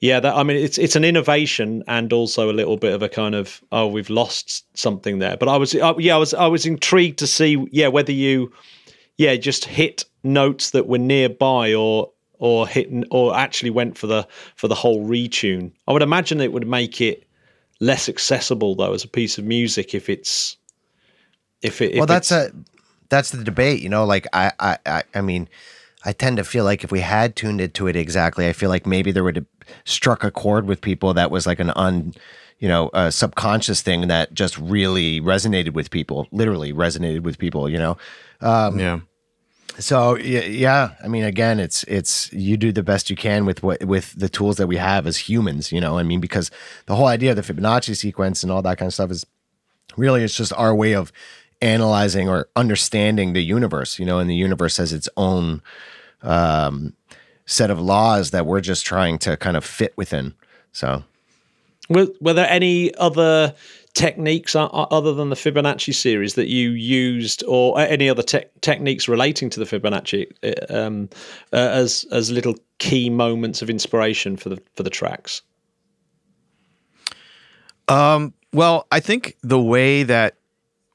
Yeah, 0.01 0.19
that 0.21 0.35
I 0.35 0.43
mean, 0.43 0.57
it's 0.57 0.79
it's 0.79 0.97
an 0.97 1.05
innovation 1.05 1.85
and 1.87 2.13
also 2.13 2.51
a 2.51 2.55
little 2.55 2.79
bit 2.79 2.95
of 2.95 3.03
a 3.03 3.09
kind 3.09 3.35
of 3.35 3.63
oh, 3.71 3.87
we've 3.87 4.09
lost 4.09 4.65
something 4.77 5.19
there. 5.19 5.37
But 5.37 5.49
I 5.49 5.59
was 5.59 5.75
uh, 5.75 5.95
yeah, 5.99 6.15
I 6.15 6.19
was 6.19 6.33
I 6.33 6.47
was 6.47 6.65
intrigued 6.65 7.19
to 7.19 7.27
see 7.27 7.67
yeah 7.71 7.89
whether 7.89 8.13
you 8.13 8.51
yeah 9.19 9.37
just 9.37 9.67
hit 9.67 10.07
notes 10.25 10.71
that 10.71 10.87
were 10.87 10.99
nearby 10.99 11.75
or 11.75 12.11
or 12.39 12.67
hit 12.67 12.89
or 13.11 13.37
actually 13.37 13.71
went 13.71 13.99
for 13.99 14.07
the 14.07 14.27
for 14.57 14.69
the 14.69 14.75
whole 14.75 15.07
retune. 15.07 15.71
I 15.87 15.93
would 15.93 16.03
imagine 16.03 16.41
it 16.41 16.53
would 16.53 16.67
make 16.67 17.03
it 17.03 17.25
less 17.81 18.09
accessible 18.09 18.75
though 18.75 18.95
as 18.95 19.05
a 19.05 19.09
piece 19.09 19.37
of 19.37 19.45
music 19.45 19.95
if 19.95 20.09
it's 20.09 20.57
if 21.61 21.83
it 21.83 21.93
if 21.93 21.99
well, 21.99 22.07
that's 22.07 22.33
a 22.33 22.51
that's 23.11 23.33
the 23.33 23.45
debate. 23.45 23.83
You 23.83 23.91
know, 23.91 24.07
like 24.07 24.27
I, 24.33 24.53
I, 24.59 24.79
I, 24.87 25.03
I 25.15 25.21
mean, 25.21 25.47
I 26.05 26.13
tend 26.13 26.39
to 26.39 26.45
feel 26.45 26.65
like 26.65 26.85
if 26.85 26.91
we 26.91 27.01
had 27.01 27.37
tuned 27.37 27.61
it 27.61 27.75
to 27.75 27.87
it 27.87 27.97
exactly, 27.97 28.49
I 28.49 28.53
feel 28.53 28.71
like 28.71 28.87
maybe 28.87 29.13
there 29.13 29.25
would 29.25 29.37
have 29.37 29.47
struck 29.85 30.25
a 30.25 30.31
chord 30.31 30.67
with 30.67 30.81
people 30.81 31.15
that 31.15 31.31
was 31.31 31.47
like 31.47 31.61
an 31.61 31.71
un, 31.77 32.15
you 32.59 32.69
know, 32.69 32.91
a 32.95 33.13
subconscious 33.13 33.83
thing 33.83 34.09
that 34.09 34.33
just 34.33 34.57
really 34.59 35.21
resonated 35.21 35.75
with 35.75 35.91
people. 35.91 36.27
Literally 36.31 36.73
resonated 36.73 37.21
with 37.21 37.39
people. 37.39 37.69
You 37.69 37.79
know. 37.79 37.97
Um, 38.41 38.79
yeah. 38.79 39.01
So 39.79 40.17
yeah, 40.17 40.41
yeah, 40.41 40.91
I 41.03 41.09
mean, 41.09 41.25
again, 41.25 41.61
it's 41.61 41.85
it's 41.85 42.33
you 42.33 42.57
do 42.57 42.73
the 42.73 42.83
best 42.83 43.09
you 43.09 43.17
can 43.17 43.47
with 43.47 43.63
what 43.63 43.85
with 43.85 44.19
the 44.19 44.29
tools 44.29 44.57
that 44.57 44.67
we 44.67 44.77
have 44.77 45.07
as 45.07 45.17
humans. 45.17 45.73
You 45.73 45.81
know, 45.81 45.99
I 45.99 46.03
mean, 46.03 46.21
because 46.21 46.51
the 46.87 46.97
whole 46.97 47.07
idea 47.07 47.33
of 47.33 47.37
the 47.37 47.43
Fibonacci 47.43 47.97
sequence 47.97 48.43
and 48.43 48.51
all 48.51 48.63
that 48.63 48.79
kind 48.79 48.89
of 48.89 48.95
stuff 48.95 49.11
is 49.11 49.25
really 49.97 50.23
it's 50.23 50.37
just 50.37 50.53
our 50.55 50.75
way 50.75 50.95
of 50.95 51.13
analyzing 51.63 52.29
or 52.29 52.49
understanding 52.57 53.33
the 53.33 53.43
universe. 53.43 53.99
You 53.99 54.07
know, 54.07 54.19
and 54.19 54.29
the 54.29 54.35
universe 54.35 54.77
has 54.79 54.93
its 54.93 55.09
own 55.17 55.63
um, 56.23 56.95
set 57.47 57.71
of 57.71 57.81
laws 57.81 58.31
that 58.31 58.47
we're 58.47 58.61
just 58.61 58.87
trying 58.87 59.19
to 59.21 59.37
kind 59.37 59.57
of 59.57 59.65
fit 59.65 59.93
within. 59.97 60.35
So 60.73 61.03
Were, 61.89 62.07
were 62.21 62.35
there 62.35 62.49
any 62.49 62.95
other 62.95 63.55
techniques 63.95 64.55
o- 64.55 64.71
o- 64.73 64.87
other 64.97 65.13
than 65.13 65.31
the 65.31 65.37
Fibonacci 65.37 65.93
series 65.93 66.35
that 66.35 66.47
you 66.47 66.71
used, 66.71 67.43
or 67.49 67.81
any 67.81 68.09
other 68.09 68.23
te- 68.23 68.45
techniques 68.61 69.09
relating 69.09 69.51
to 69.51 69.59
the 69.59 69.67
Fibonacci 69.67 70.31
uh, 70.45 70.73
um, 70.73 71.09
uh, 71.53 71.57
as 71.57 72.07
as 72.13 72.31
little 72.31 72.55
key 72.79 73.11
moments 73.11 73.63
of 73.63 73.69
inspiration 73.69 74.37
for 74.37 74.49
the 74.51 74.63
for 74.77 74.85
the 74.85 74.91
tracks? 74.91 75.43
Um, 77.89 78.33
well, 78.53 78.87
I 78.93 79.01
think 79.01 79.37
the 79.43 79.61
way 79.61 80.05
that 80.05 80.37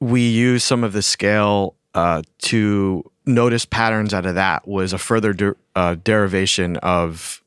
we 0.00 0.28
use 0.28 0.62
some 0.64 0.84
of 0.84 0.92
the 0.92 1.02
scale 1.02 1.74
uh, 1.94 2.22
to 2.38 3.02
notice 3.24 3.64
patterns 3.64 4.14
out 4.14 4.26
of 4.26 4.34
that 4.34 4.66
was 4.68 4.92
a 4.92 4.98
further 4.98 5.56
uh, 5.74 5.96
derivation 6.04 6.76
of 6.78 7.42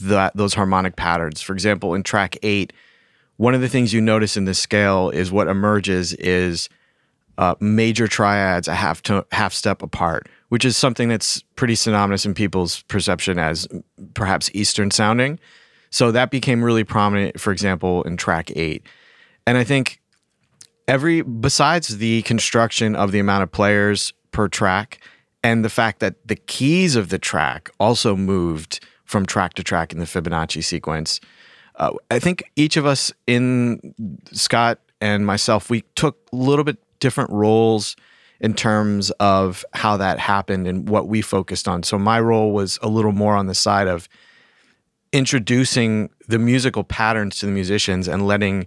that 0.00 0.34
those 0.36 0.54
harmonic 0.54 0.96
patterns. 0.96 1.42
For 1.42 1.52
example, 1.52 1.94
in 1.94 2.02
track 2.02 2.36
eight, 2.42 2.72
one 3.36 3.54
of 3.54 3.60
the 3.60 3.68
things 3.68 3.92
you 3.92 4.00
notice 4.00 4.36
in 4.36 4.44
this 4.44 4.58
scale 4.58 5.10
is 5.10 5.30
what 5.30 5.48
emerges 5.48 6.12
is 6.14 6.68
uh, 7.38 7.54
major 7.60 8.06
triads 8.06 8.68
a 8.68 8.74
half 8.74 9.02
to 9.02 9.24
half 9.32 9.52
step 9.52 9.82
apart, 9.82 10.28
which 10.48 10.64
is 10.64 10.76
something 10.76 11.08
that's 11.08 11.42
pretty 11.56 11.74
synonymous 11.74 12.26
in 12.26 12.34
people's 12.34 12.82
perception 12.82 13.38
as 13.38 13.66
perhaps 14.14 14.50
Eastern 14.54 14.90
sounding. 14.90 15.38
So 15.90 16.12
that 16.12 16.30
became 16.30 16.62
really 16.62 16.84
prominent, 16.84 17.40
for 17.40 17.52
example, 17.52 18.02
in 18.04 18.16
track 18.16 18.50
eight. 18.56 18.84
And 19.46 19.58
I 19.58 19.64
think 19.64 19.99
every, 20.88 21.22
besides 21.22 21.98
the 21.98 22.22
construction 22.22 22.96
of 22.96 23.12
the 23.12 23.18
amount 23.18 23.42
of 23.42 23.52
players 23.52 24.12
per 24.32 24.48
track 24.48 25.00
and 25.42 25.64
the 25.64 25.70
fact 25.70 26.00
that 26.00 26.14
the 26.26 26.36
keys 26.36 26.96
of 26.96 27.08
the 27.08 27.18
track 27.18 27.70
also 27.80 28.16
moved 28.16 28.84
from 29.04 29.26
track 29.26 29.54
to 29.54 29.62
track 29.62 29.92
in 29.92 29.98
the 29.98 30.04
Fibonacci 30.04 30.62
sequence, 30.62 31.20
uh, 31.76 31.92
I 32.10 32.18
think 32.18 32.44
each 32.56 32.76
of 32.76 32.86
us 32.86 33.12
in 33.26 33.94
Scott 34.32 34.78
and 35.00 35.26
myself, 35.26 35.70
we 35.70 35.82
took 35.94 36.18
a 36.32 36.36
little 36.36 36.64
bit 36.64 36.78
different 37.00 37.30
roles 37.30 37.96
in 38.40 38.54
terms 38.54 39.10
of 39.12 39.64
how 39.72 39.96
that 39.96 40.18
happened 40.18 40.66
and 40.66 40.88
what 40.88 41.08
we 41.08 41.22
focused 41.22 41.68
on. 41.68 41.82
So 41.82 41.98
my 41.98 42.20
role 42.20 42.52
was 42.52 42.78
a 42.82 42.88
little 42.88 43.12
more 43.12 43.34
on 43.34 43.46
the 43.46 43.54
side 43.54 43.86
of 43.86 44.08
introducing 45.12 46.10
the 46.28 46.38
musical 46.38 46.84
patterns 46.84 47.38
to 47.40 47.46
the 47.46 47.52
musicians 47.52 48.08
and 48.08 48.26
letting 48.26 48.66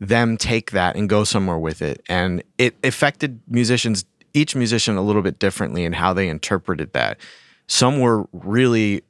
them 0.00 0.36
take 0.36 0.72
that 0.72 0.96
and 0.96 1.08
go 1.08 1.24
somewhere 1.24 1.58
with 1.58 1.82
it. 1.82 2.02
And 2.08 2.42
it 2.58 2.76
affected 2.84 3.40
musicians, 3.48 4.04
each 4.32 4.56
musician 4.56 4.96
a 4.96 5.02
little 5.02 5.22
bit 5.22 5.38
differently 5.38 5.84
in 5.84 5.92
how 5.92 6.12
they 6.12 6.28
interpreted 6.28 6.92
that. 6.92 7.18
Some 7.66 8.00
were 8.00 8.26
really 8.32 9.02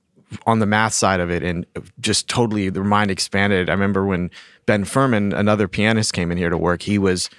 on 0.47 0.59
the 0.59 0.67
math 0.67 0.93
side 0.93 1.21
of 1.21 1.31
it 1.31 1.43
and 1.43 1.67
just 2.01 2.29
totally 2.29 2.69
their 2.69 2.85
mind 2.85 3.11
expanded. 3.11 3.69
I 3.69 3.73
remember 3.73 4.05
when 4.05 4.31
Ben 4.67 4.85
Furman, 4.85 5.33
another 5.33 5.69
pianist, 5.69 6.13
came 6.13 6.31
in 6.33 6.39
here 6.39 6.51
to 6.51 6.59
work, 6.59 6.83
he 6.83 6.99
was, 6.99 7.31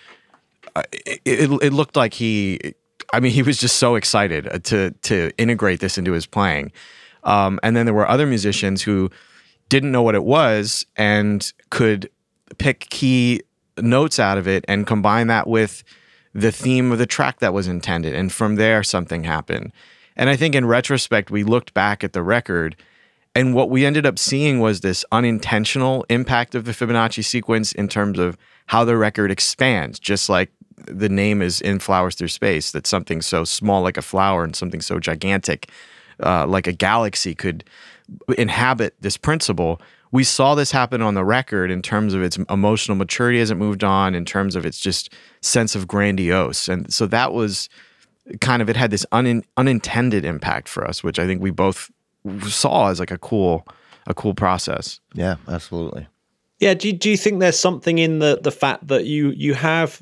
uh, 0.75 0.83
it, 0.91 1.21
it, 1.25 1.51
it 1.61 1.73
looked 1.73 1.95
like 1.95 2.13
he, 2.13 2.73
I 3.13 3.19
mean, 3.19 3.31
he 3.31 3.43
was 3.43 3.57
just 3.57 3.77
so 3.77 3.95
excited 3.95 4.47
uh, 4.47 4.59
to, 4.59 4.91
to 4.91 5.31
integrate 5.37 5.79
this 5.79 5.97
into 5.97 6.13
his 6.13 6.25
playing. 6.25 6.71
Um, 7.23 7.59
and 7.63 7.75
then 7.75 7.85
there 7.85 7.93
were 7.93 8.07
other 8.07 8.25
musicians 8.25 8.81
who 8.81 9.09
didn't 9.69 9.91
know 9.91 10.03
what 10.03 10.15
it 10.15 10.23
was 10.23 10.85
and 10.95 11.51
could 11.69 12.09
pick 12.57 12.89
key 12.89 13.41
notes 13.77 14.19
out 14.19 14.37
of 14.37 14.47
it 14.47 14.63
and 14.67 14.87
combine 14.87 15.27
that 15.27 15.47
with 15.47 15.83
the 16.33 16.51
theme 16.51 16.91
of 16.91 16.97
the 16.97 17.05
track 17.05 17.39
that 17.39 17.53
was 17.53 17.67
intended. 17.67 18.13
And 18.13 18.31
from 18.31 18.55
there, 18.55 18.83
something 18.83 19.23
happened. 19.23 19.71
And 20.17 20.29
I 20.29 20.35
think 20.35 20.55
in 20.55 20.65
retrospect, 20.65 21.31
we 21.31 21.43
looked 21.43 21.73
back 21.73 22.03
at 22.03 22.13
the 22.13 22.23
record 22.23 22.75
and 23.35 23.53
what 23.53 23.69
we 23.69 23.85
ended 23.85 24.05
up 24.05 24.17
seeing 24.17 24.61
was 24.61 24.79
this 24.79 25.03
unintentional 25.11 26.05
impact 26.09 26.55
of 26.55 26.63
the 26.63 26.71
Fibonacci 26.71 27.23
sequence 27.23 27.73
in 27.73 27.89
terms 27.89 28.17
of 28.17 28.37
how 28.67 28.85
the 28.85 28.95
record 28.95 29.29
expands, 29.29 29.99
just 29.99 30.29
like 30.29 30.49
the 30.87 31.09
name 31.09 31.41
is 31.41 31.59
in 31.59 31.79
Flowers 31.79 32.15
Through 32.15 32.29
Space, 32.29 32.71
that 32.71 32.87
something 32.87 33.21
so 33.21 33.43
small 33.43 33.81
like 33.81 33.97
a 33.97 34.01
flower 34.01 34.45
and 34.45 34.55
something 34.55 34.79
so 34.79 34.99
gigantic 34.99 35.69
uh, 36.23 36.47
like 36.47 36.65
a 36.65 36.71
galaxy 36.71 37.35
could 37.35 37.65
inhabit 38.37 38.95
this 39.01 39.17
principle. 39.17 39.81
We 40.15 40.23
saw 40.23 40.55
this 40.55 40.71
happen 40.71 41.01
on 41.01 41.13
the 41.13 41.25
record 41.25 41.69
in 41.69 41.81
terms 41.81 42.13
of 42.13 42.23
its 42.23 42.37
emotional 42.49 42.95
maturity 42.95 43.41
as 43.41 43.51
it 43.51 43.55
moved 43.55 43.83
on, 43.83 44.15
in 44.15 44.23
terms 44.23 44.55
of 44.55 44.65
its 44.65 44.79
just 44.79 45.13
sense 45.41 45.75
of 45.75 45.89
grandiose. 45.89 46.69
And 46.69 46.91
so 46.93 47.05
that 47.07 47.33
was 47.33 47.67
kind 48.39 48.61
of, 48.61 48.69
it 48.69 48.77
had 48.77 48.91
this 48.91 49.05
un, 49.11 49.43
unintended 49.57 50.23
impact 50.23 50.69
for 50.69 50.87
us, 50.87 51.03
which 51.03 51.19
I 51.19 51.25
think 51.25 51.41
we 51.41 51.51
both 51.51 51.91
saw 52.43 52.87
as 52.87 52.97
like 53.01 53.11
a 53.11 53.17
cool, 53.17 53.67
a 54.07 54.13
cool 54.13 54.33
process. 54.33 55.01
yeah, 55.15 55.35
absolutely. 55.49 56.07
Yeah, 56.59 56.75
do 56.75 56.87
you, 56.87 56.93
do 56.93 57.09
you 57.09 57.17
think 57.17 57.41
there's 57.41 57.59
something 57.59 57.97
in 57.97 58.19
the 58.19 58.39
the 58.41 58.51
fact 58.51 58.87
that 58.87 59.03
you 59.03 59.31
you 59.31 59.53
have 59.55 60.01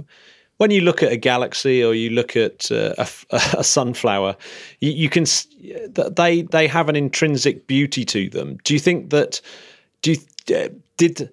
when 0.57 0.69
you 0.69 0.81
look 0.81 1.01
at 1.01 1.11
a 1.11 1.17
galaxy 1.17 1.83
or 1.83 1.95
you 1.95 2.11
look 2.11 2.37
at 2.37 2.71
uh, 2.71 2.93
a, 2.99 3.07
a 3.57 3.63
sunflower, 3.63 4.37
you, 4.79 4.91
you 4.91 5.09
can 5.09 5.23
that 5.23 6.13
they 6.15 6.43
they 6.43 6.67
have 6.67 6.89
an 6.89 6.95
intrinsic 6.95 7.65
beauty 7.65 8.05
to 8.05 8.29
them. 8.29 8.57
Do 8.63 8.75
you 8.75 8.79
think 8.79 9.09
that 9.09 9.41
do 10.03 10.11
you, 10.11 10.55
uh, 10.55 10.69
did 10.97 11.31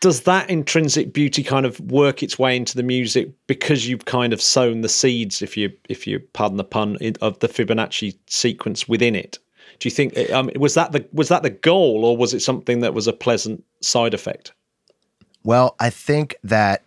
does 0.00 0.22
that 0.22 0.50
intrinsic 0.50 1.12
beauty 1.12 1.44
kind 1.44 1.64
of 1.64 1.78
work 1.80 2.24
its 2.24 2.36
way 2.36 2.56
into 2.56 2.76
the 2.76 2.82
music 2.82 3.30
because 3.46 3.88
you've 3.88 4.04
kind 4.04 4.32
of 4.32 4.42
sown 4.42 4.80
the 4.80 4.88
seeds, 4.88 5.42
if 5.42 5.56
you 5.56 5.72
if 5.88 6.06
you 6.06 6.20
pardon 6.32 6.56
the 6.56 6.64
pun, 6.64 6.98
of 7.20 7.38
the 7.38 7.48
Fibonacci 7.48 8.16
sequence 8.26 8.88
within 8.88 9.14
it? 9.14 9.38
Do 9.78 9.88
you 9.88 9.90
think 9.90 10.16
um, 10.30 10.50
was 10.56 10.74
that 10.74 10.92
the 10.92 11.06
was 11.12 11.28
that 11.28 11.42
the 11.42 11.50
goal, 11.50 12.04
or 12.04 12.16
was 12.16 12.34
it 12.34 12.40
something 12.40 12.80
that 12.80 12.94
was 12.94 13.06
a 13.06 13.12
pleasant 13.12 13.64
side 13.80 14.12
effect? 14.12 14.52
Well, 15.44 15.74
I 15.80 15.90
think 15.90 16.36
that 16.44 16.86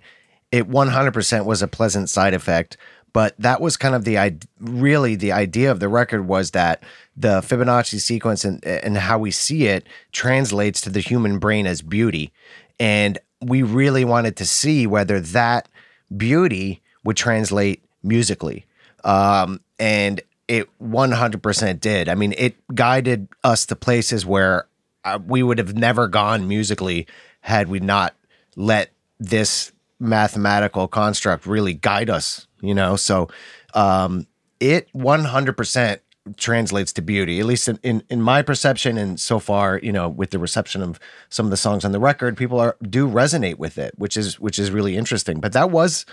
it 0.52 0.70
100% 0.70 1.46
was 1.46 1.62
a 1.62 1.68
pleasant 1.68 2.10
side 2.10 2.34
effect, 2.34 2.78
but 3.12 3.36
that 3.40 3.60
was 3.60 3.76
kind 3.76 3.96
of 3.96 4.06
the 4.06 4.38
really 4.60 5.16
the 5.16 5.32
idea 5.32 5.72
of 5.72 5.80
the 5.80 5.90
record 5.90 6.28
was 6.28 6.52
that 6.52 6.84
the 7.18 7.42
Fibonacci 7.42 8.00
sequence 8.00 8.44
and 8.44 8.64
and 8.66 8.98
how 8.98 9.18
we 9.18 9.32
see 9.32 9.68
it 9.68 9.88
translates 10.12 10.82
to 10.82 10.90
the 10.90 11.00
human 11.00 11.40
brain 11.40 11.66
as 11.66 11.82
beauty, 11.82 12.32
and 12.80 13.18
we 13.42 13.64
really 13.64 14.06
wanted 14.06 14.36
to 14.38 14.46
see 14.46 14.88
whether 14.88 15.20
that 15.20 15.70
beauty 16.16 16.82
would 17.04 17.18
translate 17.18 17.84
musically, 18.04 18.66
um, 19.04 19.60
and 19.80 20.22
it 20.48 20.70
100% 20.80 21.80
did. 21.80 22.10
I 22.10 22.16
mean, 22.16 22.34
it 22.38 22.56
guided 22.74 23.28
us 23.44 23.66
to 23.68 23.76
places 23.76 24.26
where 24.26 24.68
uh, 25.04 25.20
we 25.26 25.44
would 25.44 25.58
have 25.58 25.76
never 25.76 26.08
gone 26.08 26.48
musically 26.48 27.08
had 27.42 27.68
we 27.68 27.80
not 27.80 28.16
let 28.56 28.92
this 29.20 29.72
mathematical 30.00 30.88
construct 30.88 31.46
really 31.46 31.74
guide 31.74 32.10
us, 32.10 32.48
you 32.62 32.74
know? 32.74 32.96
So 32.96 33.30
um, 33.74 34.28
it 34.60 34.92
100% 34.94 36.00
translates 36.38 36.92
to 36.94 37.02
beauty, 37.02 37.40
at 37.40 37.46
least 37.46 37.68
in, 37.68 37.80
in, 37.84 38.04
in, 38.10 38.22
my 38.22 38.42
perception. 38.42 38.98
And 38.98 39.20
so 39.20 39.40
far, 39.40 39.80
you 39.84 39.92
know, 39.92 40.10
with 40.10 40.32
the 40.32 40.40
reception 40.40 40.82
of 40.82 41.00
some 41.30 41.46
of 41.46 41.52
the 41.52 41.58
songs 41.58 41.86
on 41.86 41.92
the 41.92 42.00
record, 42.00 42.36
people 42.36 42.60
are 42.60 42.76
do 42.82 43.08
resonate 43.08 43.58
with 43.58 43.78
it, 43.78 43.94
which 43.98 44.18
is 44.18 44.40
which 44.40 44.58
is 44.58 44.72
really 44.72 44.98
interesting. 44.98 45.40
But 45.40 45.54
that 45.54 45.72
was 45.72 46.06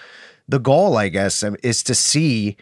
the 0.49 0.59
goal, 0.59 0.97
I 0.97 1.09
guess, 1.09 1.43
um, 1.43 1.57
is 1.63 1.83
to 1.85 1.95
see 1.95 2.57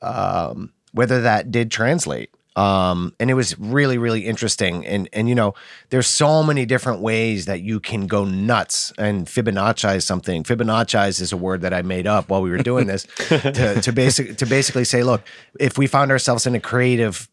um, 0.00 0.72
whether 0.92 1.20
that 1.20 1.50
did 1.50 1.70
translate. 1.70 2.30
Um, 2.56 3.14
and 3.18 3.30
it 3.30 3.34
was 3.34 3.58
really, 3.58 3.98
really 3.98 4.26
interesting. 4.26 4.86
And 4.86 5.08
and 5.12 5.28
you 5.28 5.34
know, 5.34 5.54
there's 5.90 6.06
so 6.06 6.42
many 6.42 6.66
different 6.66 7.00
ways 7.00 7.46
that 7.46 7.60
you 7.62 7.80
can 7.80 8.06
go 8.06 8.24
nuts 8.24 8.92
and 8.96 9.26
Fibonacci 9.26 10.02
something. 10.02 10.44
Fibonacci 10.44 11.20
is 11.20 11.32
a 11.32 11.36
word 11.36 11.62
that 11.62 11.74
I 11.74 11.82
made 11.82 12.06
up 12.06 12.28
while 12.28 12.42
we 12.42 12.50
were 12.50 12.58
doing 12.58 12.86
this 12.86 13.06
to 13.28 13.80
to 13.82 13.92
basic 13.92 14.36
to 14.38 14.46
basically 14.46 14.84
say, 14.84 15.02
look, 15.02 15.22
if 15.58 15.76
we 15.78 15.86
found 15.86 16.10
ourselves 16.10 16.46
in 16.46 16.54
a 16.54 16.60
creative 16.60 17.28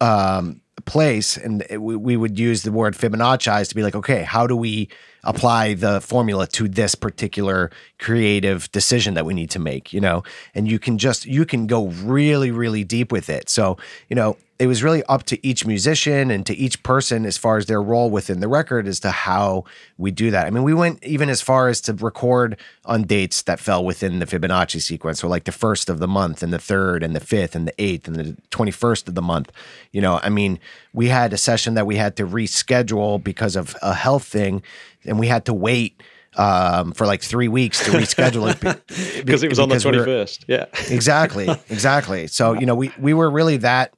um, 0.00 0.60
place 0.84 1.36
and 1.36 1.64
we, 1.78 1.96
we 1.96 2.16
would 2.16 2.38
use 2.38 2.62
the 2.62 2.72
word 2.72 2.94
Fibonacci 2.94 3.68
to 3.68 3.74
be 3.74 3.82
like, 3.82 3.94
okay, 3.94 4.22
how 4.22 4.46
do 4.46 4.56
we 4.56 4.88
apply 5.24 5.74
the 5.74 6.00
formula 6.00 6.46
to 6.48 6.68
this 6.68 6.94
particular 6.94 7.70
creative 7.98 8.70
decision 8.72 9.14
that 9.14 9.24
we 9.24 9.34
need 9.34 9.50
to 9.50 9.58
make, 9.58 9.92
you 9.92 10.00
know? 10.00 10.22
And 10.54 10.68
you 10.68 10.78
can 10.78 10.98
just, 10.98 11.26
you 11.26 11.44
can 11.46 11.66
go 11.66 11.88
really, 11.88 12.50
really 12.50 12.84
deep 12.84 13.12
with 13.12 13.30
it. 13.30 13.48
So, 13.48 13.76
you 14.08 14.16
know, 14.16 14.36
it 14.62 14.68
was 14.68 14.84
really 14.84 15.02
up 15.06 15.24
to 15.24 15.44
each 15.44 15.66
musician 15.66 16.30
and 16.30 16.46
to 16.46 16.54
each 16.56 16.84
person 16.84 17.26
as 17.26 17.36
far 17.36 17.56
as 17.56 17.66
their 17.66 17.82
role 17.82 18.10
within 18.10 18.38
the 18.38 18.46
record 18.46 18.86
as 18.86 19.00
to 19.00 19.10
how 19.10 19.64
we 19.98 20.12
do 20.12 20.30
that. 20.30 20.46
I 20.46 20.50
mean, 20.50 20.62
we 20.62 20.72
went 20.72 21.02
even 21.02 21.28
as 21.28 21.42
far 21.42 21.68
as 21.68 21.80
to 21.80 21.94
record 21.94 22.56
on 22.84 23.02
dates 23.02 23.42
that 23.42 23.58
fell 23.58 23.84
within 23.84 24.20
the 24.20 24.24
Fibonacci 24.24 24.80
sequence. 24.80 25.18
So, 25.18 25.26
like 25.26 25.44
the 25.44 25.50
first 25.52 25.90
of 25.90 25.98
the 25.98 26.06
month, 26.06 26.44
and 26.44 26.52
the 26.52 26.60
third, 26.60 27.02
and 27.02 27.16
the 27.16 27.18
fifth, 27.18 27.56
and 27.56 27.66
the 27.66 27.74
eighth, 27.76 28.06
and 28.06 28.14
the 28.14 28.36
21st 28.52 29.08
of 29.08 29.16
the 29.16 29.22
month. 29.22 29.50
You 29.90 30.00
know, 30.00 30.20
I 30.22 30.28
mean, 30.28 30.60
we 30.92 31.08
had 31.08 31.32
a 31.32 31.38
session 31.38 31.74
that 31.74 31.84
we 31.84 31.96
had 31.96 32.14
to 32.18 32.24
reschedule 32.24 33.22
because 33.22 33.56
of 33.56 33.74
a 33.82 33.94
health 33.94 34.22
thing, 34.22 34.62
and 35.04 35.18
we 35.18 35.26
had 35.26 35.44
to 35.46 35.52
wait 35.52 36.00
um, 36.36 36.92
for 36.92 37.04
like 37.04 37.20
three 37.20 37.48
weeks 37.48 37.84
to 37.84 37.90
reschedule 37.90 38.48
it 38.48 38.60
because 39.24 39.42
it 39.42 39.48
was 39.48 39.58
on 39.58 39.70
the 39.70 39.74
21st. 39.74 40.44
Yeah, 40.46 40.66
exactly, 40.88 41.48
exactly. 41.68 42.28
So, 42.28 42.52
you 42.52 42.64
know, 42.64 42.76
we, 42.76 42.92
we 42.96 43.12
were 43.12 43.28
really 43.28 43.56
that 43.56 43.92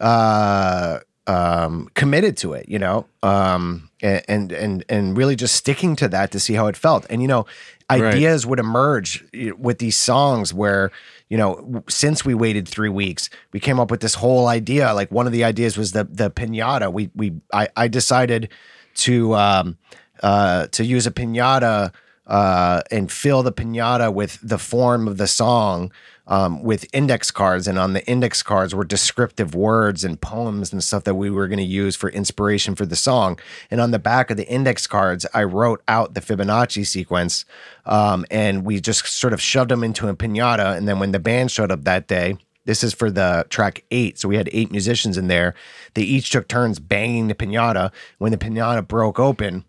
uh, 0.00 1.00
um, 1.26 1.88
committed 1.94 2.36
to 2.38 2.54
it, 2.54 2.68
you 2.68 2.78
know, 2.78 3.06
um, 3.22 3.90
and 4.02 4.50
and 4.52 4.84
and 4.88 5.16
really 5.16 5.36
just 5.36 5.54
sticking 5.54 5.94
to 5.96 6.08
that 6.08 6.32
to 6.32 6.40
see 6.40 6.54
how 6.54 6.66
it 6.66 6.76
felt. 6.76 7.06
And 7.08 7.22
you 7.22 7.28
know, 7.28 7.46
ideas 7.88 8.44
right. 8.44 8.50
would 8.50 8.58
emerge 8.58 9.24
with 9.58 9.78
these 9.78 9.96
songs 9.96 10.52
where 10.52 10.90
you 11.28 11.36
know, 11.38 11.84
since 11.88 12.24
we 12.24 12.34
waited 12.34 12.66
three 12.66 12.88
weeks, 12.88 13.30
we 13.52 13.60
came 13.60 13.78
up 13.78 13.90
with 13.90 14.00
this 14.00 14.14
whole 14.14 14.48
idea. 14.48 14.92
Like 14.92 15.12
one 15.12 15.26
of 15.26 15.32
the 15.32 15.44
ideas 15.44 15.78
was 15.78 15.92
the 15.92 16.04
the 16.04 16.30
pinata. 16.30 16.92
We 16.92 17.10
we 17.14 17.34
I, 17.52 17.68
I 17.76 17.88
decided 17.88 18.48
to 18.96 19.34
um, 19.36 19.78
uh, 20.22 20.66
to 20.68 20.84
use 20.84 21.06
a 21.06 21.12
pinata 21.12 21.92
uh, 22.26 22.82
and 22.90 23.10
fill 23.12 23.44
the 23.44 23.52
pinata 23.52 24.12
with 24.12 24.40
the 24.42 24.58
form 24.58 25.06
of 25.06 25.18
the 25.18 25.28
song 25.28 25.92
um, 26.30 26.62
with 26.62 26.86
index 26.92 27.30
cards, 27.30 27.66
and 27.66 27.78
on 27.78 27.92
the 27.92 28.06
index 28.06 28.42
cards 28.42 28.74
were 28.74 28.84
descriptive 28.84 29.54
words 29.54 30.04
and 30.04 30.20
poems 30.20 30.72
and 30.72 30.82
stuff 30.82 31.04
that 31.04 31.16
we 31.16 31.28
were 31.28 31.48
going 31.48 31.58
to 31.58 31.64
use 31.64 31.96
for 31.96 32.08
inspiration 32.08 32.76
for 32.76 32.86
the 32.86 32.96
song. 32.96 33.38
And 33.70 33.80
on 33.80 33.90
the 33.90 33.98
back 33.98 34.30
of 34.30 34.36
the 34.36 34.48
index 34.48 34.86
cards, 34.86 35.26
I 35.34 35.42
wrote 35.42 35.82
out 35.88 36.14
the 36.14 36.20
Fibonacci 36.20 36.86
sequence, 36.86 37.44
um, 37.84 38.24
and 38.30 38.64
we 38.64 38.80
just 38.80 39.06
sort 39.06 39.32
of 39.32 39.42
shoved 39.42 39.72
them 39.72 39.82
into 39.82 40.08
a 40.08 40.14
pinata. 40.14 40.76
And 40.76 40.88
then 40.88 41.00
when 41.00 41.10
the 41.10 41.18
band 41.18 41.50
showed 41.50 41.72
up 41.72 41.82
that 41.84 42.06
day, 42.06 42.38
this 42.64 42.84
is 42.84 42.94
for 42.94 43.10
the 43.10 43.44
track 43.48 43.82
eight. 43.90 44.18
So 44.18 44.28
we 44.28 44.36
had 44.36 44.48
eight 44.52 44.70
musicians 44.70 45.18
in 45.18 45.26
there. 45.26 45.54
They 45.94 46.02
each 46.02 46.30
took 46.30 46.46
turns 46.46 46.78
banging 46.78 47.26
the 47.26 47.34
pinata. 47.34 47.90
When 48.18 48.30
the 48.30 48.38
pinata 48.38 48.86
broke 48.86 49.18
open, 49.18 49.64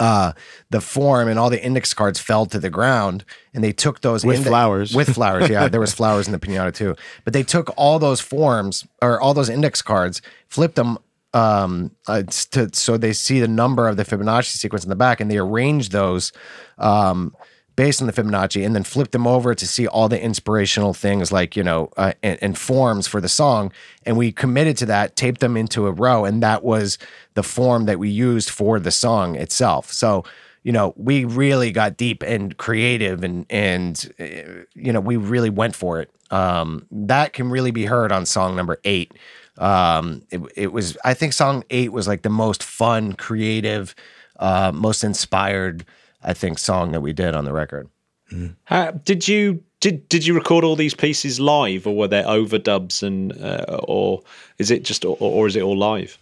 uh, 0.00 0.32
the 0.70 0.80
form 0.80 1.28
and 1.28 1.38
all 1.38 1.50
the 1.50 1.62
index 1.62 1.94
cards 1.94 2.18
fell 2.18 2.46
to 2.46 2.58
the 2.58 2.70
ground 2.70 3.24
and 3.54 3.62
they 3.62 3.72
took 3.72 4.00
those 4.00 4.24
with 4.24 4.46
flowers. 4.46 4.94
with 4.94 5.14
flowers 5.14 5.48
yeah 5.48 5.68
there 5.68 5.80
was 5.80 5.92
flowers 6.00 6.26
in 6.26 6.32
the 6.32 6.38
piñata 6.38 6.74
too. 6.74 6.94
But 7.24 7.32
they 7.32 7.42
took 7.42 7.72
all 7.76 7.98
those 7.98 8.20
forms 8.20 8.86
or 9.00 9.20
all 9.20 9.34
those 9.34 9.48
index 9.48 9.82
cards 9.82 10.22
flipped 10.48 10.76
them 10.76 10.98
um, 11.34 11.92
uh, 12.08 12.22
to, 12.22 12.68
so 12.74 12.96
they 12.96 13.12
see 13.12 13.40
the 13.40 13.48
number 13.48 13.88
of 13.88 13.96
the 13.96 14.04
Fibonacci 14.04 14.56
sequence 14.56 14.84
in 14.84 14.90
the 14.90 14.96
back 14.96 15.20
and 15.20 15.30
they 15.30 15.38
arranged 15.38 15.92
those 15.92 16.32
um, 16.78 17.34
based 17.76 18.00
on 18.00 18.06
the 18.06 18.12
Fibonacci 18.12 18.64
and 18.64 18.74
then 18.74 18.84
flipped 18.84 19.12
them 19.12 19.26
over 19.26 19.54
to 19.54 19.66
see 19.66 19.86
all 19.86 20.08
the 20.08 20.20
inspirational 20.20 20.92
things 20.92 21.32
like, 21.32 21.56
you 21.56 21.62
know, 21.62 21.90
uh, 21.96 22.12
and, 22.22 22.38
and, 22.42 22.58
forms 22.58 23.06
for 23.06 23.20
the 23.20 23.28
song. 23.28 23.72
And 24.04 24.16
we 24.16 24.32
committed 24.32 24.76
to 24.78 24.86
that, 24.86 25.16
taped 25.16 25.40
them 25.40 25.56
into 25.56 25.86
a 25.86 25.92
row, 25.92 26.24
and 26.24 26.42
that 26.42 26.62
was 26.62 26.98
the 27.34 27.42
form 27.42 27.86
that 27.86 27.98
we 27.98 28.10
used 28.10 28.50
for 28.50 28.78
the 28.78 28.90
song 28.90 29.36
itself. 29.36 29.90
So, 29.90 30.24
you 30.62 30.72
know, 30.72 30.92
we 30.96 31.24
really 31.24 31.70
got 31.70 31.96
deep 31.96 32.22
and 32.22 32.56
creative 32.56 33.24
and, 33.24 33.46
and, 33.50 34.12
uh, 34.20 34.64
you 34.74 34.92
know, 34.92 35.00
we 35.00 35.16
really 35.16 35.50
went 35.50 35.74
for 35.74 36.00
it. 36.00 36.10
Um, 36.30 36.86
that 36.90 37.32
can 37.32 37.50
really 37.50 37.70
be 37.70 37.86
heard 37.86 38.12
on 38.12 38.26
song 38.26 38.54
number 38.54 38.78
eight. 38.84 39.12
Um, 39.58 40.22
it, 40.30 40.40
it 40.56 40.72
was, 40.72 40.96
I 41.04 41.14
think 41.14 41.32
song 41.32 41.64
eight 41.70 41.92
was 41.92 42.08
like 42.08 42.22
the 42.22 42.30
most 42.30 42.62
fun, 42.62 43.14
creative, 43.14 43.94
uh, 44.38 44.72
most 44.74 45.04
inspired, 45.04 45.84
I 46.24 46.34
think, 46.34 46.58
song 46.58 46.92
that 46.92 47.00
we 47.00 47.12
did 47.12 47.34
on 47.34 47.44
the 47.44 47.52
record. 47.52 47.88
Mm. 48.30 49.04
did 49.04 49.28
you 49.28 49.62
did 49.80 50.08
did 50.08 50.24
you 50.24 50.34
record 50.34 50.64
all 50.64 50.76
these 50.76 50.94
pieces 50.94 51.38
live, 51.38 51.86
or 51.86 51.94
were 51.94 52.08
there 52.08 52.24
overdubs, 52.24 53.02
and 53.02 53.32
uh, 53.42 53.80
or 53.84 54.22
is 54.58 54.70
it 54.70 54.84
just 54.84 55.04
or, 55.04 55.16
or, 55.20 55.46
is 55.46 55.56
it 55.56 55.62
all 55.62 55.76
live? 55.76 56.16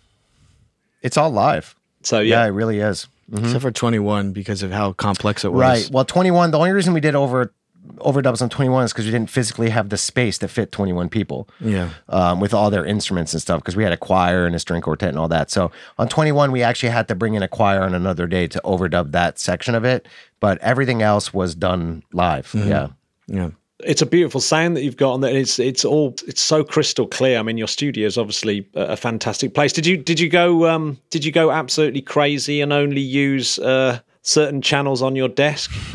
It's 1.02 1.16
all 1.16 1.30
live. 1.30 1.76
So 2.02 2.20
yeah, 2.20 2.40
yeah 2.42 2.46
it 2.46 2.50
really 2.50 2.80
is. 2.80 3.06
Mm-hmm. 3.30 3.44
Except 3.44 3.62
for 3.62 3.70
twenty 3.70 3.98
one 3.98 4.32
because 4.32 4.62
of 4.62 4.72
how 4.72 4.92
complex 4.94 5.44
it 5.44 5.52
was. 5.52 5.60
Right. 5.60 5.90
Well, 5.92 6.04
twenty 6.04 6.30
one. 6.30 6.50
The 6.50 6.58
only 6.58 6.72
reason 6.72 6.94
we 6.94 7.00
did 7.00 7.14
over 7.14 7.52
overdubs 7.96 8.42
on 8.42 8.48
21 8.48 8.84
is 8.84 8.92
because 8.92 9.04
we 9.04 9.10
didn't 9.10 9.30
physically 9.30 9.70
have 9.70 9.88
the 9.88 9.96
space 9.96 10.38
to 10.38 10.48
fit 10.48 10.72
21 10.72 11.08
people. 11.08 11.48
Yeah. 11.60 11.90
Um, 12.08 12.40
with 12.40 12.54
all 12.54 12.70
their 12.70 12.84
instruments 12.84 13.32
and 13.32 13.42
stuff, 13.42 13.60
because 13.60 13.76
we 13.76 13.84
had 13.84 13.92
a 13.92 13.96
choir 13.96 14.46
and 14.46 14.54
a 14.54 14.58
string 14.58 14.82
quartet 14.82 15.10
and 15.10 15.18
all 15.18 15.28
that. 15.28 15.50
So 15.50 15.70
on 15.98 16.08
21, 16.08 16.52
we 16.52 16.62
actually 16.62 16.90
had 16.90 17.08
to 17.08 17.14
bring 17.14 17.34
in 17.34 17.42
a 17.42 17.48
choir 17.48 17.82
on 17.82 17.94
another 17.94 18.26
day 18.26 18.46
to 18.48 18.60
overdub 18.64 19.12
that 19.12 19.38
section 19.38 19.74
of 19.74 19.84
it. 19.84 20.08
But 20.40 20.58
everything 20.58 21.02
else 21.02 21.34
was 21.34 21.54
done 21.54 22.02
live. 22.12 22.50
Mm-hmm. 22.52 22.68
Yeah. 22.68 22.88
Yeah 23.26 23.50
it's 23.84 24.02
a 24.02 24.06
beautiful 24.06 24.40
sound 24.40 24.76
that 24.76 24.82
you've 24.82 24.96
got 24.96 25.12
on 25.12 25.20
there. 25.20 25.34
It's 25.34 25.58
it's 25.58 25.84
all 25.84 26.14
it's 26.26 26.40
so 26.40 26.62
crystal 26.62 27.06
clear. 27.06 27.38
I 27.38 27.42
mean, 27.42 27.58
your 27.58 27.68
studio 27.68 28.06
is 28.06 28.18
obviously 28.18 28.68
a, 28.74 28.96
fantastic 28.96 29.54
place. 29.54 29.72
Did 29.72 29.86
you 29.86 29.96
did 29.96 30.20
you 30.20 30.28
go 30.28 30.68
um, 30.68 30.98
did 31.10 31.24
you 31.24 31.32
go 31.32 31.50
absolutely 31.50 32.02
crazy 32.02 32.60
and 32.60 32.72
only 32.72 33.00
use 33.00 33.58
uh, 33.58 34.00
certain 34.22 34.62
channels 34.62 35.02
on 35.02 35.16
your 35.16 35.28
desk? 35.28 35.70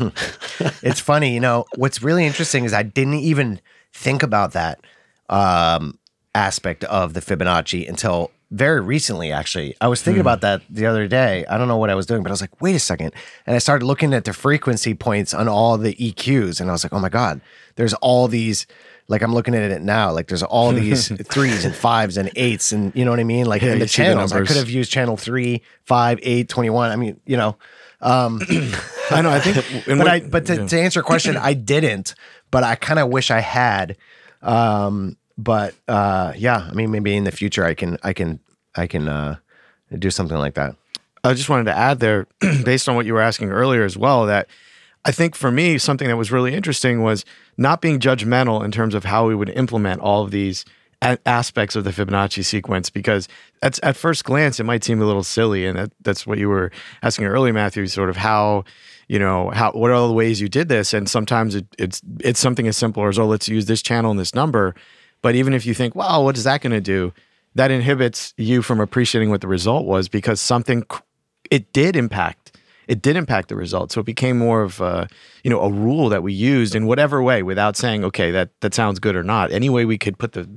it's 0.82 1.00
funny, 1.00 1.34
you 1.34 1.40
know, 1.40 1.66
what's 1.76 2.02
really 2.02 2.26
interesting 2.26 2.64
is 2.64 2.72
I 2.72 2.82
didn't 2.82 3.14
even 3.14 3.60
think 3.92 4.22
about 4.22 4.52
that 4.52 4.80
um, 5.28 5.98
aspect 6.34 6.84
of 6.84 7.14
the 7.14 7.20
Fibonacci 7.20 7.88
until 7.88 8.30
very 8.50 8.80
recently, 8.80 9.32
actually. 9.32 9.74
I 9.80 9.88
was 9.88 10.02
thinking 10.02 10.18
mm. 10.18 10.22
about 10.22 10.40
that 10.42 10.62
the 10.70 10.86
other 10.86 11.08
day. 11.08 11.44
I 11.46 11.58
don't 11.58 11.66
know 11.66 11.78
what 11.78 11.90
I 11.90 11.94
was 11.94 12.06
doing, 12.06 12.22
but 12.22 12.30
I 12.30 12.32
was 12.32 12.40
like, 12.40 12.60
wait 12.60 12.76
a 12.76 12.80
second. 12.80 13.12
And 13.46 13.56
I 13.56 13.58
started 13.58 13.84
looking 13.84 14.14
at 14.14 14.24
the 14.24 14.32
frequency 14.32 14.94
points 14.94 15.34
on 15.34 15.48
all 15.48 15.76
the 15.76 15.94
EQs, 15.94 16.60
and 16.60 16.70
I 16.70 16.72
was 16.72 16.84
like, 16.84 16.92
oh 16.92 17.00
my 17.00 17.08
God, 17.08 17.40
there's 17.76 17.94
all 17.94 18.28
these. 18.28 18.66
Like 19.08 19.22
I'm 19.22 19.32
looking 19.32 19.54
at 19.54 19.70
it 19.70 19.82
now, 19.82 20.10
like 20.10 20.26
there's 20.26 20.42
all 20.42 20.72
these 20.72 21.08
threes 21.28 21.64
and 21.64 21.72
fives 21.72 22.16
and 22.16 22.28
eights, 22.34 22.72
and 22.72 22.92
you 22.96 23.04
know 23.04 23.12
what 23.12 23.20
I 23.20 23.24
mean. 23.24 23.46
Like 23.46 23.62
yeah, 23.62 23.74
in 23.74 23.78
the 23.78 23.86
channels, 23.86 24.32
the 24.32 24.38
I 24.38 24.44
could 24.44 24.56
have 24.56 24.68
used 24.68 24.90
channel 24.90 25.16
three, 25.16 25.62
five, 25.84 26.18
eight, 26.22 26.48
21. 26.48 26.90
I 26.90 26.96
mean, 26.96 27.20
you 27.24 27.36
know, 27.36 27.56
um, 28.00 28.40
I 29.10 29.22
know. 29.22 29.30
I 29.30 29.40
think, 29.40 29.86
but 29.98 30.08
I 30.08 30.20
but 30.20 30.46
to, 30.46 30.56
yeah. 30.56 30.66
to 30.66 30.80
answer 30.80 30.98
your 30.98 31.04
question, 31.04 31.36
I 31.36 31.54
didn't. 31.54 32.14
But 32.50 32.64
I 32.64 32.74
kind 32.74 33.00
of 33.00 33.08
wish 33.08 33.30
I 33.30 33.40
had. 33.40 33.96
Um, 34.42 35.16
but 35.38 35.74
uh, 35.88 36.32
yeah, 36.36 36.68
I 36.70 36.74
mean, 36.74 36.90
maybe 36.90 37.14
in 37.14 37.24
the 37.24 37.32
future 37.32 37.64
I 37.64 37.74
can 37.74 37.98
I 38.02 38.12
can 38.12 38.40
I 38.74 38.86
can 38.86 39.08
uh, 39.08 39.36
do 39.98 40.10
something 40.10 40.36
like 40.36 40.54
that. 40.54 40.76
I 41.24 41.34
just 41.34 41.48
wanted 41.48 41.64
to 41.64 41.76
add 41.76 42.00
there, 42.00 42.26
based 42.64 42.88
on 42.88 42.94
what 42.94 43.06
you 43.06 43.14
were 43.14 43.20
asking 43.20 43.50
earlier 43.50 43.84
as 43.84 43.96
well, 43.96 44.26
that 44.26 44.48
I 45.04 45.10
think 45.10 45.34
for 45.34 45.50
me 45.50 45.78
something 45.78 46.08
that 46.08 46.16
was 46.16 46.30
really 46.30 46.54
interesting 46.54 47.02
was 47.02 47.24
not 47.56 47.80
being 47.80 47.98
judgmental 47.98 48.64
in 48.64 48.70
terms 48.70 48.94
of 48.94 49.04
how 49.04 49.26
we 49.26 49.34
would 49.34 49.50
implement 49.50 50.00
all 50.00 50.22
of 50.22 50.30
these 50.30 50.64
aspects 51.02 51.76
of 51.76 51.84
the 51.84 51.90
Fibonacci 51.90 52.44
sequence 52.44 52.90
because 52.90 53.28
at, 53.62 53.78
at 53.82 53.96
first 53.96 54.24
glance 54.24 54.58
it 54.58 54.64
might 54.64 54.84
seem 54.84 55.00
a 55.00 55.04
little 55.04 55.22
silly, 55.22 55.66
and 55.66 55.78
that, 55.78 55.92
that's 56.02 56.26
what 56.26 56.38
you 56.38 56.48
were 56.48 56.70
asking 57.02 57.26
earlier, 57.26 57.52
Matthew. 57.52 57.86
Sort 57.86 58.10
of 58.10 58.16
how 58.16 58.64
you 59.08 59.18
know 59.18 59.50
how 59.50 59.72
what 59.72 59.90
are 59.90 59.94
all 59.94 60.08
the 60.08 60.14
ways 60.14 60.40
you 60.40 60.48
did 60.48 60.68
this, 60.68 60.94
and 60.94 61.08
sometimes 61.08 61.54
it, 61.54 61.66
it's 61.78 62.02
it's 62.20 62.40
something 62.40 62.66
as 62.66 62.76
simple 62.76 63.06
as 63.06 63.18
oh 63.18 63.26
let's 63.26 63.48
use 63.48 63.66
this 63.66 63.82
channel 63.82 64.10
and 64.10 64.20
this 64.20 64.34
number, 64.34 64.74
but 65.22 65.34
even 65.34 65.52
if 65.52 65.66
you 65.66 65.74
think 65.74 65.94
wow 65.94 66.22
what 66.22 66.36
is 66.36 66.44
that 66.44 66.60
going 66.60 66.72
to 66.72 66.80
do, 66.80 67.12
that 67.54 67.70
inhibits 67.70 68.34
you 68.36 68.62
from 68.62 68.80
appreciating 68.80 69.30
what 69.30 69.40
the 69.40 69.48
result 69.48 69.86
was 69.86 70.08
because 70.08 70.40
something 70.40 70.82
it 71.50 71.72
did 71.72 71.96
impact 71.96 72.56
it 72.88 73.02
did 73.02 73.16
impact 73.16 73.48
the 73.48 73.56
result. 73.56 73.92
So 73.92 74.00
it 74.00 74.04
became 74.06 74.38
more 74.38 74.62
of 74.62 74.80
a, 74.80 75.08
you 75.42 75.50
know 75.50 75.60
a 75.60 75.70
rule 75.70 76.08
that 76.08 76.22
we 76.22 76.32
used 76.32 76.74
in 76.74 76.86
whatever 76.86 77.22
way 77.22 77.42
without 77.42 77.76
saying 77.76 78.04
okay 78.04 78.30
that 78.30 78.50
that 78.60 78.74
sounds 78.74 78.98
good 78.98 79.16
or 79.16 79.22
not. 79.22 79.52
Any 79.52 79.68
way 79.68 79.84
we 79.84 79.98
could 79.98 80.18
put 80.18 80.32
the 80.32 80.48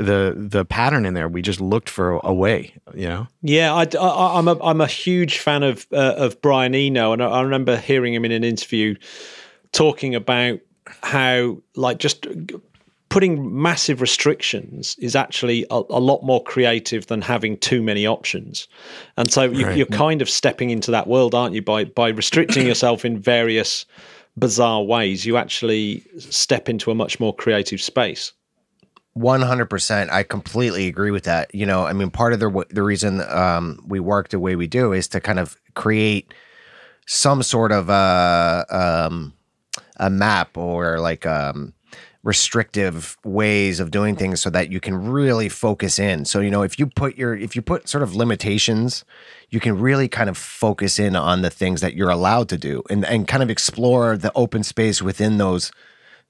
the 0.00 0.34
the 0.36 0.64
pattern 0.64 1.04
in 1.04 1.14
there, 1.14 1.28
we 1.28 1.42
just 1.42 1.60
looked 1.60 1.88
for 1.88 2.12
a 2.24 2.32
way. 2.32 2.74
You 2.94 3.08
know. 3.08 3.28
Yeah, 3.42 3.74
I, 3.74 3.86
I, 3.98 4.38
I'm 4.38 4.48
a 4.48 4.58
I'm 4.62 4.80
a 4.80 4.86
huge 4.86 5.38
fan 5.38 5.62
of 5.62 5.86
uh, 5.92 6.14
of 6.16 6.40
Brian 6.40 6.74
Eno, 6.74 7.12
and 7.12 7.22
I, 7.22 7.28
I 7.28 7.42
remember 7.42 7.76
hearing 7.76 8.14
him 8.14 8.24
in 8.24 8.32
an 8.32 8.42
interview 8.42 8.96
talking 9.72 10.14
about 10.14 10.60
how 11.02 11.58
like 11.76 11.98
just 11.98 12.26
putting 13.10 13.60
massive 13.60 14.00
restrictions 14.00 14.96
is 15.00 15.14
actually 15.14 15.66
a, 15.70 15.82
a, 15.90 16.00
lot 16.00 16.22
more 16.22 16.42
creative 16.42 17.06
than 17.08 17.20
having 17.20 17.56
too 17.58 17.82
many 17.82 18.06
options. 18.06 18.68
And 19.16 19.30
so 19.32 19.44
you, 19.44 19.82
are 19.82 19.86
kind 19.86 20.22
of 20.22 20.30
stepping 20.30 20.70
into 20.70 20.92
that 20.92 21.08
world, 21.08 21.34
aren't 21.34 21.54
you? 21.54 21.62
By 21.62 21.84
by 21.84 22.08
restricting 22.08 22.66
yourself 22.66 23.04
in 23.04 23.18
various 23.18 23.84
bizarre 24.38 24.82
ways, 24.82 25.26
you 25.26 25.36
actually 25.36 26.04
step 26.18 26.68
into 26.68 26.90
a 26.90 26.94
much 26.94 27.20
more 27.20 27.34
creative 27.34 27.82
space. 27.82 28.32
100% 29.16 30.10
i 30.10 30.22
completely 30.22 30.86
agree 30.86 31.10
with 31.10 31.24
that 31.24 31.52
you 31.54 31.66
know 31.66 31.84
i 31.84 31.92
mean 31.92 32.10
part 32.10 32.32
of 32.32 32.38
the 32.38 32.64
the 32.70 32.82
reason 32.82 33.20
um, 33.28 33.82
we 33.86 33.98
work 33.98 34.28
the 34.28 34.38
way 34.38 34.54
we 34.54 34.66
do 34.66 34.92
is 34.92 35.08
to 35.08 35.20
kind 35.20 35.38
of 35.38 35.56
create 35.74 36.32
some 37.06 37.42
sort 37.42 37.72
of 37.72 37.88
a 37.88 37.92
uh, 37.92 39.06
um, 39.08 39.32
a 39.96 40.08
map 40.08 40.56
or 40.56 41.00
like 41.00 41.26
um, 41.26 41.74
restrictive 42.22 43.16
ways 43.24 43.80
of 43.80 43.90
doing 43.90 44.14
things 44.14 44.40
so 44.40 44.50
that 44.50 44.70
you 44.70 44.78
can 44.78 45.10
really 45.10 45.48
focus 45.48 45.98
in. 45.98 46.24
So, 46.24 46.40
you 46.40 46.50
know, 46.50 46.62
if 46.62 46.78
you 46.78 46.86
put 46.86 47.16
your 47.16 47.34
if 47.34 47.56
you 47.56 47.62
put 47.62 47.88
sort 47.88 48.02
of 48.02 48.14
limitations, 48.14 49.04
you 49.48 49.60
can 49.60 49.78
really 49.78 50.08
kind 50.08 50.28
of 50.28 50.36
focus 50.36 50.98
in 50.98 51.16
on 51.16 51.42
the 51.42 51.50
things 51.50 51.80
that 51.80 51.94
you're 51.94 52.10
allowed 52.10 52.48
to 52.50 52.58
do 52.58 52.82
and 52.90 53.04
and 53.04 53.26
kind 53.26 53.42
of 53.42 53.50
explore 53.50 54.16
the 54.16 54.32
open 54.34 54.62
space 54.62 55.00
within 55.00 55.38
those 55.38 55.72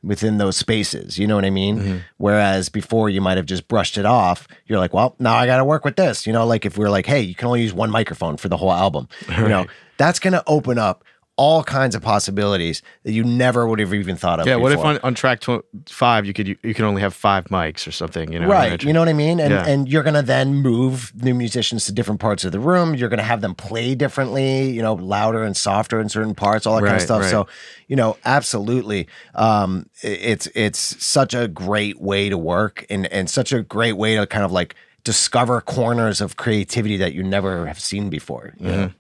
within 0.02 0.38
those 0.38 0.56
spaces. 0.56 1.18
You 1.18 1.26
know 1.26 1.34
what 1.34 1.44
I 1.44 1.50
mean? 1.50 1.78
Mm-hmm. 1.78 1.96
Whereas 2.16 2.68
before 2.68 3.10
you 3.10 3.20
might 3.20 3.36
have 3.36 3.46
just 3.46 3.68
brushed 3.68 3.98
it 3.98 4.06
off. 4.06 4.48
You're 4.66 4.78
like, 4.78 4.94
well, 4.94 5.14
now 5.18 5.34
I 5.34 5.46
got 5.46 5.58
to 5.58 5.64
work 5.64 5.84
with 5.84 5.96
this. 5.96 6.26
You 6.26 6.32
know, 6.32 6.46
like 6.46 6.64
if 6.64 6.78
we're 6.78 6.90
like, 6.90 7.06
hey, 7.06 7.20
you 7.20 7.34
can 7.34 7.46
only 7.48 7.62
use 7.62 7.72
one 7.72 7.90
microphone 7.90 8.36
for 8.36 8.48
the 8.48 8.56
whole 8.56 8.72
album. 8.72 9.08
Right. 9.28 9.42
You 9.42 9.48
know, 9.48 9.66
that's 9.96 10.18
going 10.18 10.32
to 10.32 10.42
open 10.46 10.76
up 10.76 11.04
all 11.40 11.64
kinds 11.64 11.94
of 11.94 12.02
possibilities 12.02 12.82
that 13.02 13.12
you 13.12 13.24
never 13.24 13.66
would 13.66 13.78
have 13.78 13.94
even 13.94 14.14
thought 14.14 14.40
of. 14.40 14.46
Yeah, 14.46 14.56
before. 14.56 14.62
what 14.62 14.72
if 14.72 14.84
on, 14.84 14.98
on 14.98 15.14
track 15.14 15.40
tw- 15.40 15.64
five 15.88 16.26
you 16.26 16.34
could 16.34 16.46
you, 16.46 16.56
you 16.62 16.74
can 16.74 16.84
only 16.84 17.00
have 17.00 17.14
five 17.14 17.46
mics 17.46 17.88
or 17.88 17.92
something? 17.92 18.30
You 18.30 18.40
know, 18.40 18.46
right? 18.46 18.82
You 18.84 18.92
know 18.92 19.00
what 19.00 19.08
I 19.08 19.14
mean? 19.14 19.40
And 19.40 19.50
yeah. 19.50 19.66
and 19.66 19.88
you're 19.88 20.02
gonna 20.02 20.22
then 20.22 20.56
move 20.56 21.12
new 21.14 21.32
musicians 21.32 21.86
to 21.86 21.92
different 21.92 22.20
parts 22.20 22.44
of 22.44 22.52
the 22.52 22.60
room. 22.60 22.94
You're 22.94 23.08
gonna 23.08 23.22
have 23.22 23.40
them 23.40 23.54
play 23.54 23.94
differently. 23.94 24.68
You 24.68 24.82
know, 24.82 24.92
louder 24.92 25.42
and 25.42 25.56
softer 25.56 25.98
in 25.98 26.10
certain 26.10 26.34
parts, 26.34 26.66
all 26.66 26.76
that 26.76 26.82
right, 26.82 26.90
kind 26.90 27.00
of 27.00 27.04
stuff. 27.04 27.22
Right. 27.22 27.30
So, 27.30 27.46
you 27.88 27.96
know, 27.96 28.18
absolutely, 28.26 29.08
um, 29.34 29.88
it's 30.02 30.46
it's 30.54 31.02
such 31.02 31.32
a 31.32 31.48
great 31.48 32.02
way 32.02 32.28
to 32.28 32.36
work 32.36 32.84
and 32.90 33.06
and 33.06 33.30
such 33.30 33.50
a 33.54 33.62
great 33.62 33.94
way 33.94 34.16
to 34.16 34.26
kind 34.26 34.44
of 34.44 34.52
like 34.52 34.74
discover 35.04 35.62
corners 35.62 36.20
of 36.20 36.36
creativity 36.36 36.98
that 36.98 37.14
you 37.14 37.22
never 37.22 37.66
have 37.66 37.80
seen 37.80 38.10
before. 38.10 38.52
You 38.58 38.66
mm-hmm. 38.66 38.94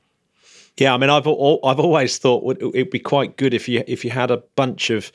Yeah, 0.80 0.94
I 0.94 0.96
mean, 0.96 1.10
I've 1.10 1.26
I've 1.26 1.78
always 1.78 2.16
thought 2.16 2.56
it'd 2.58 2.90
be 2.90 2.98
quite 2.98 3.36
good 3.36 3.52
if 3.52 3.68
you 3.68 3.84
if 3.86 4.02
you 4.02 4.10
had 4.10 4.30
a 4.30 4.38
bunch 4.56 4.88
of 4.88 5.12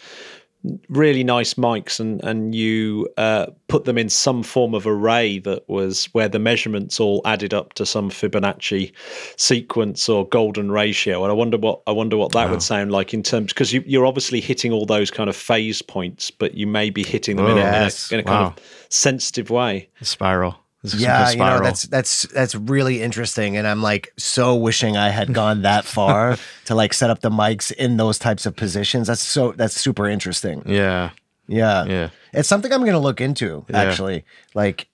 really 0.90 1.24
nice 1.24 1.56
mics 1.56 2.00
and 2.00 2.24
and 2.24 2.54
you 2.54 3.10
uh, 3.18 3.48
put 3.68 3.86
them 3.86 3.98
in 3.98 4.08
some 4.10 4.44
form 4.44 4.76
of 4.76 4.86
array 4.86 5.40
that 5.40 5.68
was 5.68 6.06
where 6.14 6.30
the 6.30 6.38
measurements 6.38 7.00
all 7.00 7.20
added 7.26 7.52
up 7.52 7.74
to 7.74 7.86
some 7.86 8.12
Fibonacci 8.12 8.92
sequence 9.38 10.08
or 10.08 10.28
golden 10.28 10.72
ratio. 10.72 11.24
And 11.24 11.32
I 11.32 11.34
wonder 11.34 11.58
what 11.58 11.82
I 11.88 11.92
wonder 11.92 12.16
what 12.16 12.32
that 12.34 12.52
would 12.52 12.62
sound 12.62 12.92
like 12.92 13.12
in 13.12 13.24
terms 13.24 13.52
because 13.52 13.74
you, 13.74 14.02
are 14.04 14.06
obviously 14.06 14.42
hitting 14.42 14.72
all 14.72 14.86
those 14.86 15.10
kind 15.10 15.32
of 15.32 15.36
phase 15.36 15.82
points, 15.82 16.30
but 16.30 16.54
you 16.54 16.68
may 16.68 16.92
be 16.92 17.04
hitting 17.04 17.38
them 17.38 17.48
oh, 17.48 17.52
in, 17.52 17.58
yes. 17.58 18.12
a, 18.12 18.14
in, 18.14 18.20
a, 18.20 18.22
in 18.22 18.28
a 18.28 18.32
wow. 18.32 18.38
kind 18.50 18.58
of 18.60 18.86
sensitive 18.90 19.50
way. 19.50 19.90
A 20.00 20.06
spiral 20.06 20.60
yeah, 20.94 21.32
you 21.32 21.38
know 21.38 21.60
that's 21.60 21.84
that's 21.84 22.24
that's 22.24 22.56
really 22.56 23.02
interesting, 23.02 23.58
and 23.58 23.66
I'm 23.66 23.82
like 23.82 24.14
so 24.18 24.56
wishing 24.56 24.98
I 24.98 25.10
had 25.10 25.34
gone 25.34 25.64
that 25.64 25.86
far 25.86 26.38
to 26.66 26.76
like 26.76 26.94
set 26.94 27.10
up 27.10 27.22
the 27.22 27.30
mics 27.30 27.72
in 27.72 27.98
those 27.98 28.20
types 28.20 28.46
of 28.46 28.56
positions. 28.56 29.08
That's 29.08 29.22
so 29.22 29.54
that's 29.54 29.80
super 29.80 30.08
interesting. 30.08 30.64
Yeah, 30.66 31.12
yeah, 31.48 31.86
yeah. 31.86 32.10
It's 32.34 32.50
something 32.50 32.72
I'm 32.72 32.82
going 32.82 32.94
to 32.94 33.00
look 33.00 33.22
into 33.22 33.66
yeah. 33.70 33.82
actually. 33.82 34.26
Like, 34.54 34.88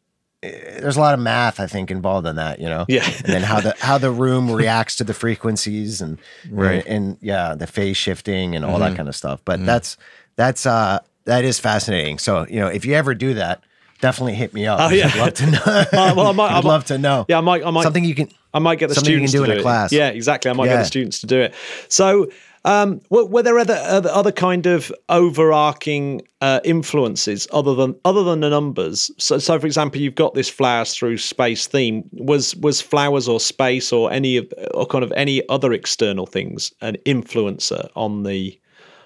eh, 0.43 0.79
there's 0.79 0.97
a 0.97 1.01
lot 1.01 1.13
of 1.13 1.19
math 1.19 1.59
I 1.59 1.67
think 1.67 1.91
involved 1.91 2.27
in 2.27 2.35
that. 2.35 2.59
You 2.59 2.69
know, 2.69 2.85
yeah, 2.87 3.05
and 3.05 3.33
then 3.33 3.43
how 3.43 3.59
the 3.59 3.75
how 3.79 3.97
the 3.97 4.11
room 4.11 4.51
reacts 4.51 4.95
to 4.97 5.03
the 5.03 5.13
frequencies 5.13 6.01
and 6.01 6.19
right, 6.49 6.85
and, 6.85 7.07
and 7.07 7.17
yeah, 7.21 7.55
the 7.55 7.67
phase 7.67 7.97
shifting 7.97 8.55
and 8.55 8.63
all 8.63 8.73
mm-hmm. 8.73 8.91
that 8.91 8.97
kind 8.97 9.09
of 9.09 9.15
stuff. 9.15 9.41
But 9.43 9.57
mm-hmm. 9.57 9.65
that's 9.65 9.97
that's 10.35 10.65
uh 10.65 10.99
that 11.25 11.43
is 11.43 11.59
fascinating. 11.59 12.17
So 12.19 12.45
you 12.49 12.59
know, 12.59 12.67
if 12.67 12.85
you 12.85 12.93
ever 12.93 13.13
do 13.13 13.33
that 13.35 13.63
definitely 14.01 14.35
hit 14.35 14.53
me 14.53 14.67
up. 14.67 14.79
Oh 14.79 14.89
yeah, 14.89 15.11
I'd 15.13 15.17
love 15.17 15.33
to 15.35 15.51
know. 15.51 15.59
uh, 15.65 15.85
well, 16.15 16.27
I 16.27 16.31
might, 16.33 16.51
I'd 16.57 16.63
love 16.63 16.85
to 16.85 16.97
know. 16.97 17.25
Yeah, 17.29 17.37
I 17.37 17.41
might. 17.41 17.65
I 17.65 17.71
might 17.71 17.83
something 17.83 18.03
you 18.03 18.15
can. 18.15 18.29
I 18.53 18.59
might 18.59 18.79
get 18.79 18.89
the 18.89 18.95
students 18.95 19.31
do 19.31 19.45
to 19.45 19.51
in 19.51 19.59
a 19.59 19.61
class. 19.61 19.93
Yeah, 19.93 20.09
exactly. 20.09 20.51
I 20.51 20.53
might 20.53 20.65
yeah. 20.65 20.73
get 20.73 20.79
the 20.79 20.85
students 20.85 21.21
to 21.21 21.27
do 21.27 21.39
it. 21.39 21.53
So, 21.87 22.29
um, 22.65 22.99
were, 23.09 23.25
were, 23.25 23.43
there 23.43 23.57
other, 23.57 23.75
other, 23.75 24.09
other 24.09 24.31
kind 24.31 24.65
of 24.65 24.91
overarching 25.07 26.21
uh, 26.41 26.59
influences 26.65 27.47
other 27.53 27.73
than 27.73 27.95
other 28.03 28.23
than 28.23 28.41
the 28.41 28.49
numbers? 28.49 29.09
So, 29.17 29.37
so 29.37 29.57
for 29.59 29.65
example, 29.65 30.01
you've 30.01 30.15
got 30.15 30.33
this 30.33 30.49
flowers 30.49 30.93
through 30.93 31.17
space 31.17 31.65
theme. 31.65 32.07
Was 32.11 32.55
was 32.57 32.81
flowers 32.81 33.27
or 33.27 33.39
space 33.39 33.93
or 33.93 34.11
any 34.11 34.37
of 34.37 34.53
or 34.73 34.85
kind 34.85 35.03
of 35.03 35.13
any 35.15 35.47
other 35.49 35.71
external 35.71 36.25
things 36.25 36.73
an 36.81 36.97
influencer 37.05 37.89
on 37.95 38.23
the 38.23 38.59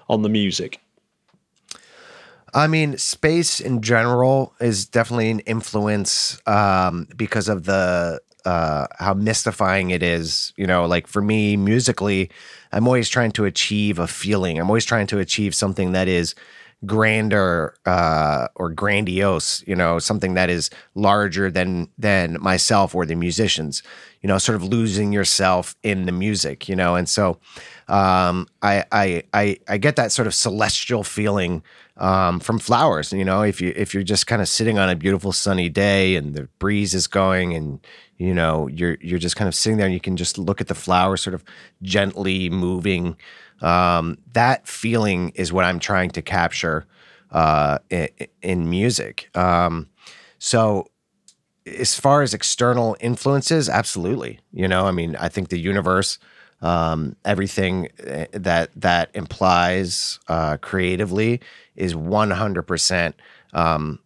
on 0.08 0.22
the 0.22 0.28
music? 0.28 0.80
I 2.56 2.68
mean, 2.68 2.96
space 2.96 3.60
in 3.60 3.82
general 3.82 4.54
is 4.60 4.86
definitely 4.86 5.30
an 5.30 5.40
influence 5.40 6.40
um, 6.46 7.06
because 7.14 7.50
of 7.50 7.64
the 7.64 8.18
uh, 8.46 8.86
how 8.98 9.12
mystifying 9.12 9.90
it 9.90 10.02
is. 10.02 10.54
You 10.56 10.66
know, 10.66 10.86
like 10.86 11.06
for 11.06 11.20
me, 11.20 11.58
musically, 11.58 12.30
I'm 12.72 12.86
always 12.86 13.10
trying 13.10 13.32
to 13.32 13.44
achieve 13.44 13.98
a 13.98 14.06
feeling. 14.06 14.58
I'm 14.58 14.70
always 14.70 14.86
trying 14.86 15.06
to 15.08 15.18
achieve 15.18 15.54
something 15.54 15.92
that 15.92 16.08
is 16.08 16.34
grander 16.86 17.74
uh, 17.84 18.48
or 18.54 18.70
grandiose. 18.70 19.62
You 19.66 19.76
know, 19.76 19.98
something 19.98 20.32
that 20.32 20.48
is 20.48 20.70
larger 20.94 21.50
than 21.50 21.88
than 21.98 22.38
myself 22.40 22.94
or 22.94 23.04
the 23.04 23.16
musicians. 23.16 23.82
You 24.22 24.28
know, 24.28 24.38
sort 24.38 24.56
of 24.56 24.64
losing 24.64 25.12
yourself 25.12 25.76
in 25.82 26.06
the 26.06 26.12
music. 26.12 26.70
You 26.70 26.76
know, 26.76 26.94
and 26.94 27.06
so 27.06 27.38
um, 27.88 28.48
I, 28.62 28.84
I 28.90 29.24
I 29.34 29.58
I 29.68 29.76
get 29.76 29.96
that 29.96 30.10
sort 30.10 30.26
of 30.26 30.32
celestial 30.32 31.04
feeling 31.04 31.62
um, 31.96 32.40
from 32.40 32.58
flowers. 32.58 33.12
You 33.12 33.24
know, 33.24 33.42
if 33.42 33.60
you 33.60 33.72
if 33.76 33.94
you're 33.94 34.02
just 34.02 34.26
kind 34.26 34.42
of 34.42 34.48
sitting 34.48 34.78
on 34.78 34.88
a 34.88 34.96
beautiful 34.96 35.32
sunny 35.32 35.68
day 35.68 36.16
and 36.16 36.34
the 36.34 36.44
breeze 36.58 36.94
is 36.94 37.06
going 37.06 37.54
and 37.54 37.80
you 38.18 38.34
know 38.34 38.66
you're 38.68 38.98
you're 39.00 39.18
just 39.18 39.36
kind 39.36 39.48
of 39.48 39.54
sitting 39.54 39.78
there 39.78 39.86
and 39.86 39.94
you 39.94 40.00
can 40.00 40.16
just 40.16 40.38
look 40.38 40.60
at 40.60 40.68
the 40.68 40.74
flowers 40.74 41.22
sort 41.22 41.34
of 41.34 41.44
gently 41.82 42.50
moving. 42.50 43.16
Um, 43.62 44.18
that 44.32 44.68
feeling 44.68 45.30
is 45.30 45.52
what 45.52 45.64
I'm 45.64 45.78
trying 45.78 46.10
to 46.10 46.22
capture 46.22 46.86
uh, 47.30 47.78
in, 47.88 48.08
in, 48.42 48.70
music. 48.70 49.30
Um, 49.34 49.88
so 50.38 50.88
as 51.66 51.98
far 51.98 52.20
as 52.20 52.34
external 52.34 52.96
influences, 53.00 53.70
absolutely. 53.70 54.40
You 54.52 54.68
know, 54.68 54.86
I 54.86 54.90
mean, 54.90 55.16
I 55.16 55.28
think 55.28 55.48
the 55.48 55.58
universe 55.58 56.18
um, 56.62 57.16
everything 57.24 57.88
eh, 57.98 58.26
that 58.32 58.70
that 58.76 59.10
implies 59.14 60.18
uh, 60.28 60.56
creatively 60.58 61.40
is 61.74 61.94
100% 61.94 63.12
um, 63.52 63.98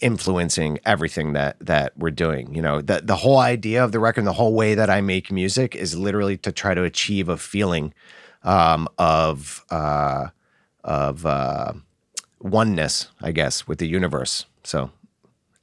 influencing 0.00 0.78
everything 0.84 1.32
that 1.34 1.56
that 1.60 1.96
we're 1.96 2.10
doing. 2.10 2.54
You 2.54 2.62
know, 2.62 2.80
the 2.80 3.00
the 3.02 3.16
whole 3.16 3.38
idea 3.38 3.84
of 3.84 3.92
the 3.92 4.00
record, 4.00 4.24
the 4.24 4.32
whole 4.32 4.54
way 4.54 4.74
that 4.74 4.90
I 4.90 5.00
make 5.00 5.30
music 5.30 5.74
is 5.74 5.96
literally 5.96 6.36
to 6.38 6.52
try 6.52 6.74
to 6.74 6.82
achieve 6.82 7.28
a 7.28 7.36
feeling 7.36 7.92
um, 8.42 8.88
of 8.98 9.64
uh, 9.70 10.28
of 10.84 11.26
uh, 11.26 11.72
oneness, 12.40 13.08
I 13.20 13.32
guess, 13.32 13.66
with 13.66 13.78
the 13.78 13.88
universe. 13.88 14.46
So 14.64 14.90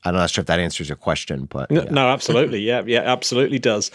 I'm 0.06 0.14
not 0.14 0.30
sure 0.30 0.42
if 0.42 0.48
that 0.48 0.60
answers 0.60 0.90
your 0.90 0.98
question, 0.98 1.46
but 1.46 1.72
no, 1.72 1.84
yeah. 1.84 1.90
no 1.90 2.08
absolutely, 2.10 2.60
yeah, 2.60 2.84
yeah, 2.86 3.02
absolutely 3.02 3.60
does. 3.60 3.90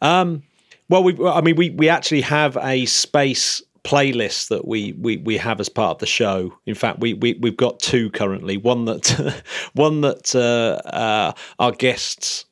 Um, 0.00 0.44
well, 0.88 1.02
we, 1.02 1.16
I 1.26 1.40
mean, 1.40 1.56
we 1.56 1.70
we 1.70 1.88
actually 1.88 2.22
have 2.22 2.56
a 2.60 2.86
space 2.86 3.62
playlist 3.84 4.48
that 4.48 4.66
we, 4.66 4.92
we 4.98 5.16
we 5.18 5.36
have 5.38 5.60
as 5.60 5.68
part 5.68 5.92
of 5.92 5.98
the 5.98 6.06
show. 6.06 6.52
In 6.66 6.74
fact, 6.74 7.00
we, 7.00 7.14
we 7.14 7.34
we've 7.40 7.56
got 7.56 7.80
two 7.80 8.10
currently. 8.10 8.56
One 8.56 8.84
that 8.86 9.42
one 9.74 10.00
that 10.02 10.34
uh, 10.34 10.86
uh, 10.88 11.32
our 11.58 11.72
guests 11.72 12.44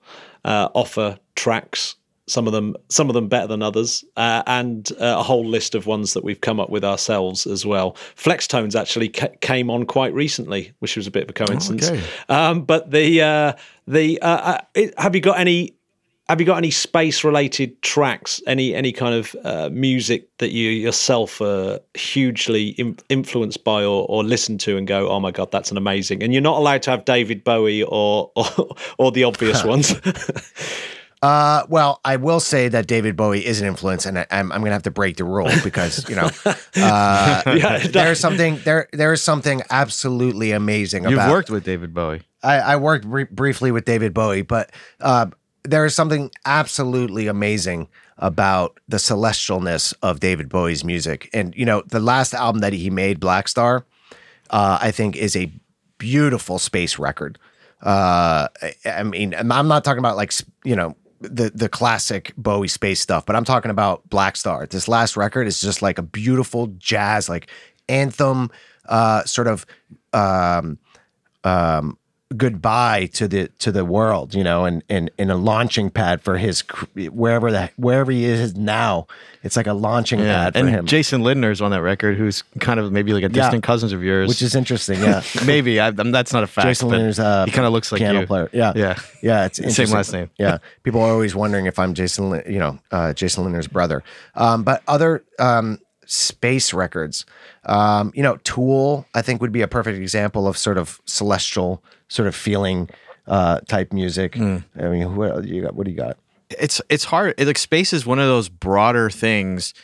uh, 0.45 0.69
offer 0.75 1.19
tracks. 1.35 1.97
Some 2.29 2.49
of 2.49 2.53
them, 2.53 2.75
some 2.89 3.09
of 3.09 3.15
them 3.15 3.29
better 3.29 3.47
than 3.47 3.63
others, 3.63 4.05
uh, 4.17 4.43
and 4.49 4.91
uh, 5.01 5.15
a 5.19 5.23
whole 5.23 5.47
list 5.47 5.77
of 5.77 5.87
ones 5.87 6.13
that 6.15 6.25
we've 6.25 6.41
come 6.41 6.59
up 6.59 6.71
with 6.71 6.83
ourselves 6.85 7.47
as 7.47 7.65
well. 7.65 7.95
Flex 8.17 8.49
Tones 8.49 8.75
actually 8.75 9.11
ca- 9.11 9.29
came 9.41 9.71
on 9.71 9.87
quite 9.87 10.13
recently, 10.13 10.73
which 10.81 10.97
was 10.97 11.07
a 11.07 11.13
bit 11.13 11.23
of 11.23 11.31
a 11.31 11.33
coincidence. 11.33 11.89
Okay. 11.89 12.03
Um, 12.29 12.63
but 12.65 12.91
the 12.91 13.23
uh, 13.23 13.53
the 13.87 14.21
uh, 14.23 14.27
uh, 14.29 14.59
it- 14.75 14.99
have 14.99 15.15
you 15.15 15.21
got 15.21 15.39
any 15.39 15.76
have 16.29 16.41
you 16.41 16.47
got 16.47 16.57
any 16.57 16.71
space 16.71 17.23
related 17.25 17.81
tracks 17.83 18.41
any 18.47 18.75
any 18.75 18.93
kind 18.93 19.15
of 19.15 19.37
uh, 19.45 19.69
music 19.73 20.29
that 20.39 20.51
you 20.51 20.71
yourself 20.71 21.41
are 21.41 21.79
hugely 21.95 22.69
in, 22.71 22.97
influenced 23.09 23.63
by 23.65 23.83
or, 23.85 24.07
or 24.09 24.25
listen 24.25 24.59
to 24.59 24.77
and 24.77 24.87
go 24.87 25.09
oh 25.09 25.21
my 25.21 25.31
god 25.31 25.51
that's 25.53 25.71
an 25.71 25.77
amazing 25.77 26.23
and 26.23 26.33
you're 26.33 26.43
not 26.43 26.59
allowed 26.59 26.83
to 26.83 26.91
have 26.91 27.05
david 27.05 27.45
bowie 27.45 27.83
or 27.85 28.31
or, 28.35 28.75
or 28.99 29.13
the 29.13 29.25
obvious 29.25 29.63
ones 29.73 29.95
Uh, 31.23 31.65
well, 31.71 31.99
I 32.05 32.17
will 32.17 32.41
say 32.41 32.69
that 32.69 32.87
David 32.87 33.17
Bowie 33.17 33.45
is 33.45 33.61
an 33.61 33.67
influence, 33.67 34.05
and 34.05 34.19
I, 34.19 34.27
I'm, 34.31 34.53
I'm 34.53 34.61
going 34.61 34.69
to 34.71 34.75
have 34.75 34.83
to 34.83 34.91
break 34.91 35.17
the 35.17 35.25
rule 35.25 35.51
because 35.65 36.07
you 36.11 36.15
know 36.15 36.31
uh, 36.45 37.43
Yeah, 37.47 37.79
there's 37.79 38.21
something 38.21 38.61
there. 38.65 38.87
There 38.93 39.15
is 39.15 39.23
something 39.23 39.63
absolutely 39.71 40.53
amazing 40.53 41.05
You've 41.05 41.15
about. 41.15 41.31
worked 41.31 41.49
with 41.51 41.65
David 41.65 41.95
Bowie. 41.95 42.21
I, 42.43 42.59
I 42.59 42.77
worked 42.77 43.07
br- 43.09 43.23
briefly 43.31 43.73
with 43.73 43.87
David 43.87 44.13
Bowie, 44.13 44.43
but 44.43 44.71
uh, 45.01 45.27
there 45.67 45.85
is 45.85 45.95
something 45.95 46.31
absolutely 46.45 47.27
amazing 47.27 47.89
about 48.19 48.79
the 48.89 48.97
celestialness 48.97 49.93
of 50.03 50.21
David 50.21 50.49
Bowie's 50.49 50.85
music. 50.85 51.29
And 51.33 51.55
you 51.55 51.65
know, 51.65 51.83
the 51.87 52.01
last 52.01 52.35
album 52.35 52.61
that 52.61 52.73
he 52.73 52.91
made, 52.91 53.21
Blackstar, 53.21 53.85
uh, 54.51 54.79
I 54.81 54.91
think 54.91 55.17
is 55.17 55.37
a 55.37 55.53
beautiful 55.99 56.59
space 56.59 56.99
record. 56.99 57.39
Uh, 57.83 58.49
I, 58.85 59.03
mean, 59.03 59.35
I'm 59.35 59.69
not 59.69 59.85
talking 59.85 59.99
about 59.99 60.17
like 60.17 60.33
you 60.65 60.75
know 60.75 60.97
the 61.21 61.51
the 61.55 61.69
classic 61.69 62.33
Bowie 62.37 62.69
space 62.69 63.01
stuff, 63.01 63.27
but 63.27 63.37
I'm 63.37 63.45
talking 63.45 63.71
about 63.71 64.09
Blackstar. 64.09 64.69
This 64.69 64.89
last 64.89 65.17
record 65.17 65.47
is 65.47 65.61
just 65.61 65.83
like 65.83 65.99
a 65.99 66.03
beautiful 66.03 66.69
jazz, 66.79 67.29
like 67.29 67.51
anthem, 67.89 68.51
uh, 68.89 69.25
sort 69.25 69.47
of 69.47 69.67
um, 70.13 70.79
um, 71.45 71.99
goodbye 72.37 73.07
to 73.15 73.29
the 73.29 73.49
to 73.61 73.71
the 73.71 73.85
world, 73.85 74.35
you 74.35 74.43
know, 74.43 74.65
and 74.65 74.83
and, 74.89 75.11
and 75.19 75.31
a 75.31 75.37
launching 75.37 75.91
pad 75.91 76.21
for 76.21 76.39
his 76.39 76.63
wherever 77.11 77.53
the 77.53 77.71
wherever 77.77 78.11
he 78.11 78.25
is 78.25 78.57
now. 78.57 79.07
It's 79.43 79.57
like 79.57 79.69
a 79.69 79.73
launching 79.75 80.19
pad 80.19 80.55
for 80.55 80.59
and 80.59 80.69
him, 80.69 80.87
Jason 80.87 81.23
Lindner's 81.23 81.61
on 81.61 81.71
that 81.71 81.81
record, 81.83 82.17
who's 82.19 82.43
kind 82.59 82.81
of 82.81 82.91
maybe 82.91 83.13
like 83.13 83.23
a 83.23 83.27
Yeah. 83.27 83.43
distant 83.45 83.63
cousin 83.63 83.95
of 83.95 84.03
yours, 84.03 84.29
which 84.29 84.43
is 84.43 84.57
interesting. 84.57 85.01
Yeah, 85.01 85.23
maybe 85.47 85.79
I, 85.79 85.89
I'm, 85.89 86.11
that's 86.11 86.33
not 86.33 86.43
a 86.43 86.49
fact. 86.49 86.67
Jason 86.67 86.89
Lindner's 86.89 87.21
uh, 87.21 87.45
he 87.45 87.53
kind 87.53 87.65
of 87.67 87.73
looks 87.73 87.93
like 87.93 88.01
piano 88.01 88.21
you. 88.23 88.27
player. 88.27 88.51
Yeah, 88.53 88.73
Yeah. 88.75 88.99
yeah. 89.23 89.45
It's 89.47 89.59
Same 89.77 89.91
last 89.91 90.13
name. 90.13 90.31
Yeah, 90.37 90.59
people 90.83 91.01
are 91.01 91.11
always 91.13 91.37
wondering 91.37 91.67
if 91.67 91.79
I'm 91.79 91.95
Jason, 91.95 92.43
you 92.49 92.59
know, 92.59 92.81
uh, 92.91 93.13
Jason 93.13 93.45
Lindner's 93.45 93.69
brother. 93.69 94.03
Um, 94.35 94.65
but 94.65 94.83
other 94.89 95.23
um, 95.39 95.79
space 96.07 96.73
records, 96.73 97.27
um, 97.65 98.13
you 98.15 98.23
know, 98.23 98.37
Tool, 98.39 99.07
I 99.15 99.23
think 99.23 99.41
would 99.41 99.53
be 99.53 99.63
a 99.63 99.69
perfect 99.69 99.99
example 99.99 100.49
of 100.49 100.57
sort 100.57 100.79
of 100.79 101.01
celestial 101.05 101.83
sort 102.09 102.29
of 102.29 102.35
feeling 102.35 102.89
uh, 103.27 103.61
type 103.69 103.93
music. 103.93 104.37
Hmm. 104.37 104.59
I 104.79 104.89
mean, 104.89 105.17
what 105.17 105.45
you 105.45 105.63
got? 105.63 105.75
What 105.75 105.85
do 105.85 105.91
you 105.91 105.97
got? 105.97 106.17
it's 106.51 106.81
it's 106.89 107.05
hard. 107.05 107.35
It, 107.39 107.47
like 107.47 107.59
space 107.59 107.93
is 107.93 108.07
one 108.07 108.19
of 108.19 108.27
those 108.27 108.49
broader 108.49 109.11
things 109.11 109.75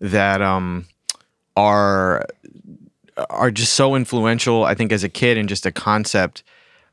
that 0.00 0.42
um 0.42 0.86
are 1.56 2.26
are 3.30 3.50
just 3.50 3.74
so 3.74 3.94
influential. 3.94 4.64
I 4.64 4.74
think 4.74 4.92
as 4.92 5.04
a 5.04 5.08
kid 5.08 5.38
and 5.38 5.48
just 5.48 5.66
a 5.66 5.72
concept. 5.72 6.42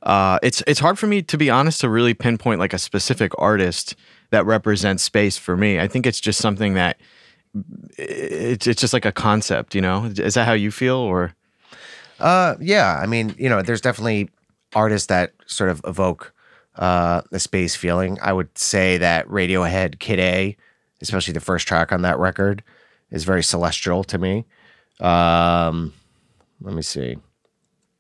Uh, 0.02 0.38
it's 0.44 0.62
it's 0.68 0.82
hard 0.82 1.00
for 1.00 1.08
me 1.08 1.22
to 1.22 1.38
be 1.38 1.50
honest 1.50 1.80
to 1.80 1.88
really 1.88 2.14
pinpoint 2.14 2.60
like 2.60 2.74
a 2.74 2.78
specific 2.78 3.32
artist 3.38 3.96
that 4.32 4.46
represents 4.46 5.02
space 5.02 5.38
for 5.38 5.56
me. 5.56 5.80
I 5.80 5.88
think 5.88 6.06
it's 6.06 6.20
just 6.20 6.42
something 6.42 6.74
that 6.74 6.98
it's 7.98 8.68
it's 8.68 8.82
just 8.82 8.94
like 8.94 9.06
a 9.06 9.12
concept. 9.12 9.76
You 9.76 9.82
know, 9.82 10.06
is 10.06 10.34
that 10.36 10.46
how 10.46 10.54
you 10.54 10.72
feel 10.72 10.96
or? 10.98 11.34
Uh, 12.20 12.56
yeah. 12.60 13.00
I 13.02 13.06
mean, 13.06 13.36
you 13.38 13.50
know, 13.50 13.62
there's 13.62 13.82
definitely 13.82 14.30
artists 14.76 15.08
that 15.08 15.34
sort 15.46 15.70
of 15.70 15.82
evoke 15.86 16.34
uh, 16.76 17.22
the 17.32 17.40
space 17.40 17.76
feeling. 17.76 18.18
I 18.22 18.34
would 18.34 18.56
say 18.58 18.98
that 18.98 19.28
Radiohead, 19.28 20.00
Kid 20.00 20.20
A, 20.20 20.58
especially 21.02 21.34
the 21.34 21.40
first 21.40 21.68
track 21.68 21.92
on 21.92 22.02
that 22.04 22.18
record, 22.20 22.64
is 23.12 23.24
very 23.26 23.44
celestial 23.44 24.04
to 24.06 24.18
me. 24.18 24.46
Um, 25.00 25.94
let 26.62 26.74
me 26.74 26.82
see. 26.82 27.18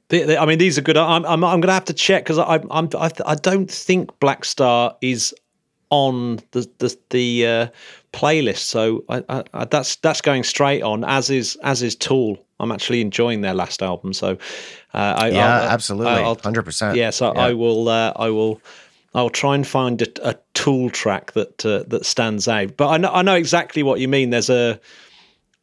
The- 0.09 0.23
the- 0.23 0.41
I 0.41 0.45
mean, 0.45 0.57
these 0.59 0.77
are 0.77 0.81
good. 0.81 0.95
I'm 0.97 1.25
I'm, 1.25 1.43
I'm 1.43 1.59
going 1.59 1.67
to 1.67 1.73
have 1.73 1.85
to 1.85 1.93
check 1.93 2.23
because 2.23 2.37
I 2.39 2.61
I'm 2.71 2.89
I, 2.97 3.11
I 3.25 3.35
don't 3.35 3.69
think 3.69 4.11
Blackstar 4.19 4.95
is 5.01 5.33
on 5.93 6.39
the 6.51 6.67
the 6.79 6.97
the 7.11 7.47
uh, 7.47 7.67
playlist. 8.11 8.65
So 8.65 9.03
I, 9.09 9.23
I, 9.29 9.43
I, 9.53 9.65
that's 9.65 9.95
that's 9.97 10.21
going 10.21 10.43
straight 10.43 10.81
on. 10.81 11.03
As 11.03 11.29
is 11.29 11.55
as 11.63 11.83
is 11.83 11.95
Tool. 11.95 12.37
I'm 12.59 12.71
actually 12.71 13.01
enjoying 13.01 13.41
their 13.41 13.53
last 13.53 13.81
album. 13.83 14.13
So 14.13 14.31
uh, 14.93 14.97
I, 15.17 15.29
Yeah, 15.29 15.61
I'll- 15.61 15.69
absolutely, 15.69 16.13
hundred 16.43 16.63
percent. 16.63 16.95
Yeah, 16.97 17.11
so 17.11 17.29
I 17.31 17.53
will. 17.53 17.89
Uh, 17.89 18.13
I 18.15 18.29
will. 18.29 18.59
I'll 19.15 19.29
try 19.29 19.53
and 19.53 19.67
find 19.67 20.01
a, 20.01 20.29
a 20.29 20.35
tool 20.55 20.89
track 20.89 21.33
that 21.33 21.63
uh, 21.65 21.83
that 21.87 22.05
stands 22.05 22.47
out. 22.47 22.75
But 22.77 22.89
I 22.89 22.97
know 22.97 23.11
I 23.13 23.21
know 23.21 23.35
exactly 23.35 23.83
what 23.83 23.99
you 23.99 24.07
mean. 24.07 24.31
There's 24.31 24.49
a. 24.49 24.79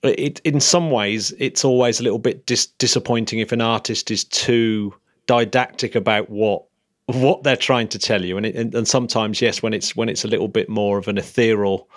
It 0.02 0.40
in 0.44 0.60
some 0.60 0.90
ways 0.90 1.32
it's 1.38 1.64
always 1.64 2.00
a 2.00 2.02
little 2.02 2.18
bit 2.20 2.46
dis- 2.46 2.66
disappointing 2.78 3.38
if 3.40 3.52
an 3.52 3.60
artist 3.60 4.10
is 4.10 4.24
too 4.24 4.94
didactic 5.26 5.94
about 5.94 6.30
what 6.30 6.62
what 7.16 7.42
they're 7.42 7.56
trying 7.56 7.88
to 7.88 7.98
tell 7.98 8.24
you, 8.24 8.36
and 8.36 8.46
it, 8.46 8.54
and, 8.54 8.74
and 8.74 8.88
sometimes 8.88 9.40
yes, 9.40 9.62
when 9.62 9.72
it's 9.72 9.96
when 9.96 10.08
it's 10.08 10.24
a 10.24 10.28
little 10.28 10.48
bit 10.48 10.68
more 10.68 10.98
of 10.98 11.08
an 11.08 11.18
ethereal 11.18 11.88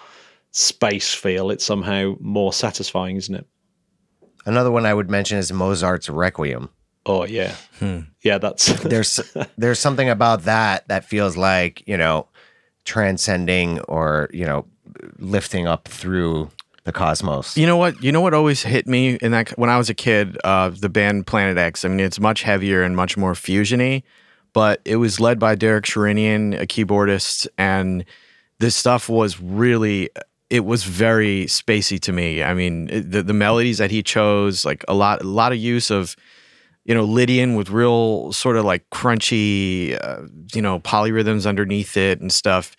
space 0.51 1.14
feel, 1.14 1.49
it's 1.49 1.66
somehow 1.66 2.16
more 2.20 2.53
satisfying, 2.53 3.18
isn't 3.18 3.36
it? 3.36 3.47
Another 4.45 4.72
one 4.72 4.86
I 4.86 4.93
would 4.93 5.09
mention 5.09 5.38
is 5.38 5.51
Mozart's 5.51 6.09
Requiem. 6.09 6.70
Oh 7.05 7.26
yeah, 7.26 7.55
yeah. 8.22 8.38
That's 8.38 8.68
There's 8.84 9.20
there's 9.57 9.80
something 9.80 10.09
about 10.09 10.43
that 10.43 10.88
that 10.88 11.05
feels 11.05 11.36
like 11.36 11.86
you 11.88 11.97
know 11.97 12.28
transcending 12.86 13.80
or 13.82 14.30
you 14.34 14.45
know 14.45 14.66
lifting 15.18 15.68
up 15.68 15.88
through 15.88 16.49
the 16.84 16.91
cosmos. 16.91 17.57
You 17.57 17.66
know 17.66 17.78
what? 17.78 18.01
You 18.01 18.11
know 18.11 18.22
what 18.22 18.34
always 18.34 18.64
hit 18.64 18.88
me 18.88 19.18
in 19.22 19.32
that 19.32 19.49
when 19.57 19.70
I 19.70 19.78
was 19.78 19.89
a 19.89 19.93
kid, 19.93 20.38
uh, 20.43 20.70
the 20.70 20.89
band 20.89 21.28
Planet 21.28 21.57
X. 21.57 21.86
I 21.86 21.89
mean, 21.89 21.99
it's 21.99 22.20
much 22.20 22.43
heavier 22.43 22.84
and 22.84 22.95
much 22.95 23.18
more 23.18 23.34
fusiony, 23.34 24.03
but 24.54 24.82
it 24.86 24.97
was 24.97 25.20
led 25.20 25.39
by 25.39 25.56
Derek 25.56 25.86
Sherinian, 25.86 26.60
a 26.60 26.66
keyboardist, 26.66 27.47
and 27.58 28.06
this 28.60 28.76
stuff 28.76 29.10
was 29.10 29.39
really. 29.39 30.10
It 30.49 30.66
was 30.66 30.84
very 30.84 31.45
spacey 31.45 31.99
to 32.01 32.12
me. 32.12 32.43
I 32.43 32.54
mean, 32.54 32.86
the 33.10 33.24
the 33.24 33.34
melodies 33.34 33.80
that 33.80 33.89
he 33.89 34.04
chose, 34.04 34.66
like 34.66 34.86
a 34.88 34.93
lot, 34.93 35.22
a 35.22 35.28
lot 35.28 35.51
of 35.51 35.58
use 35.58 35.89
of, 35.89 36.16
you 36.86 36.93
know, 36.93 37.04
Lydian 37.04 37.56
with 37.56 37.72
real 37.72 38.32
sort 38.32 38.58
of 38.58 38.64
like 38.64 38.88
crunchy, 38.91 39.97
uh, 39.99 40.28
you 40.54 40.62
know, 40.62 40.80
polyrhythms 40.80 41.47
underneath 41.47 41.97
it 41.97 42.22
and 42.22 42.32
stuff 42.32 42.76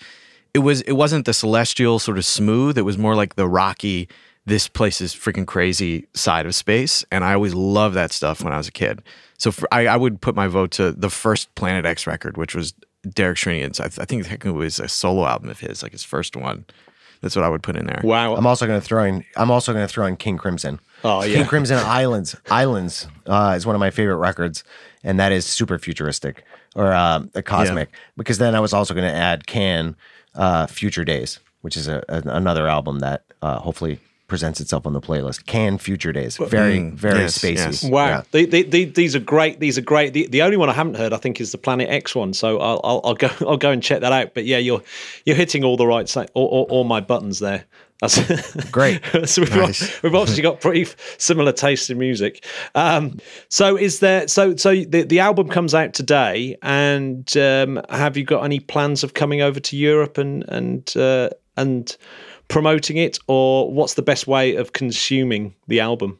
it 0.55 0.61
was 0.61 0.81
it 0.83 0.93
wasn't 0.93 1.27
the 1.27 1.35
celestial 1.35 1.99
sort 1.99 2.17
of 2.17 2.25
smooth. 2.25 2.79
It 2.79 2.83
was 2.83 2.97
more 2.97 3.17
like 3.17 3.35
the 3.35 3.49
rocky. 3.49 4.09
This 4.47 4.69
place 4.69 5.01
is 5.01 5.15
freaking 5.15 5.47
crazy 5.47 6.07
side 6.15 6.47
of 6.47 6.55
space, 6.55 7.05
and 7.11 7.25
I 7.25 7.35
always 7.35 7.55
loved 7.55 7.97
that 7.97 8.13
stuff 8.13 8.43
when 8.43 8.53
I 8.53 8.57
was 8.57 8.69
a 8.69 8.73
kid. 8.73 9.03
So 9.39 9.53
for, 9.53 9.69
I, 9.73 9.87
I 9.87 9.97
would 9.97 10.21
put 10.21 10.35
my 10.35 10.47
vote 10.47 10.71
to 10.73 10.93
the 10.93 11.11
first 11.11 11.55
Planet 11.55 11.85
X 11.85 12.07
record, 12.07 12.37
which 12.37 12.55
was 12.55 12.73
Derek 13.09 13.37
Sherinian's. 13.37 13.81
I, 13.81 13.87
I 13.87 14.05
think 14.05 14.45
it 14.45 14.51
was 14.51 14.81
a 14.81 14.89
solo 14.89 15.27
album 15.27 15.51
of 15.51 15.61
his, 15.61 15.83
like 15.83 15.93
his 15.93 16.05
first 16.05 16.37
one. 16.37 16.65
That's 17.21 17.37
what 17.37 17.45
I 17.45 17.49
would 17.49 17.63
put 17.63 17.77
in 17.77 17.87
there. 17.87 18.03
wow. 18.05 18.37
I'm 18.37 18.47
also 18.47 18.67
going 18.67 18.79
to 18.79 18.87
throw 18.87 19.03
in. 19.05 19.25
I'm 19.37 19.51
also 19.51 19.73
going 19.73 19.87
to 19.87 19.93
throw 19.93 20.05
in 20.07 20.17
King 20.17 20.37
Crimson. 20.37 20.79
Oh 21.03 21.23
yeah. 21.23 21.39
King. 21.39 21.47
Crimson 21.47 21.79
Islands. 21.79 22.37
Islands 22.51 23.09
uh, 23.27 23.55
is 23.57 23.65
one 23.65 23.75
of 23.75 23.81
my 23.81 23.91
favorite 23.91 24.17
records, 24.17 24.63
and 25.03 25.19
that 25.19 25.33
is 25.33 25.47
super 25.47 25.79
futuristic 25.79 26.45
or 26.77 26.93
uh, 26.93 27.25
a 27.35 27.43
cosmic. 27.43 27.91
Because 28.17 28.39
then 28.39 28.55
I 28.55 28.61
was 28.61 28.75
also 28.75 28.93
going 28.93 29.09
to 29.09 29.15
add 29.15 29.47
Can 29.47 29.97
uh, 30.35 30.67
Future 30.67 31.05
Days, 31.05 31.41
which 31.63 31.77
is 31.79 31.89
a, 31.89 32.05
a, 32.09 32.23
another 32.27 32.69
album 32.69 32.99
that 32.99 33.25
uh, 33.41 33.59
hopefully 33.59 34.01
presents 34.27 34.61
itself 34.61 34.87
on 34.87 34.93
the 34.95 35.01
playlist. 35.01 35.47
Can 35.47 35.79
Future 35.79 36.13
Days, 36.13 36.37
very 36.39 36.91
very 36.91 37.21
yes, 37.21 37.39
spacey. 37.39 37.57
yes. 37.57 37.85
Wow, 37.85 38.07
Yeah. 38.07 38.23
the, 38.33 38.47
the, 38.47 38.63
the, 38.63 38.85
these 38.87 39.15
are 39.15 39.21
great. 39.21 39.61
These 39.61 39.77
are 39.79 39.83
great. 39.83 40.13
The, 40.15 40.27
the 40.29 40.43
only 40.43 40.57
one 40.57 40.71
I 40.71 40.73
haven't 40.73 40.95
heard, 40.97 41.13
I 41.13 41.19
think, 41.19 41.41
is 41.41 41.53
the 41.53 41.59
Planet 41.59 41.89
X 41.91 42.15
one. 42.15 42.33
So 42.33 42.59
I'll, 42.59 42.81
I'll, 42.85 43.01
I'll 43.05 43.15
go 43.15 43.29
I'll 43.41 43.57
go 43.57 43.71
and 43.71 43.83
check 43.83 44.01
that 44.01 44.13
out. 44.13 44.35
But 44.35 44.45
yeah, 44.47 44.59
you're 44.59 44.83
you're 45.25 45.37
hitting 45.37 45.63
all 45.65 45.77
the 45.77 45.87
right 45.87 46.09
sa- 46.09 46.27
all, 46.35 46.47
all, 46.47 46.67
all 46.71 46.85
my 46.85 47.01
buttons 47.01 47.39
there. 47.41 47.65
That's 48.01 48.19
Great. 48.71 49.01
so 49.25 49.43
we've, 49.43 49.55
Nice. 49.55 50.03
we've 50.03 50.15
obviously 50.15 50.43
got 50.43 50.61
pretty 50.61 50.83
f- 50.83 50.97
similar 51.19 51.53
taste 51.53 51.89
in 51.91 51.99
music. 51.99 52.45
Um, 52.75 53.19
so 53.49 53.77
is 53.77 54.01
there? 54.01 54.27
So 54.27 54.57
so 54.57 54.75
the 54.75 55.03
the 55.05 55.21
album 55.21 55.49
comes 55.49 55.75
out 55.75 55.95
today, 55.95 56.57
and 56.63 57.35
um, 57.37 57.81
have 57.91 58.17
you 58.17 58.25
got 58.25 58.43
any 58.45 58.59
plans 58.59 59.05
of 59.05 59.15
coming 59.15 59.43
over 59.43 59.61
to 59.61 59.77
Europe 59.77 60.19
and 60.19 60.45
and 60.49 60.93
uh, 60.97 61.31
and 61.57 61.97
promoting 62.49 62.97
it, 62.97 63.19
or 63.27 63.73
what's 63.73 63.95
the 63.95 64.03
best 64.03 64.27
way 64.27 64.57
of 64.57 64.73
consuming 64.73 65.55
the 65.67 65.81
album? 65.81 66.19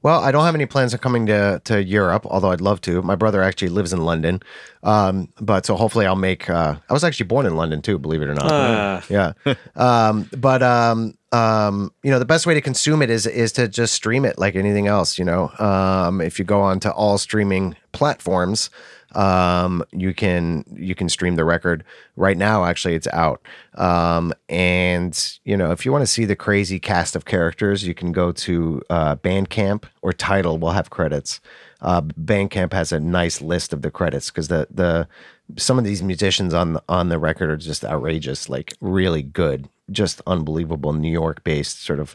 Well, 0.00 0.20
I 0.20 0.30
don't 0.30 0.44
have 0.44 0.54
any 0.54 0.66
plans 0.66 0.94
of 0.94 1.00
coming 1.00 1.26
to, 1.26 1.60
to 1.64 1.82
Europe, 1.82 2.24
although 2.26 2.52
I'd 2.52 2.60
love 2.60 2.80
to. 2.82 3.02
My 3.02 3.16
brother 3.16 3.42
actually 3.42 3.70
lives 3.70 3.92
in 3.92 4.04
London, 4.04 4.40
um, 4.84 5.32
but 5.40 5.66
so 5.66 5.74
hopefully 5.74 6.06
I'll 6.06 6.14
make. 6.14 6.48
Uh, 6.48 6.76
I 6.88 6.92
was 6.92 7.02
actually 7.02 7.26
born 7.26 7.46
in 7.46 7.56
London 7.56 7.82
too, 7.82 7.98
believe 7.98 8.22
it 8.22 8.28
or 8.28 8.34
not. 8.34 8.50
Ah. 8.50 9.04
Yeah, 9.10 9.32
um, 9.76 10.30
but 10.36 10.62
um, 10.62 11.14
um, 11.32 11.92
you 12.04 12.12
know, 12.12 12.20
the 12.20 12.24
best 12.24 12.46
way 12.46 12.54
to 12.54 12.60
consume 12.60 13.02
it 13.02 13.10
is 13.10 13.26
is 13.26 13.50
to 13.52 13.66
just 13.66 13.92
stream 13.92 14.24
it 14.24 14.38
like 14.38 14.54
anything 14.54 14.86
else. 14.86 15.18
You 15.18 15.24
know, 15.24 15.50
um, 15.58 16.20
if 16.20 16.38
you 16.38 16.44
go 16.44 16.60
on 16.60 16.78
to 16.80 16.92
all 16.92 17.18
streaming 17.18 17.74
platforms, 17.90 18.70
um, 19.14 19.82
you 19.92 20.12
can 20.14 20.64
you 20.76 20.94
can 20.94 21.08
stream 21.08 21.36
the 21.36 21.44
record 21.44 21.84
right 22.16 22.36
now. 22.36 22.64
Actually, 22.64 22.94
it's 22.94 23.06
out. 23.08 23.40
Um, 23.76 24.32
and 24.48 25.38
you 25.44 25.56
know, 25.56 25.70
if 25.72 25.84
you 25.86 25.92
want 25.92 26.02
to 26.02 26.06
see 26.06 26.24
the 26.24 26.36
crazy 26.36 26.78
cast 26.78 27.16
of 27.16 27.24
characters, 27.24 27.86
you 27.86 27.94
can 27.94 28.12
go 28.12 28.32
to 28.32 28.82
uh, 28.90 29.16
Bandcamp 29.16 29.84
or 30.02 30.12
Tidal. 30.12 30.58
will 30.58 30.72
have 30.72 30.90
credits. 30.90 31.40
Uh, 31.80 32.02
Bandcamp 32.02 32.72
has 32.72 32.92
a 32.92 32.98
nice 33.00 33.40
list 33.40 33.72
of 33.72 33.82
the 33.82 33.90
credits 33.90 34.30
because 34.30 34.48
the 34.48 34.66
the 34.70 35.08
some 35.56 35.78
of 35.78 35.84
these 35.84 36.02
musicians 36.02 36.52
on 36.52 36.74
the, 36.74 36.82
on 36.88 37.08
the 37.08 37.18
record 37.18 37.48
are 37.50 37.56
just 37.56 37.82
outrageous, 37.84 38.50
like 38.50 38.74
really 38.82 39.22
good, 39.22 39.66
just 39.90 40.20
unbelievable 40.26 40.92
New 40.92 41.10
York 41.10 41.42
based 41.44 41.82
sort 41.82 41.98
of 42.00 42.14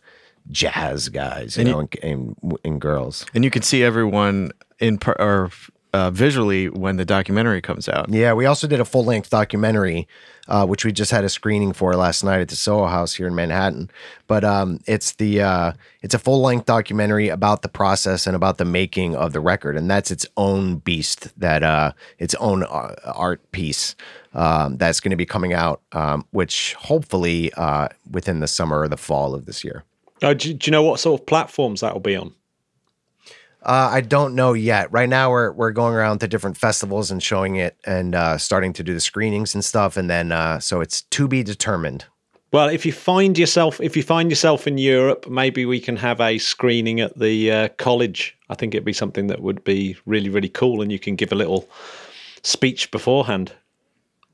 jazz 0.52 1.10
guys, 1.10 1.58
you 1.58 1.62
And 1.62 1.72
know, 1.72 1.80
you- 1.82 1.88
and, 2.04 2.36
and, 2.44 2.58
and 2.64 2.82
girls. 2.82 3.26
And 3.34 3.44
you 3.44 3.50
can 3.50 3.64
see 3.64 3.82
everyone 3.84 4.52
in 4.80 4.98
per, 5.00 5.14
or 5.18 5.50
uh, 5.94 6.10
visually 6.10 6.70
when 6.70 6.98
the 6.98 7.06
documentary 7.06 7.62
comes 7.62 7.88
out. 7.88 8.10
Yeah, 8.10 8.34
we 8.34 8.46
also 8.46 8.68
did 8.68 8.80
a 8.80 8.86
full 8.86 9.06
length 9.06 9.30
documentary, 9.30 10.08
uh, 10.48 10.66
which 10.66 10.84
we 10.84 10.92
just 10.92 11.12
had 11.12 11.24
a 11.24 11.30
screening 11.30 11.72
for 11.72 11.96
last 11.96 12.24
night 12.24 12.42
at 12.42 12.50
the 12.50 12.56
Soho 12.56 12.88
House 12.88 13.14
here 13.14 13.28
in 13.28 13.36
Manhattan. 13.36 13.92
But 14.28 14.44
um, 14.44 14.80
it's 14.88 15.14
the 15.14 15.42
uh, 15.42 15.74
it's 16.02 16.16
a 16.16 16.20
full 16.20 16.42
length 16.42 16.66
documentary 16.66 17.30
about 17.30 17.62
the 17.62 17.70
process 17.70 18.26
and 18.26 18.36
about 18.36 18.58
the 18.58 18.66
making 18.66 19.16
of 19.16 19.34
the 19.34 19.40
record, 19.40 19.78
and 19.78 19.90
that's 19.90 20.10
its 20.10 20.26
own 20.36 20.78
beast. 20.78 21.40
That 21.40 21.62
uh, 21.62 21.94
its 22.18 22.34
own 22.36 22.64
uh, 22.64 22.96
art 23.06 23.52
piece 23.52 23.96
um, 24.34 24.78
that's 24.78 25.00
going 25.00 25.12
to 25.12 25.18
be 25.18 25.28
coming 25.28 25.54
out, 25.54 25.82
um, 25.92 26.26
which 26.32 26.74
hopefully 26.74 27.54
uh, 27.54 27.90
within 28.10 28.40
the 28.40 28.48
summer 28.48 28.82
or 28.82 28.88
the 28.88 28.98
fall 28.98 29.36
of 29.36 29.46
this 29.46 29.64
year. 29.64 29.84
Uh, 30.24 30.34
do, 30.34 30.54
do 30.54 30.70
you 30.70 30.72
know 30.72 30.84
what 30.84 31.00
sort 31.00 31.20
of 31.20 31.28
platforms 31.28 31.82
that 31.82 31.94
will 31.94 32.00
be 32.00 32.16
on? 32.16 32.34
Uh, 33.64 33.90
I 33.94 34.02
don't 34.02 34.36
know 34.36 34.54
yet. 34.54 34.92
Right 34.92 35.08
now, 35.08 35.30
we're 35.30 35.52
we're 35.54 35.72
going 35.72 35.96
around 35.96 36.20
to 36.20 36.28
different 36.28 36.58
festivals 36.58 37.12
and 37.12 37.24
showing 37.24 37.56
it, 37.56 37.78
and 37.86 38.14
uh, 38.14 38.38
starting 38.38 38.74
to 38.74 38.84
do 38.84 38.94
the 38.94 39.00
screenings 39.00 39.56
and 39.56 39.64
stuff. 39.64 39.96
And 39.96 40.10
then, 40.10 40.34
uh, 40.34 40.60
so 40.60 40.82
it's 40.82 41.02
to 41.02 41.28
be 41.28 41.44
determined. 41.44 42.06
Well, 42.52 42.68
if 42.68 42.86
you 42.86 42.92
find 42.92 43.38
yourself 43.38 43.80
if 43.80 43.96
you 43.96 44.04
find 44.04 44.30
yourself 44.30 44.68
in 44.68 44.78
Europe, 44.78 45.28
maybe 45.30 45.66
we 45.66 45.80
can 45.80 45.96
have 45.96 46.20
a 46.20 46.38
screening 46.38 47.00
at 47.00 47.18
the 47.18 47.52
uh, 47.52 47.68
college. 47.78 48.38
I 48.50 48.56
think 48.56 48.76
it'd 48.76 48.86
be 48.86 48.94
something 48.94 49.28
that 49.28 49.42
would 49.42 49.64
be 49.64 49.96
really 50.06 50.30
really 50.30 50.50
cool, 50.50 50.82
and 50.82 50.92
you 50.92 51.00
can 51.00 51.16
give 51.16 51.32
a 51.32 51.36
little 51.36 51.68
speech 52.44 52.92
beforehand. 52.92 53.54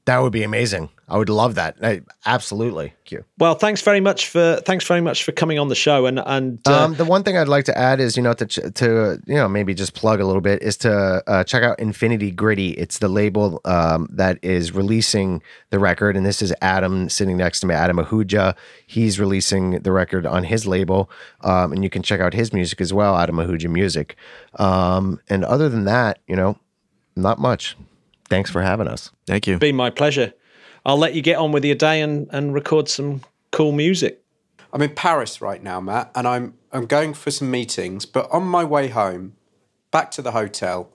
That 0.05 0.19
would 0.19 0.33
be 0.33 0.43
amazing. 0.43 0.89
I 1.09 1.17
would 1.17 1.29
love 1.29 1.55
that. 1.55 1.75
I, 1.81 2.01
absolutely. 2.25 2.89
Thank 2.89 3.11
you. 3.11 3.25
Well, 3.39 3.55
thanks 3.55 3.81
very 3.81 3.99
much 3.99 4.27
for 4.27 4.61
thanks 4.65 4.85
very 4.85 5.01
much 5.01 5.23
for 5.23 5.31
coming 5.31 5.57
on 5.57 5.67
the 5.67 5.75
show, 5.75 6.05
and 6.05 6.19
and 6.19 6.59
uh, 6.67 6.85
Um, 6.85 6.95
the 6.95 7.05
one 7.05 7.23
thing 7.23 7.37
I'd 7.37 7.47
like 7.47 7.65
to 7.65 7.77
add 7.77 7.99
is, 7.99 8.15
you 8.15 8.23
know, 8.23 8.33
to 8.33 8.45
to 8.45 9.21
you 9.25 9.35
know 9.35 9.49
maybe 9.49 9.73
just 9.73 9.93
plug 9.95 10.19
a 10.19 10.25
little 10.25 10.41
bit 10.41 10.61
is 10.61 10.77
to 10.77 11.23
uh, 11.25 11.43
check 11.43 11.63
out 11.63 11.79
Infinity 11.79 12.31
Gritty. 12.31 12.71
It's 12.71 12.99
the 12.99 13.07
label 13.07 13.59
um, 13.65 14.07
that 14.11 14.37
is 14.43 14.71
releasing 14.73 15.41
the 15.71 15.79
record, 15.79 16.15
and 16.15 16.25
this 16.25 16.41
is 16.41 16.53
Adam 16.61 17.09
sitting 17.09 17.37
next 17.37 17.61
to 17.61 17.67
me, 17.67 17.73
Adam 17.73 17.97
Ahuja. 17.97 18.55
He's 18.85 19.19
releasing 19.19 19.79
the 19.81 19.91
record 19.91 20.25
on 20.25 20.43
his 20.43 20.67
label, 20.67 21.09
um, 21.41 21.71
and 21.71 21.83
you 21.83 21.89
can 21.89 22.03
check 22.03 22.19
out 22.19 22.33
his 22.33 22.53
music 22.53 22.79
as 22.81 22.93
well, 22.93 23.17
Adam 23.17 23.37
Ahuja 23.37 23.69
Music. 23.69 24.15
Um, 24.59 25.19
and 25.29 25.43
other 25.43 25.69
than 25.69 25.85
that, 25.85 26.19
you 26.27 26.35
know, 26.35 26.57
not 27.15 27.39
much. 27.39 27.75
Thanks 28.29 28.51
for 28.51 28.61
having 28.61 28.87
us. 28.87 29.11
Thank 29.25 29.47
you. 29.47 29.57
been 29.57 29.75
my 29.75 29.89
pleasure. 29.89 30.33
I'll 30.85 30.97
let 30.97 31.13
you 31.13 31.21
get 31.21 31.37
on 31.37 31.51
with 31.51 31.65
your 31.65 31.75
day 31.75 32.01
and 32.01 32.27
and 32.31 32.53
record 32.53 32.89
some 32.89 33.21
cool 33.51 33.71
music. 33.71 34.23
I'm 34.71 34.81
in 34.81 34.93
Paris 34.93 35.41
right 35.41 35.61
now, 35.61 35.79
Matt, 35.79 36.11
and 36.15 36.27
I'm 36.27 36.53
I'm 36.71 36.85
going 36.85 37.13
for 37.13 37.31
some 37.31 37.49
meetings. 37.49 38.05
But 38.05 38.29
on 38.31 38.43
my 38.43 38.63
way 38.63 38.89
home, 38.89 39.35
back 39.91 40.11
to 40.11 40.21
the 40.21 40.31
hotel, 40.31 40.91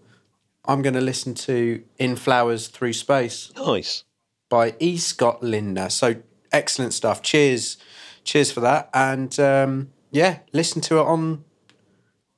I'm 0.65 0.82
going 0.82 0.94
to 0.94 1.01
listen 1.01 1.35
to 1.35 1.82
"In 1.98 2.16
Flowers 2.16 2.69
Through 2.69 2.93
Space" 2.93 3.52
Nice. 3.56 4.05
by 4.48 4.74
E. 4.78 4.97
Scott 4.97 5.43
Lindner. 5.43 5.90
So 5.90 6.16
excellent 6.52 6.94
stuff. 6.94 7.20
Cheers, 7.23 7.77
cheers 8.23 8.52
for 8.52 8.61
that. 8.61 8.89
And 8.94 9.39
um, 9.40 9.90
yeah, 10.11 10.39
listen 10.52 10.81
to 10.82 10.98
it 10.98 11.06
on 11.06 11.44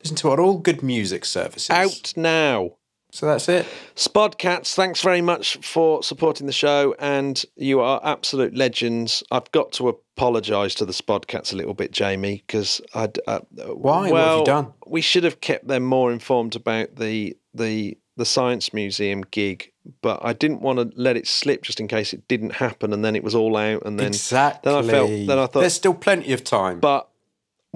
listen 0.03 0.17
to 0.17 0.29
it 0.29 0.33
on 0.33 0.41
all 0.41 0.59
good 0.59 0.83
music 0.83 1.25
services. 1.25 1.71
Out 1.71 2.15
now. 2.17 2.73
So 3.17 3.25
that's 3.25 3.49
it. 3.49 3.67
Spodcats, 3.95 4.75
thanks 4.75 5.01
very 5.01 5.23
much 5.23 5.57
for 5.63 6.03
supporting 6.03 6.47
the 6.47 6.53
show, 6.53 6.95
and 6.99 7.43
you 7.57 7.81
are 7.81 7.99
absolute 8.05 8.55
legends. 8.55 9.23
I've 9.31 9.51
got 9.53 9.73
to 9.73 9.89
apologise 9.89 10.75
to 10.75 10.85
the 10.85 10.93
Spodcats 10.93 11.51
a 11.51 11.57
little 11.57 11.73
bit, 11.73 11.93
Jamie, 11.93 12.45
because 12.47 12.83
I. 12.95 13.09
Uh, 13.27 13.41
Why? 13.73 14.11
What 14.11 14.21
have 14.21 14.39
you 14.41 14.45
done? 14.45 14.73
We 14.87 15.01
should 15.01 15.25
have 15.25 15.41
kept 15.41 15.67
them 15.67 15.83
more 15.83 16.13
informed 16.13 16.57
about 16.57 16.97
the 16.97 17.35
the 17.55 17.97
the 18.19 18.27
science 18.27 18.75
museum 18.75 19.23
gig, 19.31 19.73
but 20.03 20.21
I 20.23 20.35
didn't 20.35 20.61
want 20.61 20.79
to 20.79 20.91
let 20.95 21.17
it 21.17 21.27
slip 21.27 21.63
just 21.63 21.81
in 21.81 21.89
case 21.89 22.13
it 22.13 22.29
didn't 22.29 22.53
happen, 22.53 22.93
and 22.93 23.03
then 23.03 23.17
it 23.17 23.25
was 23.25 23.35
all 23.35 23.57
out, 23.57 23.87
and 23.87 23.99
then 23.99 24.09
exactly. 24.09 24.71
Then 24.71 24.85
I 24.85 24.87
felt. 24.87 25.09
Then 25.09 25.39
I 25.39 25.47
thought, 25.47 25.61
there's 25.61 25.73
still 25.73 25.95
plenty 25.95 26.35
of 26.35 26.45
time. 26.45 26.81
but 26.81 27.09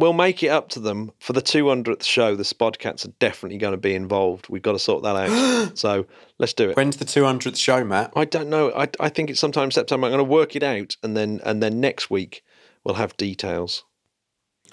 we'll 0.01 0.13
make 0.13 0.43
it 0.43 0.49
up 0.49 0.69
to 0.71 0.81
them 0.81 1.13
for 1.19 1.33
the 1.33 1.43
200th 1.43 2.03
show. 2.03 2.35
The 2.35 2.43
Spodcats 2.43 3.05
are 3.05 3.13
definitely 3.19 3.59
going 3.59 3.73
to 3.73 3.79
be 3.79 3.95
involved. 3.95 4.49
We've 4.49 4.63
got 4.63 4.73
to 4.73 4.79
sort 4.79 5.03
that 5.03 5.17
out. 5.17 5.73
so 5.79 6.07
let's 6.39 6.55
do 6.55 6.71
it. 6.71 6.77
When's 6.77 6.97
the 6.97 7.05
200th 7.05 7.57
show, 7.57 7.85
Matt? 7.85 8.13
I 8.17 8.25
don't 8.25 8.49
know. 8.49 8.73
I, 8.73 8.89
I 8.99 9.09
think 9.09 9.31
it's 9.31 9.41
sometime 9.41 9.71
September. 9.71 10.07
I'm 10.07 10.13
going 10.13 10.19
to 10.19 10.25
work 10.25 10.57
it 10.57 10.63
out, 10.63 10.97
and 11.03 11.17
then 11.17 11.41
and 11.45 11.63
then 11.63 11.81
next 11.81 12.11
week 12.11 12.43
we'll 12.83 12.95
have 12.95 13.17
details 13.17 13.85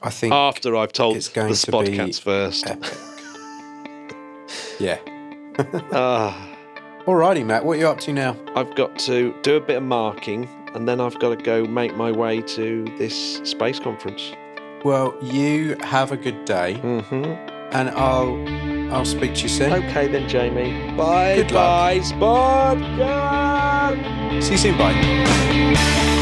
I 0.02 0.10
think 0.10 0.34
after 0.34 0.76
I've 0.76 0.94
told 0.94 1.18
it's 1.18 1.30
the 1.30 1.36
going 1.36 1.54
to 1.54 1.66
be 1.66 1.72
Spodcats 1.72 2.22
first. 2.22 2.70
yeah. 4.80 5.00
Ah, 5.92 6.50
Alrighty, 7.06 7.44
Matt. 7.44 7.66
What 7.66 7.78
are 7.78 7.80
you 7.80 7.88
up 7.88 8.00
to 8.02 8.14
now? 8.14 8.38
I've 8.56 8.76
got 8.76 9.00
to 9.00 9.34
do 9.42 9.56
a 9.56 9.60
bit 9.60 9.78
of 9.78 9.84
marking, 9.84 10.48
and 10.76 10.88
then 10.88 11.02
I've 11.02 11.18
got 11.18 11.36
to 11.36 11.44
go 11.44 11.66
make 11.66 11.96
my 11.96 12.12
way 12.12 12.42
to 12.42 12.86
this 13.00 13.42
space 13.44 13.80
conference. 13.80 14.34
Well, 14.88 15.14
you 15.22 15.76
have 15.82 16.14
a 16.14 16.16
good 16.16 16.46
day, 16.46 16.76
hmm 16.76 17.26
and 17.76 17.90
I'll 17.90 18.38
I'll 18.96 19.04
speak 19.04 19.36
to 19.36 19.42
you 19.42 19.50
soon. 19.50 19.74
Okay 19.74 20.08
then, 20.08 20.30
Jamie. 20.30 20.72
Bye, 20.96 21.36
Good 21.36 21.52
luck. 21.52 21.92
Spodcats. 22.04 23.98
See 24.44 24.54
you 24.54 24.58
soon. 24.58 24.78
Bye. 24.78 26.14